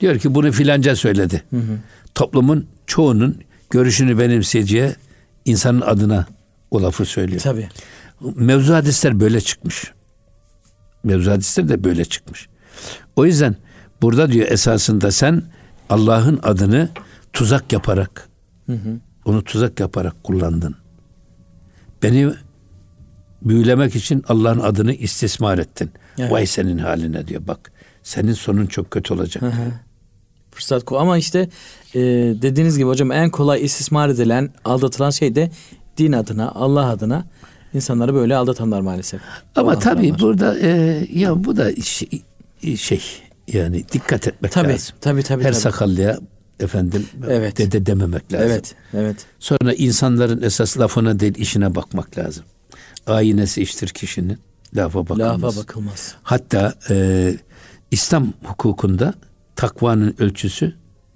diyor 0.00 0.18
ki 0.18 0.34
bunu 0.34 0.52
filanca 0.52 0.96
söyledi. 0.96 1.42
Hı 1.50 1.56
hı. 1.56 1.78
Toplumun 2.14 2.66
çoğunun 2.86 3.38
görüşünü 3.74 4.18
benimseyeceği 4.18 4.92
insanın 5.44 5.80
adına 5.80 6.26
o 6.70 6.82
lafı 6.82 7.04
söylüyor. 7.04 7.40
Tabii. 7.40 7.68
Mevzu 8.20 8.74
hadisler 8.74 9.20
böyle 9.20 9.40
çıkmış. 9.40 9.92
Mevzu 11.04 11.30
hadisler 11.30 11.68
de 11.68 11.84
böyle 11.84 12.04
çıkmış. 12.04 12.48
O 13.16 13.26
yüzden 13.26 13.56
Burada 14.04 14.32
diyor 14.32 14.48
esasında 14.50 15.10
sen 15.10 15.42
Allah'ın 15.88 16.40
adını 16.42 16.88
tuzak 17.32 17.72
yaparak 17.72 18.28
hı 18.66 18.72
hı. 18.72 19.00
onu 19.24 19.44
tuzak 19.44 19.80
yaparak 19.80 20.24
kullandın. 20.24 20.76
Beni 22.02 22.32
büyülemek 23.42 23.96
için 23.96 24.24
Allah'ın 24.28 24.60
adını 24.60 24.92
istismar 24.92 25.58
ettin. 25.58 25.90
Evet. 26.18 26.32
Vay 26.32 26.46
senin 26.46 26.78
haline 26.78 27.28
diyor 27.28 27.42
bak. 27.46 27.72
Senin 28.02 28.32
sonun 28.32 28.66
çok 28.66 28.90
kötü 28.90 29.14
olacak. 29.14 29.42
Hı 29.42 29.46
hı. 29.46 29.72
Fırsat 30.54 30.84
ko 30.84 30.98
ama 30.98 31.18
işte 31.18 31.48
e, 31.94 32.00
dediğiniz 32.42 32.78
gibi 32.78 32.88
hocam 32.88 33.12
en 33.12 33.30
kolay 33.30 33.64
istismar 33.64 34.08
edilen, 34.08 34.50
aldatılan 34.64 35.10
şey 35.10 35.34
de 35.34 35.50
din 35.98 36.12
adına, 36.12 36.50
Allah 36.50 36.88
adına 36.88 37.24
insanları 37.74 38.14
böyle 38.14 38.36
aldatanlar 38.36 38.80
maalesef. 38.80 39.20
Ama 39.56 39.78
tabii 39.78 40.18
burada 40.20 40.58
e, 40.58 41.02
ya 41.12 41.44
bu 41.44 41.56
da 41.56 41.76
şey, 41.76 42.22
şey 42.76 43.02
yani 43.52 43.84
dikkat 43.92 44.28
etmek 44.28 44.52
tabii, 44.52 44.72
lazım. 44.72 44.96
Tabii 45.00 45.22
tabii. 45.22 45.44
Her 45.44 45.52
tabii. 45.52 45.60
sakallıya 45.60 46.18
efendim 46.60 47.06
evet. 47.28 47.58
dede 47.58 47.86
dememek 47.86 48.32
lazım. 48.32 48.50
Evet, 48.50 48.74
evet. 48.94 49.16
Sonra 49.38 49.72
insanların 49.72 50.42
esas 50.42 50.78
lafına 50.78 51.20
değil 51.20 51.34
işine 51.36 51.74
bakmak 51.74 52.18
lazım. 52.18 52.44
Ayinesi 53.06 53.62
iştir 53.62 53.88
kişinin. 53.88 54.38
Lafa 54.74 55.08
bakılmaz. 55.08 55.42
Lafa 55.42 55.60
bakılmaz. 55.60 56.14
Hatta 56.22 56.74
e, 56.90 57.36
İslam 57.90 58.32
hukukunda 58.44 59.14
takvanın 59.56 60.14
ölçüsü 60.18 60.74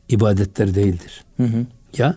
ibadetler 0.08 0.74
değildir. 0.74 1.24
Hı 1.36 1.42
hı. 1.42 1.66
Ya 1.98 2.16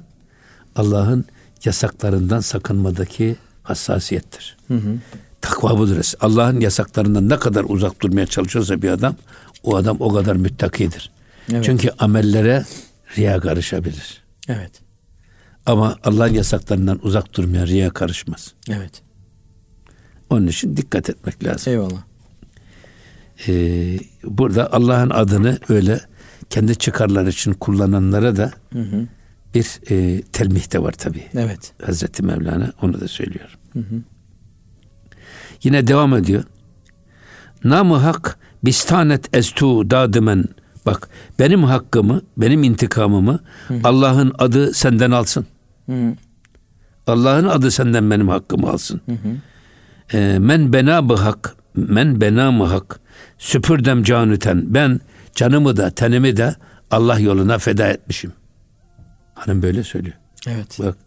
Allah'ın 0.75 1.25
yasaklarından 1.65 2.39
sakınmadaki 2.39 3.35
hassasiyettir. 3.63 4.57
Hı 4.67 4.73
hı. 4.73 4.97
Takva 5.41 5.77
budur. 5.77 6.11
Allah'ın 6.19 6.59
yasaklarından 6.59 7.29
ne 7.29 7.39
kadar 7.39 7.65
uzak 7.67 8.01
durmaya 8.01 8.27
çalışıyorsa 8.27 8.81
bir 8.81 8.89
adam 8.89 9.15
o 9.63 9.75
adam 9.75 9.97
o 9.99 10.13
kadar 10.13 10.35
müttakidir. 10.35 11.11
Evet. 11.51 11.65
Çünkü 11.65 11.89
amellere 11.99 12.65
riya 13.17 13.39
karışabilir. 13.39 14.21
Evet. 14.47 14.71
Ama 15.65 15.97
Allah'ın 16.03 16.33
yasaklarından 16.33 16.99
uzak 17.03 17.33
durmayan 17.33 17.67
riya 17.67 17.89
karışmaz. 17.89 18.53
Evet. 18.69 19.01
Onun 20.29 20.47
için 20.47 20.77
dikkat 20.77 21.09
etmek 21.09 21.43
lazım. 21.43 21.73
Eyvallah. 21.73 22.03
Ee, 23.47 23.99
burada 24.23 24.73
Allah'ın 24.73 25.09
adını 25.09 25.59
öyle 25.69 26.01
kendi 26.51 26.75
çıkarları 26.75 27.29
için 27.29 27.53
kullananlara 27.53 28.37
da 28.37 28.51
hı 28.73 28.79
hı. 28.79 29.07
bir 29.53 29.79
e, 29.91 30.21
telmih 30.21 30.73
de 30.73 30.83
var 30.83 30.91
tabi. 30.91 31.23
Evet. 31.33 31.73
Hazreti 31.85 32.23
Mevlana 32.23 32.71
onu 32.81 33.01
da 33.01 33.07
söylüyor. 33.07 33.57
Hı 33.73 33.79
hı. 33.79 33.95
Yine 35.63 35.87
devam 35.87 36.15
ediyor. 36.15 36.43
Namı 37.63 37.95
hak 37.95 38.37
bistanet 38.65 39.35
estu 39.35 39.89
dadımen. 39.89 40.45
Bak 40.85 41.09
benim 41.39 41.63
hakkımı, 41.63 42.21
benim 42.37 42.63
intikamımı 42.63 43.39
Allah'ın 43.83 44.33
adı 44.39 44.73
senden 44.73 45.11
alsın. 45.11 45.45
Allah'ın 47.07 47.47
adı 47.47 47.71
senden 47.71 48.11
benim 48.11 48.29
hakkımı 48.29 48.69
alsın. 48.69 49.01
Hı 49.05 49.11
hı. 49.11 50.17
E, 50.17 50.39
men 50.39 50.73
benabı 50.73 51.13
hak, 51.13 51.55
men 51.75 52.21
benamı 52.21 52.63
hak, 52.63 52.99
süpürdem 53.37 54.03
canüten. 54.03 54.73
Ben 54.73 54.99
canımı 55.35 55.77
da 55.77 55.89
tenimi 55.89 56.37
de 56.37 56.55
Allah 56.91 57.19
yoluna 57.19 57.57
feda 57.57 57.87
etmişim. 57.87 58.33
Hanım 59.33 59.61
böyle 59.61 59.83
söylüyor. 59.83 60.15
Evet. 60.47 60.79
Bak 60.79 60.97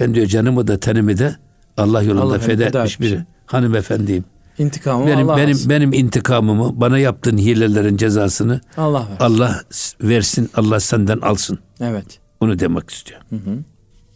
ben 0.00 0.14
diyor 0.14 0.26
canımı 0.26 0.68
da 0.68 0.80
tenimi 0.80 1.18
de 1.18 1.36
Allah 1.76 2.02
yolunda 2.02 2.22
Allah 2.24 2.38
feda, 2.38 2.64
feda 2.64 2.78
etmiş 2.78 3.00
biri. 3.00 3.24
Hanımefendiyim. 3.46 4.24
İntikamı 4.58 5.06
benim 5.06 5.28
Allah 5.28 5.36
benim 5.36 5.50
alsın. 5.50 5.70
benim 5.70 5.92
intikamımı, 5.92 6.80
bana 6.80 6.98
yaptığın 6.98 7.38
hilelerin 7.38 7.96
cezasını 7.96 8.60
Allah 8.76 9.00
ver. 9.10 9.16
Allah 9.20 9.60
versin, 10.02 10.50
Allah 10.54 10.80
senden 10.80 11.18
alsın. 11.18 11.58
Evet. 11.80 12.18
Onu 12.40 12.58
demek 12.58 12.90
istiyor. 12.90 13.20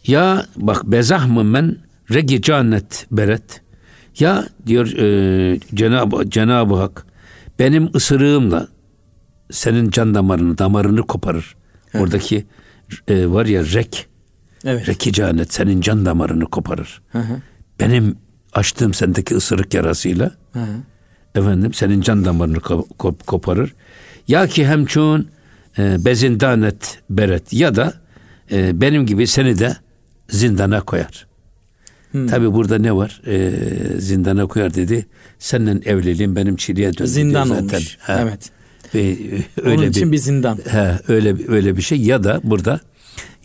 Ya 0.06 0.46
bak 0.56 0.84
bezah 0.84 1.26
mı 1.26 1.44
men 1.44 1.76
regi 2.12 2.42
canet 2.42 3.06
beret. 3.10 3.62
Ya 4.18 4.44
diyor 4.66 4.86
e, 4.86 5.60
Cenab-ı 5.74 6.30
Cenab-ı 6.30 6.74
Hak 6.74 7.06
benim 7.58 7.90
ısırığımla 7.94 8.68
senin 9.52 9.90
can 9.90 10.14
damarını 10.14 10.58
damarını 10.58 11.02
koparır. 11.06 11.56
Oradaki 11.94 12.46
e, 13.08 13.26
var 13.26 13.46
ya 13.46 13.64
rek 13.64 14.06
Evet. 14.64 14.88
reki 14.88 15.12
canet 15.12 15.52
senin 15.54 15.80
can 15.80 16.06
damarını 16.06 16.46
koparır. 16.46 17.02
Hı 17.12 17.18
hı. 17.18 17.36
Benim 17.80 18.16
açtığım 18.52 18.94
sendeki 18.94 19.34
ısırık 19.36 19.74
yarasıyla 19.74 20.30
Hı 20.52 20.58
hı. 20.60 20.66
efendim 21.34 21.74
senin 21.74 22.00
can 22.00 22.24
damarını 22.24 22.56
ko- 22.56 22.88
ko- 22.98 23.24
koparır. 23.26 23.74
Ya 24.28 24.46
ki 24.46 24.66
hemçun 24.66 25.28
e, 25.78 26.04
bezindanet 26.04 26.98
beret 27.10 27.52
ya 27.52 27.74
da 27.76 27.94
e, 28.52 28.80
benim 28.80 29.06
gibi 29.06 29.26
seni 29.26 29.58
de 29.58 29.76
zindana 30.28 30.80
koyar. 30.80 31.26
Hmm. 32.12 32.26
Tabi 32.26 32.52
burada 32.52 32.78
ne 32.78 32.96
var? 32.96 33.22
E, 33.26 33.52
zindana 34.00 34.46
koyar 34.46 34.74
dedi. 34.74 35.06
Senin 35.38 35.82
evliliğin 35.84 36.36
benim 36.36 36.56
çiliğe 36.56 36.88
döndü. 36.92 37.06
Zindan 37.08 37.48
diyor 37.48 37.58
olmuş. 37.58 37.98
Ha. 38.00 38.18
Evet. 38.22 38.50
Ve, 38.94 39.00
e, 39.00 39.14
Onun 39.62 39.70
öyle 39.70 39.86
için 39.86 40.06
bir, 40.08 40.12
bir 40.12 40.18
zindan. 40.18 40.58
He, 40.68 40.98
öyle 41.08 41.36
öyle 41.48 41.76
bir 41.76 41.82
şey 41.82 42.00
ya 42.00 42.24
da 42.24 42.40
burada 42.44 42.80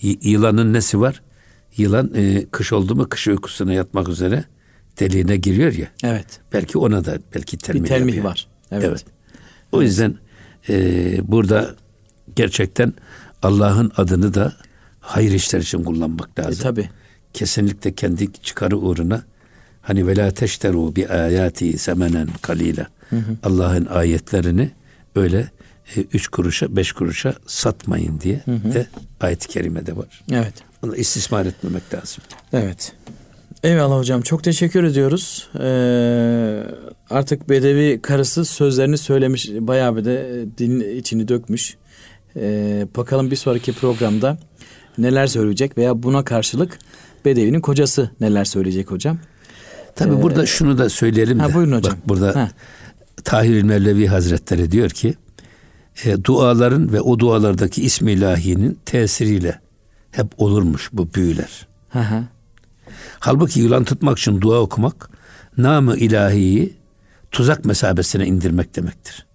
yılanın 0.01 0.73
nesi 0.73 0.99
var? 0.99 1.21
Yılan 1.77 2.11
e, 2.15 2.45
kış 2.51 2.73
oldu 2.73 2.95
mu 2.95 3.09
kış 3.09 3.27
uykusuna 3.27 3.73
yatmak 3.73 4.09
üzere 4.09 4.43
deliğine 4.99 5.37
giriyor 5.37 5.73
ya. 5.73 5.87
Evet. 6.03 6.25
Belki 6.53 6.77
ona 6.77 7.05
da 7.05 7.17
belki 7.35 7.57
telmih, 7.57 7.83
Bir 7.83 7.87
telmih 7.87 8.13
yapıyor. 8.13 8.25
var. 8.31 8.47
Evet. 8.71 8.83
Evet. 8.87 9.05
O 9.71 9.81
yüzden 9.81 10.15
e, 10.69 10.75
burada 11.31 11.75
gerçekten 12.35 12.93
Allah'ın 13.43 13.91
adını 13.97 14.33
da 14.33 14.53
hayır 14.99 15.31
işler 15.31 15.59
için 15.59 15.83
kullanmak 15.83 16.29
E, 16.37 16.41
lazım. 16.41 16.63
tabi. 16.63 16.89
Kesinlikle 17.33 17.93
kendi 17.95 18.33
çıkarı 18.33 18.77
uğruna 18.77 19.23
hani 19.81 20.07
vela 20.07 20.31
teşteru 20.31 20.95
bi 20.95 21.07
ayati 21.07 21.77
semenen 21.77 22.27
kalila. 22.41 22.87
Allah'ın 23.43 23.85
ayetlerini 23.85 24.71
öyle 25.15 25.49
e, 25.95 26.01
üç 26.13 26.27
kuruşa 26.27 26.75
beş 26.75 26.91
kuruşa 26.91 27.33
satmayın 27.47 28.19
diye 28.21 28.43
de 28.47 28.87
ayet-i 29.21 29.47
kerimede 29.47 29.97
var. 29.97 30.23
Evet. 30.31 30.53
Onu 30.83 30.95
istismar 30.95 31.45
etmemek 31.45 31.93
lazım. 31.93 32.23
Evet. 32.53 32.93
Eyvallah 33.63 33.97
hocam. 33.97 34.21
Çok 34.21 34.43
teşekkür 34.43 34.83
ediyoruz. 34.83 35.49
Ee, 35.59 36.63
artık 37.09 37.49
Bedevi 37.49 38.01
karısı 38.01 38.45
sözlerini 38.45 38.97
söylemiş. 38.97 39.49
Bayağı 39.59 39.95
bir 39.97 40.05
de 40.05 40.45
dilin 40.57 40.97
içini 40.97 41.27
dökmüş. 41.27 41.77
Ee, 42.35 42.87
bakalım 42.97 43.31
bir 43.31 43.35
sonraki 43.35 43.73
programda 43.73 44.37
neler 44.97 45.27
söyleyecek 45.27 45.77
veya 45.77 46.03
buna 46.03 46.23
karşılık 46.25 46.79
Bedevi'nin 47.25 47.61
kocası 47.61 48.09
neler 48.21 48.45
söyleyecek 48.45 48.91
hocam. 48.91 49.17
Tabi 49.95 50.21
burada 50.21 50.45
şunu 50.45 50.77
da 50.77 50.89
söyleyelim 50.89 51.39
Ee, 51.39 51.43
Ha, 51.43 51.49
de. 51.49 51.53
buyurun 51.53 51.71
hocam. 51.77 51.93
Bak 51.97 52.09
burada 52.09 52.35
Ha. 52.35 52.49
Tahir 53.23 53.63
Mevlevi 53.63 54.07
Hazretleri 54.07 54.71
diyor 54.71 54.89
ki 54.89 55.13
e, 56.05 56.23
duaların 56.23 56.93
ve 56.93 57.01
o 57.01 57.19
dualardaki 57.19 57.81
ismi 57.81 58.11
ilahinin 58.11 58.79
tesiriyle 58.85 59.59
hep 60.11 60.27
olurmuş 60.37 60.89
bu 60.93 61.13
büyüler. 61.13 61.67
Hı 61.89 61.99
hı. 61.99 62.23
Halbuki 63.19 63.59
yılan 63.59 63.83
tutmak 63.83 64.17
için 64.19 64.41
dua 64.41 64.59
okumak 64.59 65.09
namı 65.57 65.97
ilahiyi 65.97 66.73
tuzak 67.31 67.65
mesabesine 67.65 68.25
indirmek 68.27 68.75
demektir. 68.75 69.25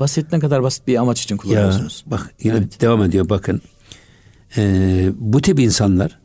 Basit 0.00 0.32
ne 0.32 0.38
kadar 0.40 0.62
basit 0.62 0.86
bir 0.86 0.96
amaç 0.96 1.22
için 1.22 1.34
Ya 1.34 1.38
kullanıyorsunuz. 1.38 2.04
bak 2.06 2.30
yine 2.42 2.56
Evet. 2.56 2.80
devam 2.80 3.02
ediyor 3.02 3.28
bakın. 3.28 3.62
Ee, 4.56 5.10
bu 5.18 5.40
tip 5.40 5.60
insanlar 5.60 6.18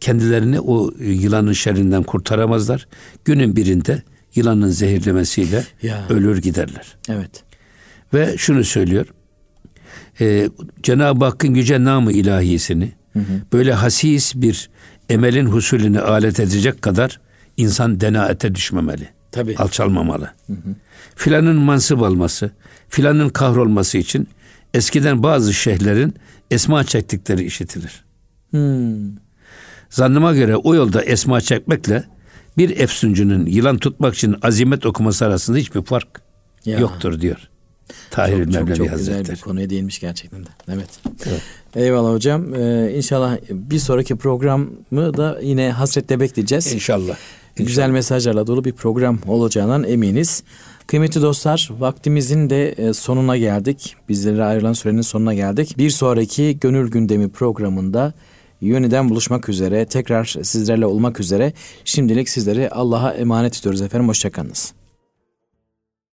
kendilerini 0.00 0.60
o 0.60 0.90
yılanın 1.00 1.52
şerrinden 1.52 2.02
kurtaramazlar. 2.02 2.88
Günün 3.24 3.56
birinde 3.56 4.02
yılanın 4.36 4.68
zehirlemesiyle 4.68 5.64
Ya. 5.82 6.06
ölür 6.08 6.42
giderler. 6.42 6.96
Evet. 7.08 7.44
Ve 8.14 8.34
şunu 8.38 8.64
söylüyor. 8.64 9.06
Ee, 10.20 10.48
Cenab-ı 10.82 11.24
Hakk'ın 11.24 11.54
yüce 11.54 11.84
namı 11.84 12.12
ilahisini 12.12 12.92
böyle 13.52 13.72
hasis 13.72 14.34
bir 14.34 14.70
emelin 15.08 15.46
husulüne 15.46 16.00
alet 16.00 16.40
edecek 16.40 16.82
kadar 16.82 17.20
insan 17.56 18.00
denaete 18.00 18.54
düşmemeli. 18.54 19.08
Tabii. 19.32 19.56
Alçalmamalı. 19.56 20.30
Filanın 21.16 21.56
mansıp 21.56 22.02
alması, 22.02 22.50
filanın 22.88 23.28
kahrolması 23.28 23.98
için 23.98 24.28
eskiden 24.74 25.22
bazı 25.22 25.54
şeyhlerin 25.54 26.14
esma 26.50 26.84
çektikleri 26.84 27.44
işitilir. 27.44 28.04
Hmm. 28.50 29.16
Zannıma 29.90 30.34
göre 30.34 30.56
o 30.56 30.74
yolda 30.74 31.02
esma 31.02 31.40
çekmekle 31.40 32.04
bir 32.58 32.80
efsuncunun 32.80 33.46
yılan 33.46 33.78
tutmak 33.78 34.14
için 34.14 34.36
azimet 34.42 34.86
okuması 34.86 35.26
arasında 35.26 35.58
hiçbir 35.58 35.82
fark 35.82 36.08
Ya. 36.64 36.78
yoktur 36.78 37.20
diyor. 37.20 37.36
Tahir 38.10 38.44
Çok, 38.44 38.52
çok, 38.54 38.66
çok 38.66 38.76
güzel 38.76 38.88
Hazretleri. 38.88 39.36
bir 39.36 39.40
konuya 39.40 39.70
değinmiş 39.70 40.00
gerçekten 40.00 40.44
de. 40.44 40.48
Evet. 40.68 40.88
Evet. 41.26 41.42
Eyvallah 41.76 42.12
hocam. 42.12 42.54
Ee, 42.54 42.92
inşallah 42.96 43.36
bir 43.50 43.78
sonraki 43.78 44.16
programı 44.16 45.16
da 45.16 45.38
yine 45.42 45.70
hasretle 45.70 46.20
bekleyeceğiz. 46.20 46.72
İnşallah. 46.72 47.16
Güzel 47.56 47.90
mesajlarla 47.90 48.46
dolu 48.46 48.64
bir 48.64 48.72
program 48.72 49.18
olacağından 49.26 49.84
eminiz. 49.84 50.42
Kıymetli 50.86 51.22
dostlar 51.22 51.70
vaktimizin 51.78 52.50
de 52.50 52.68
e, 52.72 52.92
sonuna 52.92 53.36
geldik. 53.36 53.96
Bizlere 54.08 54.44
ayrılan 54.44 54.72
sürenin 54.72 55.00
sonuna 55.00 55.34
geldik. 55.34 55.74
Bir 55.78 55.90
sonraki 55.90 56.58
Gönül 56.60 56.90
Gündemi 56.90 57.28
programında 57.28 58.14
yeniden 58.60 59.10
buluşmak 59.10 59.48
üzere 59.48 59.86
tekrar 59.86 60.24
sizlerle 60.42 60.86
olmak 60.86 61.20
üzere 61.20 61.52
şimdilik 61.84 62.28
sizleri 62.28 62.70
Allah'a 62.70 63.12
emanet 63.12 63.58
ediyoruz 63.58 63.82
efendim. 63.82 64.08
Hoşçakalınız. 64.08 64.74